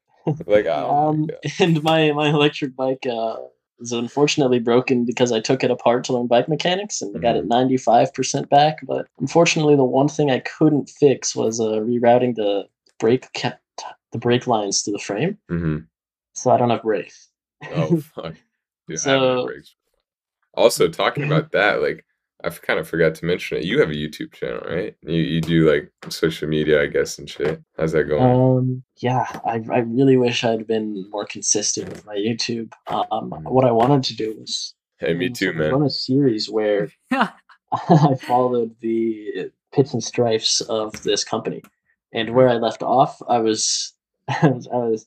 Like, 0.47 0.67
oh 0.67 0.91
um, 1.11 1.29
my 1.29 1.53
and 1.61 1.83
my 1.85 2.11
my 2.13 2.29
electric 2.31 2.75
bike 2.75 3.07
uh, 3.09 3.37
is 3.81 3.93
unfortunately 3.93 4.59
broken 4.59 5.05
because 5.05 5.33
I 5.33 5.41
took 5.41 5.63
it 5.63 5.71
apart 5.71 6.05
to 6.05 6.15
learn 6.15 6.27
bike 6.27 6.49
mechanics 6.49 7.03
and 7.03 7.15
I 7.17 7.21
got 7.21 7.35
Mm-hmm. 7.35 7.45
it 7.45 7.49
ninety 7.49 7.77
five 7.77 8.15
percent 8.15 8.49
back. 8.49 8.79
But 8.87 9.07
unfortunately, 9.21 9.77
the 9.77 9.85
one 9.85 10.09
thing 10.09 10.31
I 10.31 10.39
couldn't 10.41 10.89
fix 10.89 11.37
was 11.37 11.61
uh, 11.61 11.81
rerouting 11.81 12.35
the 12.37 12.67
brake 12.99 13.27
ca- 13.37 13.59
the 14.13 14.19
brake 14.19 14.47
lines 14.47 14.83
to 14.85 14.93
the 14.93 14.99
frame. 14.99 15.37
hmm 15.51 15.79
So 16.35 16.51
I 16.51 16.57
don't 16.57 16.71
have 16.71 16.83
brakes. 16.83 17.29
Oh 17.75 18.01
fuck. 18.15 18.35
Dude, 18.89 18.99
I 19.07 19.11
have 19.11 19.21
So- 19.21 19.47
brakes. 19.47 19.75
Also, 20.55 20.89
talking 20.89 21.25
about 21.31 21.53
that, 21.53 21.83
like 21.83 22.06
I 22.47 22.51
kind 22.51 22.79
of 22.79 22.89
forgot 22.89 23.17
to 23.17 23.25
mention 23.25 23.59
it. 23.59 23.65
You 23.65 23.81
have 23.81 23.91
a 23.91 23.95
YouTube 23.95 24.33
channel, 24.33 24.61
right? 24.61 24.95
You 25.03 25.21
you 25.21 25.41
do 25.41 25.69
like 25.69 25.91
social 26.11 26.49
media, 26.49 26.81
I 26.81 26.87
guess, 26.87 27.19
and 27.19 27.29
shit. 27.29 27.61
How's 27.77 27.91
that 27.93 28.05
going? 28.05 28.23
Um, 28.23 28.85
yeah, 28.99 29.27
I, 29.45 29.61
I 29.73 29.79
really 29.79 30.17
wish 30.17 30.45
I'd 30.45 30.67
been 30.67 31.11
more 31.11 31.27
consistent 31.27 31.89
with 31.89 32.07
my 32.07 32.15
YouTube. 32.15 32.73
Um, 32.87 33.31
what 33.43 33.65
I 33.65 33.73
wanted 33.73 34.05
to 34.05 34.17
do 34.17 34.37
was 34.39 34.75
hey, 34.99 35.15
me 35.15 35.29
too, 35.29 35.53
man. 35.55 35.71
I 35.71 35.73
run 35.73 35.83
a 35.83 35.91
series 35.91 36.49
where 36.49 36.89
I 37.13 38.15
followed 38.23 38.77
the 38.81 39.51
pits 39.73 39.93
and 39.93 40.05
stripes 40.05 40.61
of 40.61 41.03
this 41.03 41.25
company, 41.25 41.63
and 42.13 42.33
where 42.33 42.49
I 42.49 42.55
left 42.55 42.83
off, 42.83 43.21
I 43.29 43.39
was, 43.39 43.93
I 44.29 44.49
was, 44.49 44.69
I 44.73 44.77
was, 44.77 45.07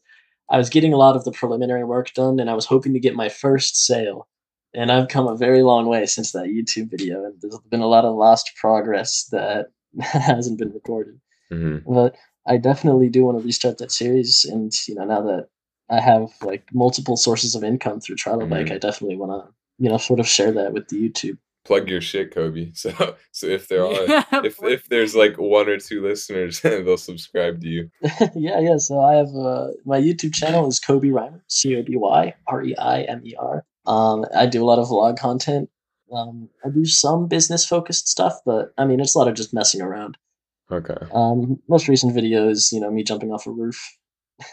I 0.51 0.57
was 0.57 0.69
getting 0.69 0.93
a 0.93 0.97
lot 0.97 1.15
of 1.15 1.23
the 1.23 1.31
preliminary 1.31 1.85
work 1.85 2.13
done, 2.13 2.41
and 2.41 2.49
I 2.49 2.53
was 2.53 2.65
hoping 2.65 2.93
to 2.93 2.99
get 2.99 3.15
my 3.15 3.29
first 3.29 3.85
sale. 3.85 4.27
And 4.73 4.91
I've 4.91 5.07
come 5.07 5.27
a 5.27 5.35
very 5.35 5.63
long 5.63 5.87
way 5.87 6.05
since 6.05 6.31
that 6.33 6.45
YouTube 6.47 6.91
video, 6.91 7.23
and 7.25 7.33
there's 7.41 7.57
been 7.69 7.81
a 7.81 7.87
lot 7.87 8.05
of 8.05 8.15
lost 8.15 8.51
progress 8.55 9.25
that 9.31 9.71
hasn't 9.99 10.59
been 10.59 10.71
recorded. 10.71 11.19
hmm 11.49 11.77
But 11.87 12.15
I 12.47 12.57
definitely 12.57 13.09
do 13.09 13.25
want 13.25 13.39
to 13.39 13.45
restart 13.45 13.77
that 13.79 13.91
series, 13.91 14.45
and 14.45 14.71
you 14.87 14.95
know, 14.95 15.05
now 15.05 15.21
that 15.21 15.47
I 15.89 15.99
have 15.99 16.29
like 16.43 16.63
multiple 16.73 17.17
sources 17.17 17.55
of 17.55 17.63
income 17.63 17.99
through 17.99 18.17
Trilo 18.17 18.47
Bike, 18.49 18.67
Mhm. 18.67 18.73
I 18.73 18.77
definitely 18.77 19.17
want 19.17 19.31
to, 19.43 19.53
you 19.83 19.89
know, 19.89 19.97
sort 19.97 20.19
of 20.19 20.27
share 20.27 20.51
that 20.51 20.71
with 20.73 20.87
the 20.89 20.97
YouTube. 21.09 21.37
Plug 21.65 21.89
your 21.89 22.01
shit, 22.01 22.33
Coby. 22.33 22.71
So 22.77 23.15
so 23.31 23.47
if 23.47 23.67
there 23.67 23.83
are 23.85 24.05
Yeah, 24.07 24.23
if 24.43 24.57
plug- 24.57 24.71
if 24.71 24.87
there's 24.87 25.15
like 25.15 25.37
one 25.37 25.67
or 25.67 25.77
two 25.77 26.01
listeners, 26.03 26.61
they'll 26.61 26.95
subscribe 26.97 27.59
to 27.61 27.67
you. 27.67 27.89
yeah, 28.35 28.59
yeah. 28.59 28.77
So 28.77 28.99
I 29.01 29.15
have 29.15 29.33
uh, 29.35 29.69
my 29.85 29.99
YouTube 29.99 30.33
channel 30.33 30.67
is 30.67 30.79
Coby 30.79 31.11
Reimer, 31.11 31.41
C 31.47 31.75
O 31.75 31.81
B 31.83 31.95
Y 31.97 32.33
R 32.47 32.63
E 32.63 32.75
I 32.77 33.01
M 33.03 33.21
E 33.25 33.33
R. 33.37 33.65
Um, 33.85 34.25
I 34.35 34.45
do 34.45 34.63
a 34.63 34.65
lot 34.67 34.79
of 34.79 34.87
vlog 34.87 35.17
content. 35.19 35.69
Um, 36.11 36.49
I 36.65 36.69
do 36.69 36.85
some 36.85 37.27
business 37.27 37.65
focused 37.65 38.07
stuff, 38.07 38.33
but 38.45 38.73
I 38.77 38.85
mean, 38.85 38.99
it's 38.99 39.15
a 39.15 39.17
lot 39.19 39.27
of 39.27 39.35
just 39.35 39.53
messing 39.53 39.81
around. 39.81 40.17
Okay, 40.71 40.95
Um, 41.13 41.59
most 41.67 41.87
recent 41.87 42.13
video 42.13 42.47
is 42.49 42.71
you 42.71 42.79
know 42.79 42.91
me 42.91 43.03
jumping 43.03 43.31
off 43.31 43.47
a 43.47 43.51
roof. 43.51 43.79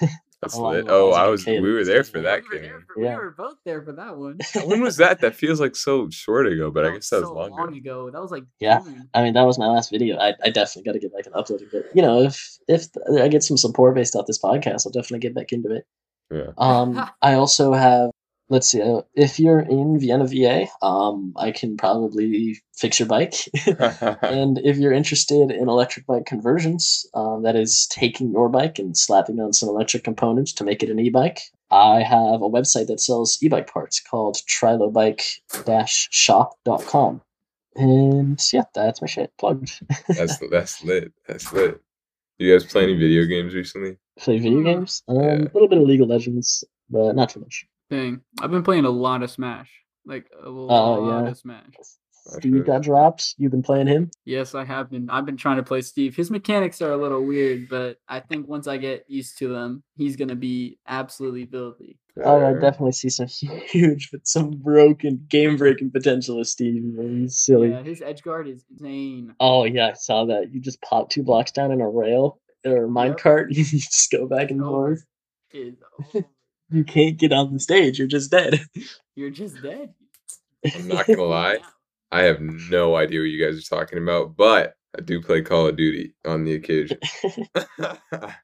that's 0.00 0.54
Oh, 0.56 0.68
lit. 0.68 0.86
I 0.86 0.90
Oh, 0.90 1.08
was 1.10 1.30
was. 1.30 1.44
kid. 1.44 1.62
We 1.62 1.72
were 1.72 1.84
there 1.84 2.04
for 2.04 2.20
that, 2.22 2.42
we, 2.50 2.56
were 2.56 2.62
there 2.62 2.70
game. 2.72 2.84
for, 2.94 3.02
Yeah. 3.02 3.10
we 3.16 3.16
were 3.24 3.34
both 3.36 3.56
there 3.64 3.82
for 3.82 3.92
that 3.92 4.16
one. 4.16 4.38
When 4.66 4.80
was 4.82 4.96
that? 4.98 5.20
That 5.20 5.34
feels 5.34 5.60
like 5.60 5.76
so 5.76 6.08
short 6.10 6.46
ago, 6.46 6.70
but 6.70 6.86
I 6.86 6.92
guess 6.92 7.10
that 7.10 7.20
was 7.20 7.28
so 7.28 7.34
long 7.34 7.50
long 7.50 7.68
ago. 7.76 8.06
ago. 8.06 8.10
That 8.10 8.20
was 8.22 8.30
like 8.30 8.44
Yeah. 8.60 8.80
June. 8.80 9.08
I 9.14 9.22
mean, 9.22 9.34
that 9.34 9.42
was 9.44 9.58
my 9.58 9.66
last 9.66 9.90
video. 9.90 10.16
I, 10.18 10.34
I 10.42 10.50
definitely 10.50 10.84
got 10.84 10.92
to 10.92 10.98
get 11.00 11.12
back 11.14 11.26
and 11.26 11.34
uploading 11.34 11.68
it. 11.72 11.86
You 11.94 12.02
know, 12.02 12.22
if 12.22 12.58
if 12.68 12.86
I 13.18 13.28
get 13.28 13.42
some 13.42 13.56
support 13.58 13.94
based 13.94 14.14
off 14.16 14.26
this 14.26 14.38
podcast, 14.40 14.86
I'll 14.86 14.92
definitely 14.92 15.18
get 15.20 15.34
back 15.34 15.52
into 15.52 15.70
it. 15.74 15.84
Yeah. 16.30 16.52
Um, 16.58 17.10
I 17.22 17.34
also 17.34 17.72
have. 17.72 18.10
Let's 18.48 18.68
see. 18.68 18.80
Uh, 18.80 19.02
if 19.14 19.40
you're 19.40 19.58
in 19.58 19.98
Vienna, 19.98 20.24
VA, 20.24 20.68
um, 20.80 21.32
I 21.36 21.50
can 21.50 21.76
probably 21.76 22.62
fix 22.76 23.00
your 23.00 23.08
bike. 23.08 23.34
and 24.22 24.58
if 24.58 24.76
you're 24.76 24.92
interested 24.92 25.50
in 25.50 25.68
electric 25.68 26.06
bike 26.06 26.26
conversions, 26.26 27.04
um, 27.14 27.42
that 27.42 27.56
is 27.56 27.88
taking 27.88 28.30
your 28.30 28.48
bike 28.48 28.78
and 28.78 28.96
slapping 28.96 29.40
on 29.40 29.52
some 29.52 29.68
electric 29.68 30.04
components 30.04 30.52
to 30.54 30.62
make 30.64 30.84
it 30.84 30.90
an 30.90 31.00
e-bike. 31.00 31.40
I 31.72 32.02
have 32.02 32.40
a 32.42 32.48
website 32.48 32.86
that 32.86 33.00
sells 33.00 33.36
e-bike 33.42 33.66
parts 33.68 33.98
called 34.00 34.36
trilobike-shop.com. 34.48 37.20
And 37.74 38.40
yeah, 38.52 38.62
that's 38.74 39.00
my 39.02 39.06
shit 39.08 39.32
plugged. 39.38 39.80
that's 40.08 40.38
that's 40.50 40.84
lit. 40.84 41.12
That's 41.26 41.52
lit. 41.52 41.80
You 42.38 42.52
guys 42.52 42.64
play 42.70 42.84
any 42.84 42.94
video 42.94 43.24
games 43.24 43.54
recently? 43.54 43.96
Play 44.18 44.38
video 44.38 44.58
Hmm. 44.60 44.64
games. 44.64 45.02
Um, 45.08 45.16
Yeah. 45.20 45.34
A 45.34 45.50
little 45.52 45.68
bit 45.68 45.78
of 45.78 45.84
League 45.86 46.00
of 46.00 46.08
Legends, 46.08 46.62
but 46.88 47.14
not 47.16 47.28
too 47.30 47.40
much. 47.40 47.66
Dang, 47.90 48.20
I've 48.40 48.50
been 48.50 48.62
playing 48.64 48.84
a 48.84 48.90
lot 48.90 49.22
of 49.22 49.30
Smash. 49.30 49.70
Like 50.04 50.30
a 50.44 50.48
lot 50.48 50.98
Oh, 50.98 51.08
yeah. 51.24 51.30
of 51.30 51.38
Smash. 51.38 51.72
Steve 52.28 52.66
got 52.66 52.82
dropped. 52.82 53.34
You've 53.38 53.52
been 53.52 53.62
playing 53.62 53.86
him. 53.86 54.10
Yes, 54.24 54.56
I 54.56 54.64
have 54.64 54.90
been. 54.90 55.08
I've 55.08 55.24
been 55.26 55.36
trying 55.36 55.58
to 55.58 55.62
play 55.62 55.80
Steve. 55.80 56.16
His 56.16 56.28
mechanics 56.28 56.82
are 56.82 56.90
a 56.90 56.96
little 56.96 57.24
weird, 57.24 57.68
but 57.68 57.98
I 58.08 58.18
think 58.18 58.48
once 58.48 58.66
I 58.66 58.78
get 58.78 59.04
used 59.06 59.38
to 59.38 59.48
them, 59.48 59.84
he's 59.96 60.16
gonna 60.16 60.34
be 60.34 60.78
absolutely 60.88 61.46
filthy. 61.46 61.98
Oh, 62.24 62.44
I 62.44 62.54
definitely 62.54 62.92
see 62.92 63.10
some 63.10 63.26
huge, 63.68 64.10
but 64.10 64.26
some 64.26 64.50
broken, 64.50 65.24
game-breaking 65.28 65.92
potential 65.92 66.38
with 66.38 66.48
Steve. 66.48 66.82
man. 66.82 67.20
He's 67.20 67.38
silly. 67.38 67.70
Yeah, 67.70 67.82
his 67.84 68.02
edge 68.02 68.22
guard 68.24 68.48
is 68.48 68.64
insane. 68.72 69.32
Oh 69.38 69.62
yeah, 69.64 69.88
I 69.88 69.92
saw 69.92 70.24
that. 70.24 70.52
You 70.52 70.60
just 70.60 70.82
pop 70.82 71.10
two 71.10 71.22
blocks 71.22 71.52
down 71.52 71.70
in 71.70 71.80
a 71.80 71.88
rail 71.88 72.40
or 72.64 72.86
a 72.86 72.88
minecart, 72.88 73.46
you 73.50 73.62
just 73.64 74.10
go 74.10 74.26
back 74.26 74.50
and 74.50 74.60
forth. 74.60 75.04
Is 76.70 76.74
over. 76.74 76.78
You 76.78 76.84
can't 76.84 77.16
get 77.18 77.32
on 77.32 77.52
the 77.52 77.60
stage. 77.60 77.98
You're 77.98 78.08
just 78.08 78.30
dead. 78.30 78.60
You're 79.14 79.30
just 79.30 79.62
dead. 79.62 79.94
I'm 80.74 80.88
not 80.88 81.06
gonna 81.06 81.22
lie. 81.22 81.58
I 82.12 82.22
have 82.22 82.40
no 82.40 82.96
idea 82.96 83.20
what 83.20 83.24
you 83.24 83.44
guys 83.44 83.58
are 83.58 83.76
talking 83.76 83.98
about, 83.98 84.36
but 84.36 84.74
I 84.96 85.02
do 85.02 85.20
play 85.22 85.42
Call 85.42 85.66
of 85.66 85.76
Duty 85.76 86.14
on 86.24 86.44
the 86.44 86.54
occasion. 86.54 86.98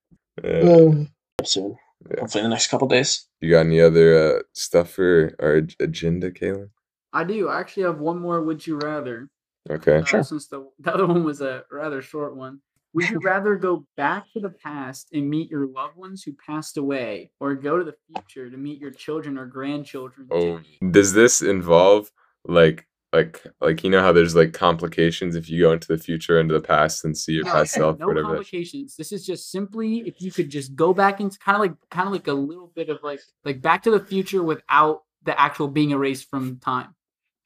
Yeah. 0.43 1.05
Soon. 1.45 1.77
Yeah. 2.11 2.20
Hopefully 2.20 2.43
in 2.45 2.51
the 2.51 2.55
next 2.55 2.68
couple 2.68 2.89
days. 2.89 3.29
You 3.41 3.51
got 3.51 3.66
any 3.66 3.81
other 3.81 4.39
uh, 4.39 4.43
stuff 4.55 4.91
for 4.91 5.35
our 5.39 5.57
ag- 5.57 5.77
agenda, 5.79 6.31
Kaylin? 6.31 6.70
I 7.12 7.25
do. 7.25 7.49
I 7.49 7.61
actually 7.61 7.83
have 7.85 7.99
one 7.99 8.18
more. 8.18 8.43
Would 8.43 8.66
you 8.66 8.79
rather? 8.79 9.29
Okay. 9.70 9.99
Uh, 9.99 10.05
Sure. 10.05 10.23
Since 10.25 10.49
the, 10.49 10.66
the 10.81 10.95
other 10.95 11.07
one 11.07 11.23
was 11.25 11.43
a 11.43 11.64
rather 11.70 12.01
short 12.03 12.35
one. 12.35 12.61
Would 12.95 13.09
you 13.11 13.18
rather 13.24 13.57
go 13.57 13.86
back 13.97 14.24
to 14.32 14.40
the 14.40 14.51
past 14.51 15.09
and 15.12 15.28
meet 15.28 15.51
your 15.51 15.66
loved 15.66 15.97
ones 15.97 16.22
who 16.22 16.32
passed 16.34 16.76
away, 16.76 17.30
or 17.40 17.55
go 17.55 17.78
to 17.78 17.84
the 17.84 17.95
future 18.09 18.51
to 18.51 18.57
meet 18.57 18.80
your 18.80 18.90
children 18.90 19.38
or 19.38 19.47
grandchildren? 19.47 20.28
Oh, 20.30 20.61
does 20.90 21.12
this 21.12 21.43
involve 21.43 22.11
like 22.45 22.86
like 23.12 23.43
like 23.61 23.84
you 23.84 23.90
know 23.90 24.01
how 24.01 24.11
there's 24.12 24.34
like 24.34 24.53
complications 24.55 25.36
if 25.36 25.49
you 25.51 25.61
go 25.61 25.72
into 25.72 25.86
the 25.88 25.99
future 25.99 26.40
into 26.40 26.55
the 26.55 26.61
past 26.61 27.05
and 27.05 27.16
see 27.16 27.32
your 27.32 27.45
No, 27.45 27.53
past 27.53 27.72
self 27.74 27.99
no 28.01 28.07
whatever? 28.07 28.28
complications. 28.28 28.97
This 28.97 29.12
is 29.12 29.26
just 29.26 29.51
simply 29.51 29.99
if 30.07 30.20
you 30.20 30.32
could 30.32 30.49
just 30.51 30.74
go 30.74 30.95
back 30.95 31.20
into 31.20 31.38
kind 31.38 31.57
of 31.57 31.61
like 31.61 31.74
kind 31.90 32.07
of 32.07 32.12
like 32.12 32.26
a 32.28 32.32
little 32.32 32.72
bit 32.74 32.88
of 32.88 32.99
like 33.03 33.20
like 33.45 33.61
Back 33.61 33.82
to 33.82 33.90
the 33.90 34.01
Future 34.01 34.43
without 34.43 35.03
the 35.24 35.38
actual 35.40 35.68
being 35.68 35.90
erased 35.90 36.28
from 36.30 36.59
time. 36.59 36.95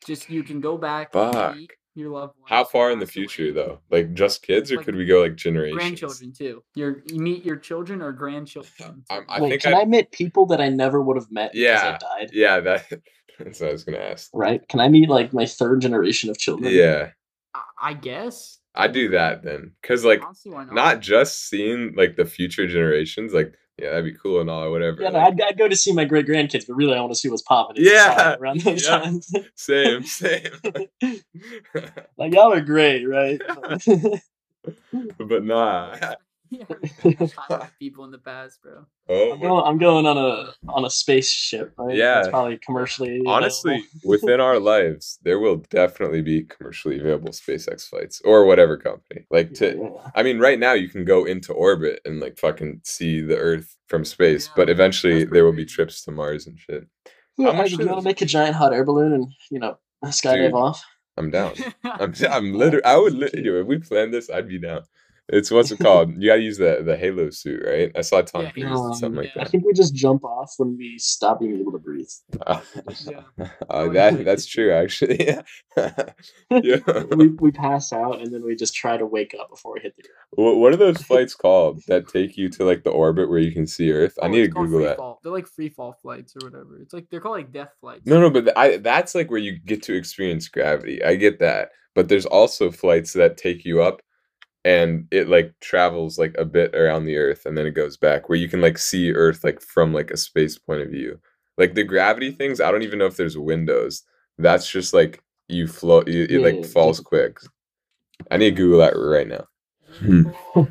Just 0.06 0.30
you 0.30 0.42
can 0.44 0.60
go 0.60 0.78
back. 0.78 1.14
and 1.14 1.32
Fuck. 1.34 1.56
Meet 1.96 2.02
your 2.02 2.12
loved 2.12 2.34
ones. 2.38 2.48
How 2.48 2.64
far 2.64 2.90
in 2.90 2.98
the 2.98 3.06
passed 3.06 3.16
away. 3.16 3.26
future 3.26 3.52
though? 3.52 3.80
Like 3.90 4.14
just 4.14 4.42
kids, 4.42 4.70
or 4.70 4.76
Like, 4.76 4.86
could 4.86 4.96
we 4.96 5.06
go 5.06 5.22
like 5.22 5.36
generations? 5.36 5.78
Grandchildren 5.80 6.32
too. 6.32 6.62
Your 6.74 7.02
you 7.06 7.20
meet 7.20 7.44
your 7.44 7.56
children 7.56 8.02
or 8.02 8.12
grandchildren. 8.12 9.04
I'm- 9.10 9.24
I 9.28 9.40
Wait, 9.40 9.50
think 9.50 9.62
can 9.62 9.74
I- 9.74 9.80
I 9.80 9.84
meet 9.84 10.12
people 10.12 10.46
that 10.46 10.60
I 10.60 10.68
never 10.68 11.00
would 11.02 11.16
have 11.16 11.30
met 11.30 11.52
because 11.52 11.62
Yeah. 11.62 11.98
I 12.02 12.18
died? 12.20 12.30
Yeah, 12.32 12.60
that 12.60 12.84
that's 13.38 13.60
what 13.60 13.70
I 13.70 13.72
was 13.72 13.84
gonna 13.84 13.98
ask. 13.98 14.30
Right? 14.34 14.66
Can 14.68 14.80
I 14.80 14.88
meet 14.88 15.08
like 15.08 15.32
my 15.32 15.46
third 15.46 15.80
generation 15.80 16.30
of 16.30 16.38
children? 16.38 16.72
Yeah, 16.72 17.10
I, 17.54 17.62
I 17.82 17.92
guess. 17.94 18.58
I 18.74 18.88
do 18.88 19.08
that 19.10 19.42
then, 19.42 19.72
cause 19.82 20.04
like 20.04 20.22
Honestly, 20.22 20.50
not? 20.52 20.74
not 20.74 21.00
just 21.00 21.48
seeing 21.48 21.94
like 21.96 22.16
the 22.16 22.26
future 22.26 22.66
generations, 22.66 23.32
like 23.32 23.54
yeah, 23.78 23.90
that'd 23.90 24.04
be 24.04 24.14
cool 24.14 24.40
and 24.40 24.48
all, 24.48 24.64
or 24.64 24.70
whatever. 24.70 25.02
Yeah, 25.02 25.10
no, 25.10 25.18
like, 25.18 25.34
I'd, 25.34 25.40
I'd 25.42 25.58
go 25.58 25.68
to 25.68 25.76
see 25.76 25.92
my 25.92 26.06
great 26.06 26.26
grandkids, 26.26 26.66
but 26.66 26.76
really 26.76 26.94
I 26.94 27.00
want 27.00 27.12
to 27.12 27.18
see 27.18 27.28
what's 27.28 27.42
popping. 27.42 27.76
Yeah, 27.78 28.36
around 28.40 28.60
those 28.60 28.84
yeah. 28.84 28.98
times. 28.98 29.30
same, 29.54 30.02
same. 30.04 30.50
like 32.16 32.32
y'all 32.32 32.52
are 32.52 32.60
great, 32.62 33.04
right? 33.04 33.40
but 35.18 35.44
nah. 35.44 36.14
yeah, 36.50 36.64
I 37.04 37.28
like 37.50 37.78
people 37.78 38.04
in 38.04 38.10
the 38.10 38.18
past, 38.18 38.60
bro. 38.62 38.84
Oh, 39.08 39.32
I'm 39.32 39.40
going, 39.40 39.64
I'm 39.64 39.78
going 39.78 40.06
on 40.06 40.16
a 40.18 40.52
on 40.68 40.84
a 40.84 40.90
spaceship. 40.90 41.72
Right? 41.76 41.96
Yeah. 41.96 42.20
it's 42.20 42.28
probably 42.28 42.58
commercially. 42.58 43.22
honestly, 43.26 43.84
within 44.04 44.40
our 44.40 44.58
lives, 44.58 45.18
there 45.22 45.38
will 45.38 45.56
definitely 45.70 46.22
be 46.22 46.42
commercially 46.44 46.98
available 47.00 47.30
SpaceX 47.30 47.88
flights 47.88 48.20
or 48.24 48.44
whatever 48.44 48.76
company. 48.76 49.26
Like 49.30 49.54
to, 49.54 49.76
Yeah. 49.76 50.10
I 50.14 50.22
mean, 50.22 50.38
right 50.38 50.58
now 50.58 50.72
you 50.72 50.88
can 50.88 51.04
go 51.04 51.24
into 51.24 51.52
orbit 51.52 52.00
and 52.04 52.20
like 52.20 52.38
fucking 52.38 52.80
see 52.84 53.20
the 53.20 53.36
Earth 53.36 53.76
from 53.88 54.04
space, 54.04 54.46
Yeah, 54.48 54.52
but 54.56 54.68
eventually 54.70 55.24
there 55.24 55.44
will 55.44 55.52
be 55.52 55.66
trips 55.66 56.04
to 56.04 56.10
Mars 56.10 56.46
and 56.46 56.58
shit. 56.58 56.86
Yeah, 57.38 57.52
much 57.52 57.70
you 57.72 57.78
is- 57.80 57.86
want 57.86 58.00
to 58.00 58.04
make 58.04 58.22
a 58.22 58.26
giant 58.26 58.56
hot 58.56 58.72
air 58.72 58.84
balloon 58.84 59.12
and 59.12 59.26
you 59.50 59.58
know 59.58 59.78
skydive 60.04 60.54
off? 60.54 60.84
I'm 61.18 61.30
down. 61.30 61.54
I'm, 61.84 62.12
I'm 62.30 62.52
literally. 62.52 62.84
I 62.84 62.96
would. 62.98 63.14
Li- 63.14 63.30
yo, 63.34 63.60
if 63.60 63.66
we 63.66 63.78
planned 63.78 64.12
this, 64.12 64.28
I'd 64.28 64.48
be 64.48 64.58
down. 64.58 64.82
It's 65.28 65.50
what's 65.50 65.72
it 65.72 65.80
called? 65.80 66.12
You 66.22 66.30
gotta 66.30 66.42
use 66.42 66.56
the 66.58 66.82
the 66.84 66.96
Halo 66.96 67.30
suit, 67.30 67.60
right? 67.66 67.90
I 67.96 68.02
saw 68.02 68.22
Tom 68.22 68.42
Yeah, 68.44 68.50
Cruise 68.52 68.66
Halo 68.68 68.90
did 68.90 68.98
something 68.98 69.22
like 69.24 69.32
yeah. 69.34 69.42
I 69.42 69.46
think 69.48 69.64
we 69.64 69.72
just 69.72 69.92
jump 69.94 70.24
off 70.24 70.52
when 70.58 70.76
we 70.76 70.98
stop 70.98 71.40
being 71.40 71.58
able 71.58 71.72
to 71.72 71.78
breathe. 71.78 72.08
Uh, 72.46 72.60
Yeah. 73.06 73.22
uh, 73.40 73.48
Oh, 73.68 73.92
that 73.92 74.24
that's 74.24 74.46
true, 74.46 74.72
actually. 74.72 75.18
yeah. 76.50 76.78
we 77.16 77.28
we 77.28 77.50
pass 77.50 77.92
out 77.92 78.20
and 78.20 78.32
then 78.32 78.44
we 78.44 78.54
just 78.54 78.74
try 78.74 78.96
to 78.96 79.04
wake 79.06 79.34
up 79.38 79.50
before 79.50 79.74
we 79.74 79.80
hit 79.80 79.96
the 79.96 80.02
ground. 80.02 80.16
What 80.30 80.56
what 80.58 80.72
are 80.72 80.76
those 80.76 81.02
flights 81.02 81.34
called 81.34 81.82
that 81.88 82.06
take 82.08 82.36
you 82.36 82.48
to 82.50 82.64
like 82.64 82.84
the 82.84 82.90
orbit 82.90 83.28
where 83.28 83.38
you 83.40 83.52
can 83.52 83.66
see 83.66 83.90
Earth? 83.92 84.16
I 84.22 84.26
Oh, 84.26 84.28
need 84.28 84.42
to 84.42 84.48
Google 84.48 84.80
that. 84.80 84.96
Fall. 84.96 85.18
They're 85.24 85.32
like 85.32 85.48
free 85.48 85.70
fall 85.70 85.96
flights 86.02 86.34
or 86.40 86.48
whatever. 86.48 86.78
It's 86.80 86.94
like 86.94 87.06
they're 87.10 87.20
called 87.20 87.38
like 87.38 87.52
death 87.52 87.72
flights. 87.80 88.06
No, 88.06 88.20
no, 88.20 88.30
but 88.30 88.56
I 88.56 88.76
that's 88.76 89.14
like 89.16 89.30
where 89.30 89.40
you 89.40 89.58
get 89.58 89.82
to 89.84 89.94
experience 89.96 90.46
gravity. 90.48 91.02
I 91.02 91.16
get 91.16 91.40
that, 91.40 91.70
but 91.96 92.08
there's 92.08 92.26
also 92.26 92.70
flights 92.70 93.12
that 93.14 93.36
take 93.36 93.64
you 93.64 93.82
up, 93.82 94.00
and 94.66 95.06
it 95.12 95.28
like 95.28 95.54
travels 95.60 96.18
like 96.18 96.34
a 96.36 96.44
bit 96.44 96.74
around 96.74 97.04
the 97.04 97.16
Earth, 97.16 97.46
and 97.46 97.56
then 97.56 97.66
it 97.66 97.74
goes 97.74 97.96
back, 97.96 98.28
where 98.28 98.36
you 98.36 98.48
can 98.48 98.60
like 98.60 98.78
see 98.78 99.12
Earth 99.12 99.44
like 99.44 99.60
from 99.60 99.94
like 99.94 100.10
a 100.10 100.16
space 100.16 100.58
point 100.58 100.82
of 100.82 100.90
view. 100.90 101.20
Like 101.56 101.74
the 101.74 101.84
gravity 101.84 102.32
things, 102.32 102.60
I 102.60 102.72
don't 102.72 102.82
even 102.82 102.98
know 102.98 103.06
if 103.06 103.16
there's 103.16 103.38
windows. 103.38 104.02
That's 104.38 104.68
just 104.68 104.92
like 104.92 105.22
you 105.46 105.68
float, 105.68 106.08
you, 106.08 106.26
it 106.28 106.42
like 106.42 106.56
yeah, 106.56 106.66
falls 106.72 106.98
quick. 106.98 107.38
I 108.28 108.38
need 108.38 108.56
to 108.56 108.56
Google 108.56 108.80
that 108.80 108.94
right 108.96 109.28
now. 109.28 109.46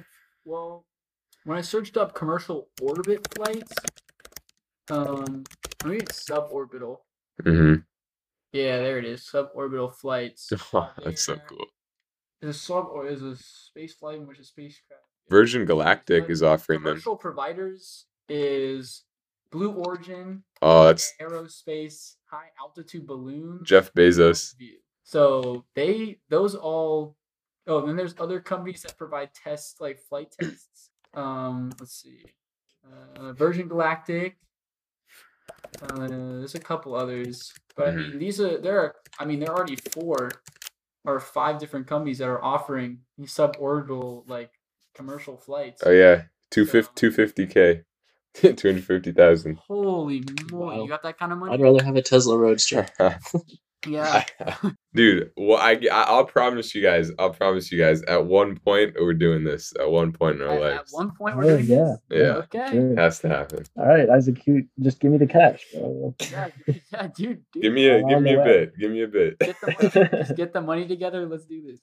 well, 0.45 0.85
when 1.45 1.57
I 1.57 1.61
searched 1.61 1.95
up 1.95 2.13
commercial 2.13 2.67
orbit 2.81 3.25
flights, 3.33 3.73
um, 4.91 5.45
maybe 5.85 5.99
it's 5.99 6.25
suborbital. 6.25 6.97
hmm 7.41 7.75
Yeah, 8.51 8.79
there 8.79 8.97
it 8.97 9.05
is. 9.05 9.21
Suborbital 9.21 9.95
flights. 9.95 10.51
That's 11.01 11.23
so 11.23 11.37
cool. 11.47 11.67
Is 12.45 12.55
a 12.55 12.59
sub 12.59 12.85
or 12.91 13.07
is 13.07 13.23
a 13.23 13.35
space 13.35 13.93
flight 13.95 14.17
in 14.17 14.27
which 14.27 14.37
a 14.37 14.43
spacecraft. 14.43 15.01
Virgin 15.29 15.65
Galactic 15.65 16.29
is 16.29 16.43
offering 16.43 16.83
them. 16.83 16.91
commercial 16.93 17.15
providers 17.15 18.05
is 18.29 19.03
Blue 19.51 19.71
Origin, 19.71 20.43
Oh, 20.61 20.83
that's 20.85 21.13
aerospace, 21.19 22.17
high 22.25 22.49
altitude 22.59 23.07
balloon. 23.07 23.61
Jeff 23.63 23.91
Bezos. 23.93 24.53
So 25.03 25.65
they 25.73 26.19
those 26.29 26.53
all 26.53 27.15
oh 27.65 27.79
and 27.79 27.89
then 27.89 27.95
there's 27.95 28.13
other 28.19 28.39
companies 28.39 28.83
that 28.83 28.95
provide 28.95 29.31
tests 29.33 29.81
like 29.81 29.97
flight 29.99 30.31
tests. 30.39 30.91
Um 31.15 31.71
let's 31.79 31.93
see. 31.99 32.25
Uh, 32.85 33.33
Virgin 33.33 33.67
Galactic. 33.67 34.37
Uh, 35.81 36.07
there's 36.07 36.53
a 36.55 36.59
couple 36.59 36.93
others. 36.95 37.53
But 37.75 37.87
I 37.87 37.91
Mhm. 37.91 38.09
mean 38.11 38.19
these 38.19 38.39
are 38.39 38.59
there 38.59 38.79
are 38.81 38.95
I 39.19 39.25
mean 39.25 39.39
there 39.39 39.49
are 39.49 39.55
already 39.57 39.77
four 39.77 40.29
or 41.05 41.19
five 41.19 41.59
different 41.59 41.87
companies 41.87 42.17
that 42.19 42.27
are 42.27 42.43
offering 42.43 42.99
these 43.17 43.33
suborbital 43.33 44.27
like 44.27 44.51
commercial 44.93 45.37
flights. 45.37 45.81
Oh 45.85 45.91
yeah, 45.91 46.23
two 46.51 46.65
So- 46.65 46.71
fifty 46.71 46.91
two 46.95 47.11
fifty 47.11 47.45
k, 47.47 47.81
two 48.33 48.47
hundred 48.49 48.83
fifty 48.85 49.11
thousand. 49.11 49.57
Holy 49.67 50.23
moly, 50.51 50.77
Wow. 50.77 50.83
you 50.83 50.89
got 50.89 51.03
that 51.03 51.17
kind 51.19 51.31
of 51.31 51.37
money? 51.39 51.53
I'd 51.53 51.61
rather 51.61 51.83
have 51.83 51.95
a 51.95 52.01
Tesla 52.01 52.37
Roadster. 52.37 52.87
yeah. 53.87 54.23
Dude, 54.93 55.31
well, 55.37 55.57
I, 55.57 55.71
I 55.91 56.03
I'll 56.07 56.25
promise 56.25 56.73
you 56.73 56.81
guys. 56.81 57.11
I'll 57.19 57.31
promise 57.31 57.71
you 57.71 57.77
guys. 57.79 58.01
At 58.03 58.25
one 58.25 58.57
point, 58.57 58.95
we're 58.99 59.13
doing 59.13 59.43
this. 59.43 59.73
At 59.79 59.89
one 59.91 60.11
point 60.13 60.41
in 60.41 60.47
our 60.47 60.53
At, 60.67 60.73
at 60.73 60.85
one 60.91 61.11
point 61.15 61.35
we're 61.37 61.43
Oh, 61.45 61.57
doing 61.57 61.65
yeah. 61.65 61.95
this? 62.09 62.19
Yeah. 62.21 62.33
Okay. 62.43 62.67
Sure. 62.71 62.95
has 62.95 63.19
to 63.19 63.29
happen. 63.29 63.63
All 63.77 63.87
right, 63.87 64.09
Isaac, 64.09 64.45
you 64.47 64.65
just 64.79 64.99
give 64.99 65.11
me 65.11 65.17
the 65.17 65.27
cash, 65.27 65.63
bro. 65.73 66.15
Yeah, 66.31 66.47
yeah, 66.93 67.07
dude, 67.15 67.43
dude. 67.53 67.63
Give 67.63 67.73
me 67.73 67.87
a 67.87 68.01
I'm 68.01 68.07
give 68.09 68.21
me 68.21 68.33
a 68.35 68.39
way. 68.39 68.43
bit. 68.45 68.77
Give 68.79 68.91
me 68.91 69.01
a 69.03 69.07
bit. 69.07 69.39
get 69.39 69.55
the 69.61 69.71
money, 69.71 69.89
just 70.17 70.35
get 70.35 70.53
the 70.53 70.61
money 70.61 70.87
together. 70.87 71.25
Let's 71.27 71.45
do 71.45 71.61
this. 71.61 71.79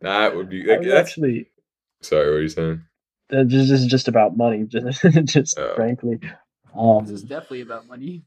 that 0.00 0.34
would 0.34 0.48
be 0.48 0.64
like 0.64 0.80
was 0.80 0.88
actually, 0.92 1.50
Sorry, 2.02 2.26
what 2.30 2.36
are 2.38 2.42
you 2.42 2.48
saying? 2.48 2.82
uh, 3.32 3.44
this 3.46 3.70
is 3.70 3.86
just 3.86 4.08
about 4.08 4.36
money, 4.36 4.64
just, 4.64 5.02
just 5.24 5.58
Oh. 5.58 5.74
frankly. 5.76 6.16
This 6.22 7.10
is 7.10 7.22
Um, 7.22 7.28
definitely 7.28 7.60
about 7.62 7.86
money. 7.88 8.24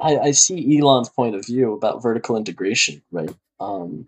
I, 0.00 0.18
I 0.18 0.30
see 0.32 0.78
Elon's 0.78 1.08
point 1.08 1.34
of 1.34 1.46
view 1.46 1.72
about 1.72 2.02
vertical 2.02 2.36
integration, 2.36 3.02
right? 3.12 3.34
Um, 3.60 4.06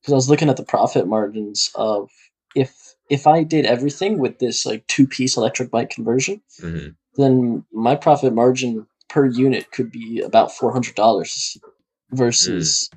because 0.00 0.12
I 0.12 0.16
was 0.16 0.30
looking 0.30 0.48
at 0.48 0.56
the 0.56 0.64
profit 0.64 1.06
margins 1.06 1.70
of 1.74 2.10
if 2.54 2.94
if 3.08 3.26
I 3.26 3.42
did 3.42 3.66
everything 3.66 4.18
with 4.18 4.38
this 4.38 4.64
like 4.64 4.86
two 4.86 5.06
piece 5.06 5.36
electric 5.36 5.70
bike 5.70 5.90
conversion, 5.90 6.40
hmm 6.60 6.88
then 7.16 7.64
my 7.72 7.96
profit 7.96 8.32
margin 8.32 8.86
per 9.08 9.26
unit 9.26 9.72
could 9.72 9.90
be 9.90 10.20
about 10.20 10.52
four 10.52 10.72
hundred 10.72 10.94
dollars, 10.94 11.58
versus 12.12 12.88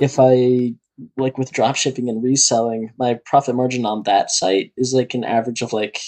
if 0.00 0.18
I 0.18 0.74
like 1.16 1.38
with 1.38 1.52
drop 1.52 1.76
shipping 1.76 2.08
and 2.08 2.22
reselling, 2.22 2.90
my 2.98 3.18
profit 3.26 3.54
margin 3.54 3.84
on 3.84 4.02
that 4.04 4.30
site 4.30 4.72
is 4.76 4.94
like 4.94 5.14
an 5.14 5.24
average 5.24 5.60
of 5.62 5.72
like 5.72 6.00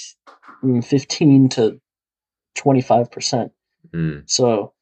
mm, 0.64 0.84
fifteen 0.84 1.48
to 1.50 1.80
twenty 2.54 2.80
five 2.80 3.10
percent. 3.10 3.52
Mm. 3.92 4.28
So 4.28 4.72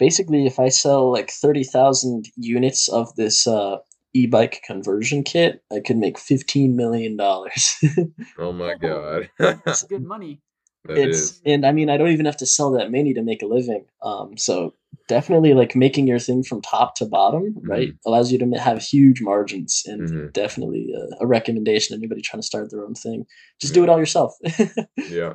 basically, 0.00 0.46
if 0.46 0.58
I 0.58 0.70
sell 0.70 1.12
like 1.12 1.30
30,000 1.30 2.26
units 2.36 2.88
of 2.88 3.14
this 3.14 3.46
uh, 3.46 3.76
e 4.14 4.26
bike 4.26 4.62
conversion 4.66 5.22
kit, 5.22 5.62
I 5.70 5.78
could 5.78 5.98
make 5.98 6.16
$15 6.16 6.74
million. 6.74 7.16
Oh 8.38 8.52
my 8.52 8.74
god. 8.74 9.30
That's 9.38 9.84
good 9.84 10.02
money. 10.16 10.40
That 10.86 10.96
it's, 10.96 11.18
is. 11.18 11.42
and 11.44 11.66
I 11.66 11.72
mean, 11.72 11.90
I 11.90 11.98
don't 11.98 12.08
even 12.08 12.24
have 12.26 12.38
to 12.38 12.46
sell 12.46 12.72
that 12.72 12.90
many 12.90 13.12
to 13.14 13.22
make 13.22 13.42
a 13.42 13.46
living. 13.46 13.84
Um, 14.02 14.38
so 14.38 14.72
definitely 15.08 15.52
like 15.52 15.76
making 15.76 16.06
your 16.06 16.18
thing 16.18 16.42
from 16.42 16.62
top 16.62 16.94
to 16.96 17.04
bottom, 17.04 17.54
right, 17.62 17.92
allows 18.06 18.32
you 18.32 18.38
to 18.38 18.46
have 18.58 18.82
huge 18.82 19.20
margins 19.20 19.82
and 19.86 20.00
Mhm. 20.08 20.32
definitely 20.32 20.94
a, 20.96 21.24
a 21.24 21.26
recommendation. 21.26 21.94
Anybody 21.96 22.22
trying 22.22 22.40
to 22.40 22.46
start 22.46 22.70
their 22.70 22.82
own 22.82 22.94
thing, 22.94 23.26
just 23.60 23.74
do 23.74 23.82
it 23.84 23.90
all 23.90 23.98
yourself. 23.98 24.32
Yeah, 24.96 25.34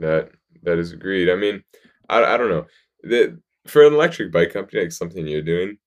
that 0.00 0.30
that 0.64 0.78
is 0.78 0.92
agreed. 0.92 1.30
I 1.30 1.36
mean, 1.36 1.64
I, 2.08 2.22
I 2.34 2.36
don't 2.36 2.50
know. 2.50 2.66
The, 3.02 3.40
for 3.66 3.82
an 3.86 3.94
electric 3.94 4.32
bike 4.32 4.52
company, 4.52 4.82
like 4.82 4.92
something 4.92 5.26
you're 5.26 5.42
doing, 5.42 5.78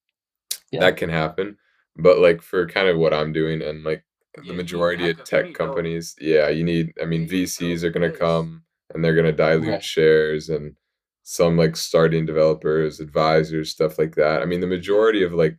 Yeah. 0.71 0.81
that 0.81 0.97
can 0.97 1.09
happen. 1.09 1.57
But 1.97 2.19
like 2.19 2.41
for 2.41 2.67
kind 2.67 2.87
of 2.89 2.97
what 2.97 3.13
I'm 3.13 3.33
doing 3.33 3.61
and 3.61 3.83
like 3.83 4.03
Yeah, 4.37 4.43
the 4.49 4.53
majority 4.53 5.09
of 5.09 5.23
tech 5.23 5.53
companies, 5.53 6.15
yeah, 6.19 6.49
you 6.49 6.63
need. 6.63 6.93
I 7.01 7.05
mean, 7.05 7.27
VCs 7.27 7.83
are 7.83 7.89
gonna 7.91 8.11
come 8.11 8.63
and 8.93 9.03
they're 9.03 9.15
gonna 9.15 9.31
dilute 9.31 9.67
Right. 9.69 9.83
shares, 9.83 10.49
and 10.49 10.75
some 11.23 11.57
like 11.57 11.75
starting 11.75 12.25
developers, 12.25 12.99
advisors, 12.99 13.71
stuff 13.71 13.97
like 13.99 14.15
that. 14.15 14.41
I 14.41 14.45
mean, 14.45 14.59
the 14.61 14.67
majority 14.67 15.23
of 15.23 15.33
like 15.33 15.57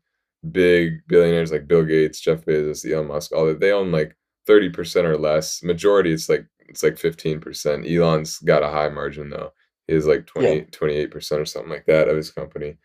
big 0.53 1.01
billionaires 1.09 1.51
like 1.53 1.67
Bill 1.69 1.85
Gates, 1.85 2.21
Jeff 2.21 2.45
Bezos, 2.45 2.91
Elon 2.91 3.09
Musk, 3.09 3.33
all 3.33 3.47
that 3.47 3.61
they 3.61 3.73
own 3.73 3.91
like 3.93 4.17
30% 4.47 5.05
or 5.07 5.17
less. 5.19 5.62
Majority 5.62 6.12
it's 6.12 6.29
like 6.29 6.47
it's 6.69 6.83
like 6.83 6.97
15%. 6.97 7.87
Elon's 7.91 8.39
got 8.41 8.62
a 8.62 8.69
high 8.69 8.89
margin 8.91 9.31
though. 9.31 9.53
Has 9.89 10.07
like 10.07 10.26
20 10.26 10.49
Yeah. 10.57 10.62
28% 10.64 11.41
or 11.41 11.45
something 11.45 11.70
like 11.70 11.87
that 11.87 12.09
of 12.09 12.16
his 12.16 12.30
company. 12.30 12.76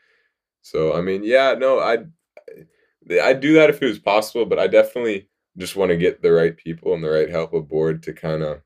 So 0.62 0.94
I 0.94 1.02
mean, 1.02 1.24
yeah, 1.24 1.56
no, 1.58 1.80
I 1.80 2.00
I'd 3.22 3.40
do 3.40 3.54
that 3.54 3.70
if 3.72 3.82
it 3.82 3.88
was 3.88 4.00
possible, 4.00 4.46
but 4.46 4.60
I 4.60 4.68
definitely 4.68 5.28
just 5.58 5.76
want 5.76 5.90
to 5.90 5.98
get 5.98 6.22
the 6.22 6.32
right 6.32 6.56
people 6.56 6.94
and 6.94 7.04
the 7.04 7.10
right 7.10 7.30
help 7.30 7.54
aboard 7.54 8.04
to 8.04 8.14
kind 8.14 8.44
of 8.44 8.62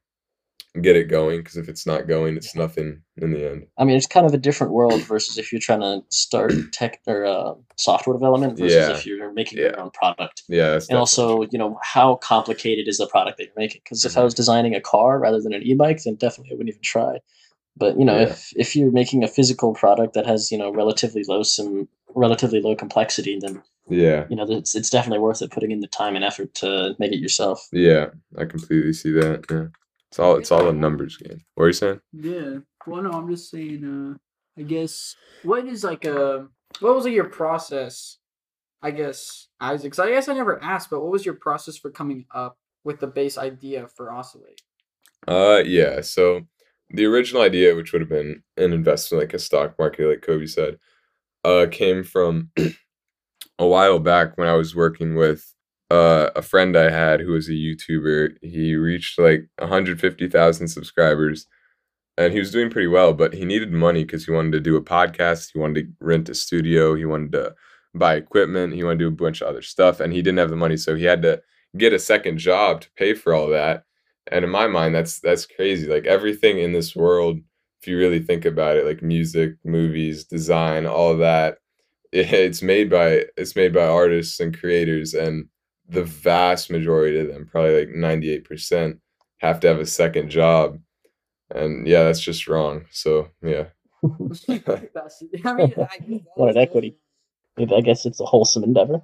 get 0.82 0.98
it 0.98 1.06
going 1.06 1.40
because 1.40 1.56
if 1.56 1.70
it's 1.70 1.88
not 1.88 2.06
going, 2.06 2.36
it's 2.36 2.54
nothing 2.54 3.02
in 3.16 3.32
the 3.32 3.50
end. 3.50 3.66
I 3.78 3.86
mean, 3.86 3.96
it's 3.96 4.06
kind 4.06 4.26
of 4.26 4.34
a 4.34 4.38
different 4.38 4.74
world 4.74 5.02
versus 5.04 5.38
if 5.38 5.54
you're 5.54 5.62
trying 5.62 5.80
to 5.80 6.02
start 6.10 6.52
tech 6.74 7.00
or 7.08 7.26
uh, 7.26 7.54
software 7.78 8.14
development 8.14 8.60
versus 8.60 8.76
Yeah. 8.76 8.92
if 8.92 9.06
you're 9.06 9.32
making 9.32 9.60
Yeah. 9.60 9.68
your 9.68 9.80
own 9.80 9.92
product. 9.92 10.44
Yeah, 10.50 10.74
And 10.74 10.82
definitely 10.82 11.00
also, 11.00 11.42
you 11.50 11.58
know, 11.58 11.80
how 11.82 12.16
complicated 12.16 12.90
is 12.90 12.98
the 12.98 13.08
product 13.08 13.38
that 13.38 13.46
you're 13.46 13.54
making? 13.58 13.82
Because 13.86 14.04
if 14.04 14.18
I 14.18 14.24
was 14.26 14.34
designing 14.34 14.76
a 14.76 14.82
car 14.82 15.18
rather 15.18 15.40
than 15.42 15.54
an 15.54 15.64
e-bike, 15.64 16.04
then 16.04 16.16
definitely 16.16 16.52
I 16.52 16.56
wouldn't 16.56 16.70
even 16.76 16.82
try. 16.84 17.20
But 17.78 17.98
you 18.00 18.06
know, 18.06 18.16
Yeah. 18.18 18.24
if 18.30 18.54
if 18.56 18.76
you're 18.76 18.92
making 18.92 19.24
a 19.24 19.28
physical 19.28 19.74
product 19.74 20.14
that 20.14 20.26
has 20.26 20.52
you 20.52 20.58
know 20.58 20.72
relatively 20.72 21.24
low 21.28 21.44
some 21.44 21.88
relatively 22.16 22.62
low 22.62 22.76
complexity, 22.76 23.38
then 23.40 23.62
yeah, 23.90 24.26
you 24.30 24.36
know 24.36 24.46
it's 24.50 24.76
it's 24.76 24.90
definitely 24.90 25.20
worth 25.20 25.42
it 25.42 25.52
putting 25.52 25.72
in 25.72 25.82
the 25.82 25.88
time 25.88 26.16
and 26.16 26.24
effort 26.26 26.54
to 26.56 26.96
make 27.00 27.12
it 27.12 27.20
yourself. 27.20 27.68
yeah. 27.72 28.08
I 28.38 28.46
completely 28.46 28.94
see 28.94 29.12
that. 29.12 29.46
Yeah, 29.52 29.68
it's 30.10 30.20
all 30.20 30.38
it's 30.38 30.52
all 30.52 30.68
a 30.70 30.74
numbers 30.74 31.18
game. 31.18 31.42
What 31.56 31.66
are 31.66 31.68
you 31.68 31.74
saying? 31.74 32.00
Yeah. 32.14 32.60
Well, 32.88 33.02
no, 33.04 33.12
I'm 33.12 33.30
just 33.30 33.50
saying. 33.52 33.84
Uh, 33.84 34.18
I 34.58 34.64
guess 34.64 35.16
what 35.44 35.66
is 35.68 35.84
like 35.84 36.06
a 36.06 36.48
what 36.80 36.96
was 36.96 37.04
like 37.06 37.14
your 37.14 37.30
process? 37.30 38.18
I 38.82 38.92
guess 38.92 39.48
Isaac. 39.60 39.92
'cause 39.92 40.00
I 40.00 40.10
guess 40.12 40.30
I 40.30 40.34
never 40.34 40.62
asked, 40.64 40.90
but 40.90 41.02
what 41.02 41.12
was 41.12 41.26
your 41.26 41.36
process 41.36 41.76
for 41.76 41.90
coming 41.92 42.26
up 42.34 42.58
with 42.86 43.00
the 43.00 43.08
base 43.08 43.38
idea 43.38 43.88
for 43.96 44.12
Oscillate? 44.14 44.62
Uh, 45.28 45.62
yeah. 45.66 46.02
So 46.02 46.42
the 46.96 47.06
original 47.06 47.42
idea, 47.42 47.76
which 47.76 47.92
would 47.92 48.02
have 48.02 48.10
been 48.10 48.42
an 48.58 48.74
investment 48.74 49.22
like 49.24 49.34
a 49.34 49.40
stock 49.40 49.78
market, 49.78 50.08
like 50.08 50.22
Coby 50.22 50.50
said, 50.50 50.78
uh, 51.44 51.68
came 51.70 52.04
from 52.04 52.52
a 53.60 53.68
while 53.68 54.00
back 54.00 54.38
when 54.38 54.48
I 54.48 54.54
was 54.54 54.76
working 54.76 55.16
with 55.16 55.54
uh, 55.92 56.30
a 56.36 56.42
friend 56.42 56.76
I 56.76 56.90
had 56.90 57.20
who 57.20 57.34
was 57.34 57.50
a 57.50 57.54
YouTuber. 57.54 58.38
He 58.42 58.76
reached 58.76 59.20
like 59.20 59.48
150,000 59.60 60.68
subscribers 60.68 61.48
and 62.18 62.32
he 62.32 62.40
was 62.40 62.52
doing 62.52 62.70
pretty 62.70 62.88
well, 62.88 63.14
but 63.14 63.34
he 63.34 63.46
needed 63.46 63.72
money 63.72 64.04
because 64.04 64.26
he 64.26 64.32
wanted 64.32 64.54
to 64.54 64.62
do 64.62 64.78
a 64.78 64.82
podcast. 64.82 65.52
He 65.54 65.60
wanted 65.60 65.86
to 65.86 66.06
rent 66.06 66.30
a 66.30 66.36
studio. 66.36 66.96
He 66.96 67.06
wanted 67.06 67.34
to 67.34 67.56
buy 67.94 68.16
equipment. 68.16 68.74
He 68.74 68.84
wanted 68.84 69.00
to 69.00 69.06
do 69.06 69.10
a 69.10 69.24
bunch 69.24 69.42
of 69.42 69.48
other 69.48 69.62
stuff 69.62 70.00
and 70.00 70.14
he 70.14 70.22
didn't 70.22 70.40
have 70.40 70.50
the 70.50 70.56
money. 70.56 70.78
So 70.78 70.96
he 70.96 71.04
had 71.04 71.22
to 71.24 71.42
get 71.78 71.94
a 71.94 72.00
second 72.00 72.38
job 72.38 72.82
to 72.82 72.90
pay 72.96 73.14
for 73.14 73.34
all 73.34 73.50
that 73.50 73.84
and 74.32 74.44
in 74.46 74.52
my 74.52 74.68
mind 74.68 74.94
that's 74.96 75.20
that's 75.20 75.46
crazy 75.46 75.88
like 75.88 76.06
everything 76.06 76.60
in 76.60 76.74
this 76.74 76.96
world 76.96 77.40
if 77.82 77.88
you 77.88 77.98
really 77.98 78.20
think 78.20 78.46
about 78.46 78.78
it 78.78 78.86
like 78.86 79.02
music 79.02 79.56
movies 79.64 80.24
design 80.24 80.86
all 80.86 81.12
of 81.12 81.20
that 81.20 81.58
it, 82.12 82.32
it's 82.32 82.62
made 82.62 82.90
by 82.90 83.26
it's 83.38 83.56
made 83.56 83.74
by 83.74 83.86
artists 83.86 84.40
and 84.40 84.58
creators 84.58 85.14
and 85.14 85.48
the 85.88 86.04
vast 86.04 86.72
majority 86.72 87.20
of 87.20 87.28
them 87.28 87.48
probably 87.50 87.86
like 87.86 87.90
98% 87.90 88.98
have 89.38 89.60
to 89.60 89.68
have 89.68 89.80
a 89.80 89.86
second 89.86 90.30
job 90.30 90.80
and 91.54 91.88
yeah 91.88 92.04
that's 92.04 92.22
just 92.22 92.48
wrong 92.48 92.86
so 92.90 93.30
yeah 93.44 93.66
I 95.46 95.54
mean, 95.54 95.74
I, 95.78 96.22
What 96.36 96.50
an 96.50 96.58
equity. 96.58 96.98
I 97.58 97.82
guess 97.82 98.06
it's 98.06 98.20
a 98.20 98.26
wholesome 98.26 98.64
endeavor. 98.64 99.02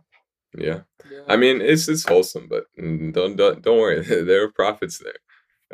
Yeah 0.57 0.81
Yeah. 1.11 1.19
i 1.27 1.37
mean 1.37 1.61
it's 1.61 1.87
it's 1.87 2.07
wholesome 2.07 2.47
but 2.49 2.65
mm, 2.79 3.13
don't 3.13 3.35
don't, 3.35 3.61
don't 3.61 3.79
worry 3.79 4.01
there 4.25 4.43
are 4.43 4.51
profits 4.51 4.99
there 4.99 5.19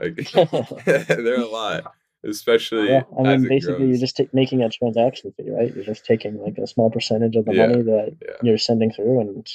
like 0.02 0.16
there 1.08 1.36
are 1.38 1.42
a 1.42 1.48
lot 1.48 1.94
especially 2.24 2.90
Yeah, 2.90 3.04
I 3.18 3.24
mean, 3.24 3.46
it 3.46 3.50
basically, 3.50 3.88
you're 3.88 3.98
just 3.98 4.18
ta- 4.18 4.24
making 4.34 4.62
a 4.62 4.70
transaction 4.70 5.32
fee, 5.38 5.50
right? 5.52 5.74
You're 5.74 5.86
just 5.86 6.06
taking 6.06 6.38
like 6.42 6.58
a 6.58 6.68
small 6.68 6.90
percentage 6.90 7.36
of 7.36 7.46
the 7.46 7.54
Yeah, 7.54 7.68
money 7.68 7.82
that 7.84 8.16
yeah. 8.22 8.36
you're 8.44 8.58
sending 8.58 8.92
through, 8.92 9.22
and 9.22 9.48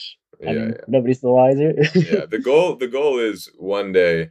I 0.46 0.46
yeah, 0.46 0.52
mean, 0.52 0.68
yeah. 0.70 0.84
nobody's 0.88 1.20
the 1.20 1.30
wiser. 1.30 1.74
yeah 1.94 2.24
the 2.26 2.38
goal 2.38 2.76
the 2.76 2.88
goal 2.88 3.18
is 3.18 3.50
one 3.58 3.92
day 3.92 4.30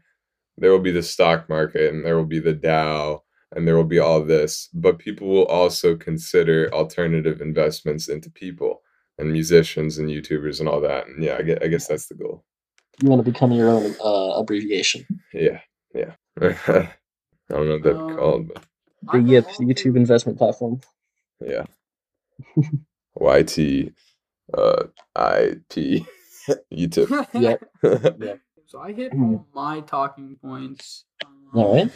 there 0.57 0.71
will 0.71 0.79
be 0.79 0.91
the 0.91 1.03
stock 1.03 1.47
market 1.49 1.93
and 1.93 2.05
there 2.05 2.17
will 2.17 2.25
be 2.25 2.39
the 2.39 2.53
dow 2.53 3.23
and 3.53 3.67
there 3.67 3.75
will 3.77 3.83
be 3.83 3.99
all 3.99 4.23
this 4.23 4.69
but 4.73 4.99
people 4.99 5.27
will 5.27 5.45
also 5.45 5.95
consider 5.95 6.69
alternative 6.73 7.41
investments 7.41 8.09
into 8.09 8.29
people 8.29 8.81
and 9.17 9.31
musicians 9.31 9.97
and 9.97 10.09
youtubers 10.09 10.59
and 10.59 10.67
all 10.69 10.81
that 10.81 11.07
and 11.07 11.23
yeah 11.23 11.35
i 11.37 11.41
guess, 11.41 11.57
I 11.61 11.67
guess 11.67 11.87
that's 11.87 12.07
the 12.07 12.15
goal 12.15 12.43
You 13.01 13.09
want 13.09 13.23
to 13.25 13.31
become 13.31 13.51
your 13.51 13.69
own 13.69 13.95
uh, 14.03 14.39
abbreviation. 14.39 15.05
yeah 15.33 15.61
yeah 15.93 16.13
i 16.41 16.89
don't 17.49 17.67
know 17.67 17.73
what 17.73 17.83
that'd 17.83 17.97
Um, 17.99 18.17
called 18.17 18.47
but 18.47 18.63
The 19.11 19.17
YIP, 19.19 19.47
YouTube 19.59 19.95
investment 19.97 20.37
platform. 20.37 20.81
yeah 21.41 21.65
yt 23.19 23.93
uh 24.53 24.83
ip 25.17 26.05
youtube 26.73 27.27
Yeah. 27.33 27.55
So 28.67 28.79
I 28.79 28.93
hit 28.93 29.11
Hmm. 29.11 29.23
all 29.35 29.47
my 29.53 29.81
talking 29.81 30.37
points. 30.41 31.03
Um, 31.25 31.49
All 31.53 31.75
right. 31.75 31.91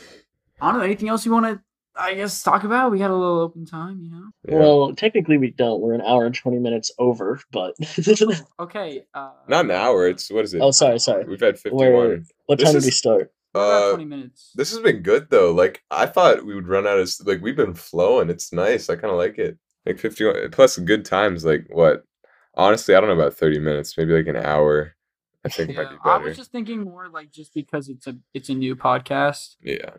I 0.60 0.72
don't 0.72 0.80
know. 0.80 0.86
Anything 0.86 1.08
else 1.08 1.26
you 1.26 1.32
want 1.32 1.46
to, 1.46 1.62
I 1.98 2.14
guess, 2.14 2.44
talk 2.44 2.64
about? 2.64 2.92
We 2.92 3.00
got 3.00 3.10
a 3.12 3.16
little 3.16 3.40
open 3.40 3.66
time, 3.66 4.02
you 4.02 4.12
know? 4.12 4.30
Yeah. 4.48 4.60
Well, 4.60 4.94
technically 4.96 5.38
we 5.38 5.52
don't. 5.52 5.82
We're 5.82 5.94
an 5.94 6.02
hour 6.02 6.26
and 6.26 6.36
twenty 6.36 6.60
minutes 6.60 6.92
over, 7.00 7.40
but 7.52 7.76
Okay. 8.60 9.06
Uh, 9.14 9.32
not 9.48 9.66
an 9.66 9.72
hour 9.72 10.08
it's 10.08 10.30
what 10.32 10.44
is 10.46 10.54
it 10.54 10.62
oh, 10.62 10.72
sorry, 10.72 11.00
sorry. 11.00 11.24
we've 11.26 11.40
had 11.40 11.58
51 11.60 11.94
Where- 11.94 12.22
What 12.48 12.60
This 12.60 12.66
time 12.66 12.74
did 12.74 12.78
is- 12.80 12.86
we 12.86 12.92
start? 12.92 13.32
we're 13.54 13.62
about 13.62 13.84
uh 13.84 13.90
20 13.96 14.06
minutes. 14.06 14.52
This 14.56 14.72
has 14.72 14.80
been 14.80 15.02
good 15.02 15.30
though. 15.30 15.54
Like 15.54 15.82
I 15.90 16.06
thought 16.06 16.46
we 16.46 16.54
would 16.56 16.68
run 16.68 16.86
out 16.86 17.00
of 17.00 17.10
like 17.26 17.42
we've 17.42 17.56
been 17.56 17.74
flowing. 17.74 18.30
It's 18.30 18.52
nice. 18.52 18.90
I 18.90 18.96
kind 18.96 19.12
of 19.12 19.18
like 19.18 19.38
it. 19.38 19.58
Like 19.86 19.98
51 20.00 20.52
plus 20.52 20.78
good 20.80 21.06
times 21.06 21.46
like 21.46 21.68
what? 21.70 22.04
Honestly, 22.56 22.96
I 22.96 23.00
don't 23.00 23.10
know 23.10 23.16
about 23.22 23.36
30 23.36 23.60
minutes, 23.60 23.98
maybe 23.98 24.14
like 24.14 24.28
an 24.28 24.36
hour. 24.38 24.96
I 25.46 25.50
think 25.50 25.72
yeah, 25.72 25.84
might 25.84 25.92
be 25.92 25.98
I 26.04 26.18
was 26.18 26.36
just 26.38 26.52
thinking 26.52 26.82
more 26.84 27.08
like 27.08 27.32
just 27.32 27.54
because 27.54 27.88
it's 27.88 28.08
a 28.08 28.18
it's 28.34 28.50
a 28.50 28.54
new 28.56 28.76
podcast. 28.76 29.56
Yeah. 29.62 29.92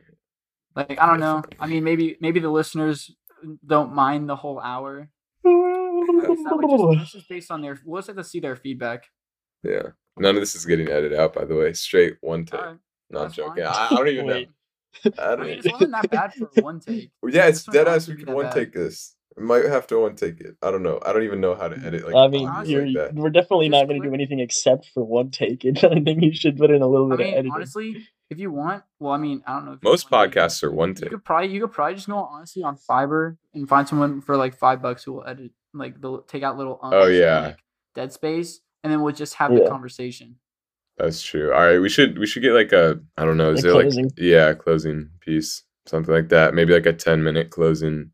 Like 0.77 1.01
I 1.01 1.07
don't 1.07 1.21
know. 1.21 1.43
I 1.59 1.67
mean, 1.67 1.83
maybe 1.85 2.17
maybe 2.21 2.39
the 2.39 2.51
listeners 2.51 3.11
don't 3.67 3.95
mind 3.95 4.29
the 4.29 4.37
whole 4.37 4.61
hour. 4.61 5.09
I 5.45 5.49
guess 5.49 6.39
that 6.45 6.67
just, 6.69 6.99
that's 6.99 7.13
just 7.13 7.29
based 7.29 7.51
on 7.51 7.63
their. 7.63 7.79
We'll 7.85 8.01
just 8.01 8.09
have 8.09 8.17
to 8.17 8.25
see 8.25 8.41
their 8.41 8.57
feedback. 8.57 9.05
Yeah. 9.63 9.83
None 10.19 10.35
of 10.37 10.41
this 10.43 10.55
is 10.55 10.65
getting 10.67 10.89
edited 10.89 11.19
out 11.19 11.35
by 11.35 11.45
the 11.45 11.55
way. 11.57 11.73
Straight 11.73 12.17
one 12.21 12.45
take. 12.45 12.61
All 12.61 12.67
right. 12.67 12.77
no, 13.11 13.29
joking. 13.29 13.65
I, 13.65 13.89
I 13.91 13.95
don't 13.95 14.09
even 14.09 14.27
know. 14.27 14.45
I 15.05 15.33
I 15.33 15.37
don't 15.37 15.41
mean, 15.47 15.59
even 15.59 15.67
it 15.67 15.73
wasn't 15.73 15.93
that 15.93 16.11
bad 16.11 16.35
for 16.35 16.49
one 16.63 16.81
take. 16.87 17.11
Yeah, 17.27 17.47
it's 17.47 17.65
dead 17.65 17.87
might 17.87 17.95
ass. 17.95 18.09
We 18.09 18.15
be 18.15 18.21
could 18.21 18.29
that 18.29 18.35
one 18.37 18.45
bad. 18.47 18.55
take 18.55 18.73
this. 18.73 19.15
We 19.37 19.45
might 19.45 19.65
have 19.67 19.87
to 19.89 19.99
one 19.99 20.17
take 20.17 20.41
it. 20.41 20.57
I 20.63 20.71
don't 20.71 20.83
know. 20.83 20.99
I 21.05 21.13
don't 21.13 21.23
even 21.25 21.41
know 21.41 21.55
how 21.55 21.69
to 21.69 21.77
edit 21.87 22.07
like 22.07 22.15
I 22.15 22.29
mean, 22.29 22.51
you're, 22.65 22.87
like 22.87 22.95
that. 22.95 23.15
we're 23.15 23.29
definitely 23.31 23.69
Just 23.69 23.79
not 23.81 23.89
going 23.89 24.01
to 24.01 24.09
do 24.09 24.15
anything 24.15 24.41
except 24.41 24.91
for 24.95 25.05
one 25.05 25.31
take. 25.31 25.65
And 25.65 25.77
I 25.85 26.01
think 26.01 26.23
you 26.23 26.35
should 26.35 26.57
put 26.57 26.71
in 26.71 26.81
a 26.81 26.87
little 26.87 27.13
I 27.13 27.17
bit 27.17 27.27
of 27.29 27.33
editing. 27.35 27.53
honestly, 27.53 28.07
if 28.31 28.39
you 28.39 28.51
want, 28.51 28.83
well, 28.99 29.13
I 29.13 29.19
mean, 29.19 29.43
I 29.47 29.55
don't 29.55 29.67
know. 29.67 29.73
If 29.75 29.83
Most 29.83 30.11
want 30.11 30.33
to, 30.33 30.39
podcasts 30.41 30.63
are 30.63 30.71
one 30.73 30.95
You 31.01 31.09
could 31.11 31.25
probably 31.25 31.49
you 31.53 31.61
could 31.61 31.73
probably 31.73 31.95
just 31.95 32.09
go 32.09 32.17
honestly 32.17 32.63
on 32.63 32.77
Fiverr 32.77 33.37
and 33.55 33.69
find 33.69 33.87
someone 33.89 34.21
for 34.21 34.37
like 34.37 34.57
five 34.57 34.83
bucks 34.83 35.05
who 35.05 35.13
will 35.15 35.27
edit 35.27 35.53
like 35.75 36.01
they'll 36.01 36.23
take 36.23 36.43
out 36.43 36.57
little 36.57 36.79
ums 36.83 36.95
Oh, 36.97 37.07
and, 37.07 37.15
yeah. 37.17 37.41
like, 37.41 37.59
dead 37.95 38.13
space 38.13 38.61
and 38.83 38.93
then 38.93 39.01
we'll 39.03 39.15
just 39.15 39.35
have 39.35 39.53
the 39.55 39.69
conversation. 39.69 40.37
That's 40.99 41.23
true. 41.23 41.53
All 41.53 41.61
right, 41.61 41.79
we 41.79 41.89
should 41.89 42.19
we 42.19 42.27
should 42.27 42.43
get 42.43 42.53
like 42.53 42.73
a 42.73 42.99
I 43.19 43.25
don't 43.25 43.37
know, 43.37 43.51
is 43.53 43.61
A 43.61 43.63
there 43.69 43.73
closing. 43.83 44.05
like 44.07 44.13
yeah, 44.17 44.55
closing 44.55 45.11
piece, 45.21 45.63
something 45.87 46.15
like 46.15 46.31
that. 46.31 46.55
Maybe 46.55 46.73
like 46.73 46.87
a 46.87 46.93
ten 46.95 47.23
minute 47.23 47.51
closing 47.51 48.13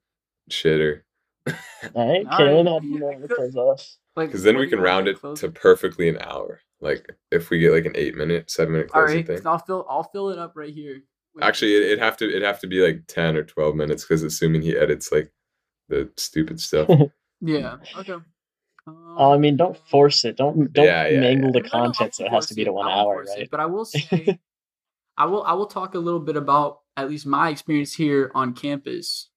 shitter, 0.50 1.02
All 1.46 1.54
right, 1.94 2.26
All 2.26 2.38
Kaylin, 2.40 2.64
right. 2.64 2.72
how 2.72 2.78
do 2.80 2.86
you 2.88 2.98
want 3.04 3.22
to 3.28 3.34
close 3.34 3.56
us? 3.56 3.98
Like 4.14 4.28
because 4.28 4.42
then 4.42 4.58
we 4.58 4.68
can 4.68 4.80
round 4.80 5.08
it 5.08 5.18
close 5.18 5.40
to 5.40 5.50
perfectly 5.50 6.08
an 6.08 6.18
hour. 6.20 6.60
Like 6.80 7.06
if 7.30 7.48
we 7.48 7.58
get 7.58 7.72
like 7.72 7.86
an 7.86 7.92
eight 7.94 8.14
minute, 8.16 8.50
seven 8.50 8.72
minute 8.72 8.88
closing 8.90 9.18
right, 9.18 9.26
thing. 9.26 9.46
I'll 9.46 9.58
fill 9.58 9.86
I'll 9.88 10.04
fill 10.04 10.30
it 10.30 10.38
up 10.38 10.52
right 10.54 10.72
here. 10.72 11.02
Actually, 11.40 11.76
it, 11.76 11.82
it'd 11.84 11.98
have 12.00 12.16
to 12.18 12.28
it'd 12.28 12.42
have 12.42 12.60
to 12.60 12.66
be 12.66 12.84
like 12.84 13.04
ten 13.06 13.36
or 13.36 13.42
twelve 13.44 13.74
minutes, 13.74 14.04
because 14.04 14.22
assuming 14.22 14.62
he 14.62 14.76
edits 14.76 15.10
like 15.10 15.32
the 15.88 16.10
stupid 16.16 16.60
stuff. 16.60 16.88
yeah. 17.40 17.76
Okay. 17.96 18.16
Oh, 18.86 19.32
I 19.32 19.38
mean, 19.38 19.56
don't 19.56 19.76
force 19.88 20.24
it. 20.24 20.36
Don't 20.36 20.72
don't 20.72 20.84
Yeah, 20.84 21.06
yeah, 21.06 21.20
mangle 21.20 21.52
yeah. 21.54 21.62
the 21.62 21.68
No, 21.72 21.78
no, 21.78 21.84
content 21.84 22.14
so 22.14 22.24
it 22.24 22.32
has 22.32 22.46
to 22.48 22.54
be 22.54 22.64
to 22.64 22.72
one 22.72 22.90
hour, 22.90 23.14
force 23.14 23.30
it, 23.30 23.38
right? 23.38 23.50
But 23.50 23.60
I 23.60 23.66
will 23.66 23.84
say, 23.84 24.40
I 25.16 25.26
will 25.26 25.44
I 25.44 25.52
will 25.52 25.66
talk 25.66 25.94
a 25.94 25.98
little 25.98 26.20
bit 26.20 26.36
about 26.36 26.80
at 26.96 27.08
least 27.08 27.26
my 27.26 27.48
experience 27.48 27.94
here 27.94 28.30
on 28.34 28.54
campus, 28.54 29.30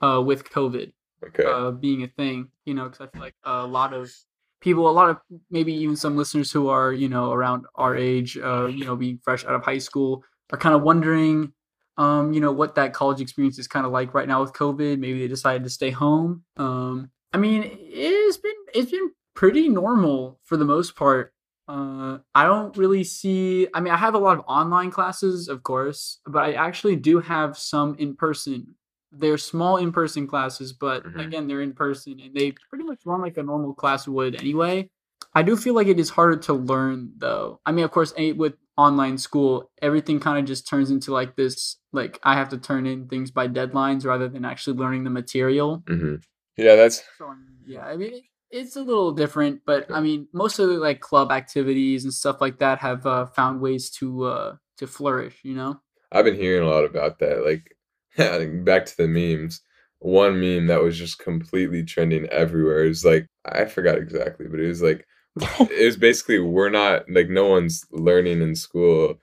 uh, 0.00 0.22
with 0.24 0.44
COVID. 0.44 0.92
Okay. 1.24 1.44
uh, 1.44 1.70
being 1.70 2.02
a 2.02 2.08
thing, 2.08 2.48
you 2.64 2.74
know, 2.74 2.84
because 2.84 3.00
I 3.00 3.06
feel 3.06 3.22
like 3.22 3.34
a 3.44 3.66
lot 3.66 3.92
of 3.92 4.12
people, 4.60 4.88
a 4.88 4.92
lot 4.92 5.10
of 5.10 5.18
maybe 5.50 5.72
even 5.74 5.96
some 5.96 6.16
listeners 6.16 6.50
who 6.50 6.68
are, 6.68 6.92
you 6.92 7.08
know, 7.08 7.32
around 7.32 7.66
our 7.74 7.96
age, 7.96 8.36
uh, 8.38 8.66
you 8.66 8.84
know, 8.84 8.96
being 8.96 9.18
fresh 9.22 9.44
out 9.44 9.54
of 9.54 9.64
high 9.64 9.78
school, 9.78 10.24
are 10.52 10.58
kind 10.58 10.74
of 10.74 10.82
wondering 10.82 11.52
um, 11.98 12.32
you 12.32 12.40
know, 12.40 12.52
what 12.52 12.74
that 12.76 12.94
college 12.94 13.20
experience 13.20 13.58
is 13.58 13.68
kind 13.68 13.84
of 13.84 13.92
like 13.92 14.14
right 14.14 14.26
now 14.26 14.40
with 14.40 14.52
COVID. 14.52 14.98
Maybe 14.98 15.20
they 15.20 15.28
decided 15.28 15.64
to 15.64 15.70
stay 15.70 15.90
home. 15.90 16.44
Um, 16.56 17.10
I 17.32 17.38
mean, 17.38 17.64
it's 17.66 18.38
been 18.38 18.52
it's 18.74 18.90
been 18.90 19.10
pretty 19.34 19.68
normal 19.68 20.40
for 20.44 20.56
the 20.56 20.64
most 20.64 20.96
part. 20.96 21.32
Uh, 21.68 22.18
I 22.34 22.44
don't 22.44 22.76
really 22.76 23.04
see. 23.04 23.68
I 23.74 23.80
mean, 23.80 23.92
I 23.92 23.96
have 23.96 24.14
a 24.14 24.18
lot 24.18 24.38
of 24.38 24.44
online 24.46 24.90
classes, 24.90 25.48
of 25.48 25.62
course, 25.62 26.18
but 26.26 26.42
I 26.42 26.52
actually 26.54 26.96
do 26.96 27.20
have 27.20 27.56
some 27.56 27.94
in 27.98 28.16
person. 28.16 28.74
They're 29.12 29.38
small 29.38 29.76
in 29.76 29.92
person 29.92 30.26
classes, 30.26 30.72
but 30.72 31.04
Mhm. 31.04 31.26
again, 31.26 31.46
they're 31.46 31.60
in 31.60 31.74
person 31.74 32.18
and 32.20 32.34
they 32.34 32.52
pretty 32.70 32.84
much 32.84 33.00
run 33.04 33.20
like 33.20 33.36
a 33.36 33.42
normal 33.42 33.74
class 33.74 34.08
would 34.08 34.34
anyway. 34.40 34.90
I 35.34 35.42
do 35.42 35.56
feel 35.56 35.74
like 35.74 35.86
it 35.86 36.00
is 36.00 36.10
harder 36.10 36.36
to 36.36 36.52
learn 36.54 37.12
though. 37.16 37.60
I 37.64 37.72
mean, 37.72 37.84
of 37.84 37.90
course, 37.90 38.12
with 38.36 38.54
online 38.76 39.18
school, 39.18 39.70
everything 39.80 40.18
kind 40.18 40.38
of 40.38 40.44
just 40.44 40.66
turns 40.66 40.90
into 40.90 41.12
like 41.12 41.36
this 41.36 41.76
like 41.92 42.18
I 42.22 42.34
have 42.34 42.48
to 42.50 42.58
turn 42.58 42.86
in 42.86 43.06
things 43.08 43.30
by 43.30 43.48
deadlines 43.48 44.04
rather 44.06 44.28
than 44.28 44.44
actually 44.44 44.76
learning 44.78 45.04
the 45.04 45.10
material. 45.10 45.82
hmm 45.86 46.16
Yeah, 46.56 46.76
that's 46.76 47.02
So 47.18 47.34
yeah, 47.66 47.84
I 47.86 47.96
mean 47.96 48.22
it's 48.50 48.76
a 48.76 48.82
little 48.82 49.12
different, 49.12 49.60
but 49.66 49.90
I 49.90 50.00
mean 50.00 50.28
most 50.32 50.58
of 50.58 50.68
the 50.68 50.74
like 50.78 51.00
club 51.00 51.30
activities 51.32 52.04
and 52.04 52.12
stuff 52.12 52.40
like 52.40 52.58
that 52.58 52.78
have 52.78 53.06
uh, 53.06 53.26
found 53.26 53.60
ways 53.60 53.90
to 54.00 54.24
uh 54.24 54.56
to 54.78 54.86
flourish. 54.86 55.38
You 55.42 55.54
know. 55.54 55.80
I've 56.10 56.24
been 56.26 56.36
hearing 56.36 56.66
a 56.66 56.70
lot 56.70 56.84
about 56.84 57.18
that. 57.20 57.42
Like, 57.44 57.74
back 58.64 58.86
to 58.86 58.96
the 58.96 59.08
memes. 59.08 59.60
One 60.00 60.40
meme 60.40 60.66
that 60.66 60.82
was 60.82 60.98
just 60.98 61.18
completely 61.18 61.84
trending 61.84 62.26
everywhere 62.26 62.84
is 62.84 63.04
like 63.04 63.26
I 63.44 63.66
forgot 63.66 63.98
exactly, 63.98 64.46
but 64.48 64.60
it 64.60 64.68
was 64.68 64.82
like 64.82 65.06
it 65.60 65.84
was 65.86 65.96
basically 65.96 66.38
we're 66.40 66.70
not 66.70 67.08
like 67.10 67.28
no 67.28 67.46
one's 67.48 67.84
learning 67.92 68.42
in 68.42 68.54
school. 68.56 69.16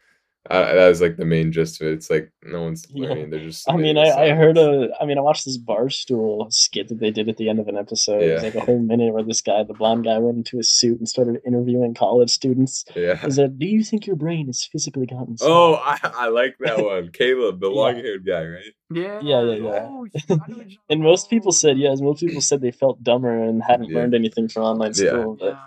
Uh, 0.49 0.73
that 0.73 0.87
was 0.87 0.99
like 0.99 1.15
the 1.17 1.25
main 1.25 1.51
gist 1.51 1.79
of 1.79 1.87
it. 1.87 1.93
It's 1.93 2.09
like 2.09 2.31
no 2.43 2.63
one's 2.63 2.87
Yeah. 2.91 3.09
learning; 3.09 3.29
they're 3.29 3.39
just. 3.39 3.69
I 3.69 3.75
mean, 3.77 3.97
I, 3.99 4.09
I 4.09 4.29
heard 4.31 4.57
a. 4.57 4.89
I 4.99 5.05
mean, 5.05 5.17
I 5.19 5.21
watched 5.21 5.45
this 5.45 5.59
barstool 5.59 6.51
skit 6.51 6.87
that 6.87 6.99
they 6.99 7.11
did 7.11 7.29
at 7.29 7.37
the 7.37 7.49
end 7.49 7.59
of 7.59 7.67
an 7.67 7.77
episode. 7.77 8.23
It 8.23 8.33
was 8.33 8.41
Yeah. 8.43 8.47
like 8.49 8.55
a 8.55 8.61
whole 8.65 8.79
minute 8.79 9.13
where 9.13 9.23
this 9.23 9.41
guy, 9.41 9.63
the 9.63 9.73
blonde 9.75 10.05
guy, 10.05 10.17
went 10.17 10.37
into 10.37 10.57
his 10.57 10.71
suit 10.71 10.97
and 10.97 11.07
started 11.07 11.39
interviewing 11.45 11.93
college 11.93 12.31
students. 12.31 12.83
Yeah. 12.95 13.15
He 13.15 13.29
said, 13.31 13.59
"Do 13.59 13.67
you 13.67 13.83
think 13.83 14.07
your 14.07 14.15
brain 14.15 14.49
is 14.49 14.63
physically 14.63 15.05
gotten?" 15.05 15.35
Oh. 15.41 15.75
I, 15.75 15.97
I 16.03 16.27
like 16.29 16.57
that 16.61 16.77
one. 16.83 17.11
Caleb, 17.11 17.59
the 17.59 17.69
Yeah. 17.69 17.75
long-haired 17.81 18.25
guy, 18.25 18.45
right? 18.45 18.73
Yeah. 18.91 19.19
Yeah, 19.21 19.41
yeah, 19.43 19.55
yeah. 19.55 19.87
Oh, 19.87 20.07
shit, 20.11 20.23
I 20.31 20.33
know 20.47 20.57
what 20.57 20.69
you're 20.71 20.79
and 20.89 21.01
most 21.01 21.29
people 21.29 21.51
said, 21.51 21.77
yes, 21.77 22.01
most 22.01 22.21
people 22.21 22.41
said 22.41 22.61
they 22.61 22.71
felt 22.71 23.03
dumber 23.03 23.31
and 23.43 23.61
hadn't 23.61 23.89
Yeah. 23.91 23.99
learned 23.99 24.15
anything 24.15 24.47
from 24.47 24.63
online 24.63 24.93
Yeah. 24.95 25.09
school. 25.09 25.37
But 25.39 25.57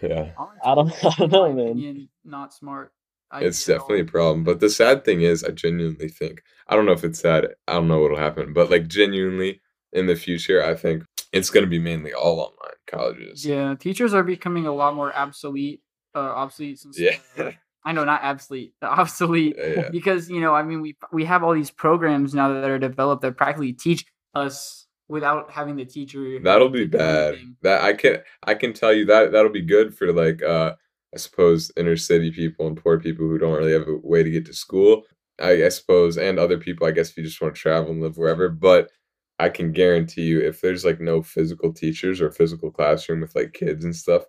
Yeah. 0.00 0.08
Yeah. 0.08 0.46
I 0.64 0.74
don't- 0.74 0.90
school 0.94 1.10
I 1.10 1.14
don't 1.26 1.32
know, 1.32 1.48
my 1.52 1.64
man. 1.64 2.08
Not 2.24 2.54
smart. 2.54 2.92
It's 3.40 3.68
idea 3.68 3.76
at 3.76 3.80
all. 3.80 3.88
definitely 3.88 4.00
a 4.08 4.10
problem. 4.12 4.44
But 4.44 4.60
the 4.60 4.70
sad 4.70 5.04
thing 5.04 5.22
is, 5.22 5.42
I 5.44 5.50
genuinely 5.50 6.08
think 6.08 6.42
I 6.68 6.76
don't 6.76 6.86
know 6.86 6.92
if 6.92 7.04
it's 7.04 7.20
sad. 7.20 7.48
I 7.68 7.74
don't 7.74 7.88
know 7.88 8.00
what'll 8.00 8.16
happen, 8.18 8.52
but 8.52 8.70
like 8.70 8.86
genuinely 8.88 9.60
in 9.92 10.06
the 10.06 10.16
future, 10.16 10.62
I 10.64 10.74
think 10.74 11.04
it's 11.32 11.50
gonna 11.50 11.66
be 11.66 11.78
mainly 11.78 12.12
all 12.12 12.40
online 12.40 12.76
colleges. 12.86 13.44
Yeah, 13.44 13.74
teachers 13.78 14.14
are 14.14 14.22
becoming 14.22 14.66
a 14.66 14.72
lot 14.74 14.94
more 14.94 15.14
obsolete. 15.16 15.80
Uh, 16.14 16.18
obsolete. 16.20 16.78
Since, 16.78 16.98
Yeah. 16.98 17.16
uh, 17.38 17.52
I 17.84 17.92
know, 17.92 18.04
not 18.04 18.22
obsolete. 18.22 18.74
Obsolete. 18.82 19.56
Yeah, 19.58 19.66
yeah. 19.66 19.88
because 19.90 20.30
you 20.30 20.40
know, 20.40 20.54
I 20.54 20.62
mean, 20.62 20.80
we 20.82 20.96
we 21.12 21.24
have 21.24 21.42
all 21.42 21.52
these 21.54 21.70
programs 21.70 22.32
now 22.34 22.52
that 22.52 22.70
are 22.70 22.78
developed 22.78 23.22
that 23.22 23.36
practically 23.36 23.72
teach 23.72 24.04
us 24.34 24.86
without 25.08 25.50
having 25.50 25.76
the 25.76 25.84
teacher. 25.84 26.38
That'll 26.40 26.68
be 26.68 26.86
bad. 26.86 27.34
anything. 27.34 27.56
That 27.62 27.82
I 27.82 27.92
can 27.94 28.18
I 28.44 28.54
can 28.54 28.72
tell 28.72 28.92
you 28.92 29.06
that 29.06 29.32
that'll 29.32 29.50
be 29.50 29.62
good 29.62 29.94
for 29.96 30.12
like 30.12 30.42
uh 30.42 30.74
I 31.14 31.18
suppose 31.18 31.70
inner 31.76 31.96
city 31.96 32.30
people 32.30 32.66
and 32.66 32.76
poor 32.76 32.98
people 32.98 33.26
who 33.26 33.38
don't 33.38 33.56
really 33.58 33.72
have 33.72 33.88
a 33.88 33.96
way 34.02 34.22
to 34.22 34.30
get 34.30 34.46
to 34.46 34.54
school. 34.54 35.02
I, 35.40 35.64
I 35.64 35.68
suppose 35.68 36.18
and 36.18 36.38
other 36.38 36.58
people 36.58 36.86
I 36.86 36.90
guess 36.92 37.10
if 37.10 37.16
you 37.16 37.24
just 37.24 37.40
want 37.40 37.54
to 37.54 37.60
travel 37.60 37.90
and 37.90 38.00
live 38.00 38.16
wherever. 38.16 38.48
But 38.48 38.90
I 39.38 39.48
can 39.48 39.72
guarantee 39.72 40.22
you 40.22 40.40
if 40.40 40.60
there's 40.60 40.84
like 40.84 41.00
no 41.00 41.22
physical 41.22 41.72
teachers 41.72 42.20
or 42.20 42.30
physical 42.30 42.70
classroom 42.70 43.20
with 43.20 43.34
like 43.34 43.52
kids 43.52 43.84
and 43.84 43.94
stuff, 43.94 44.24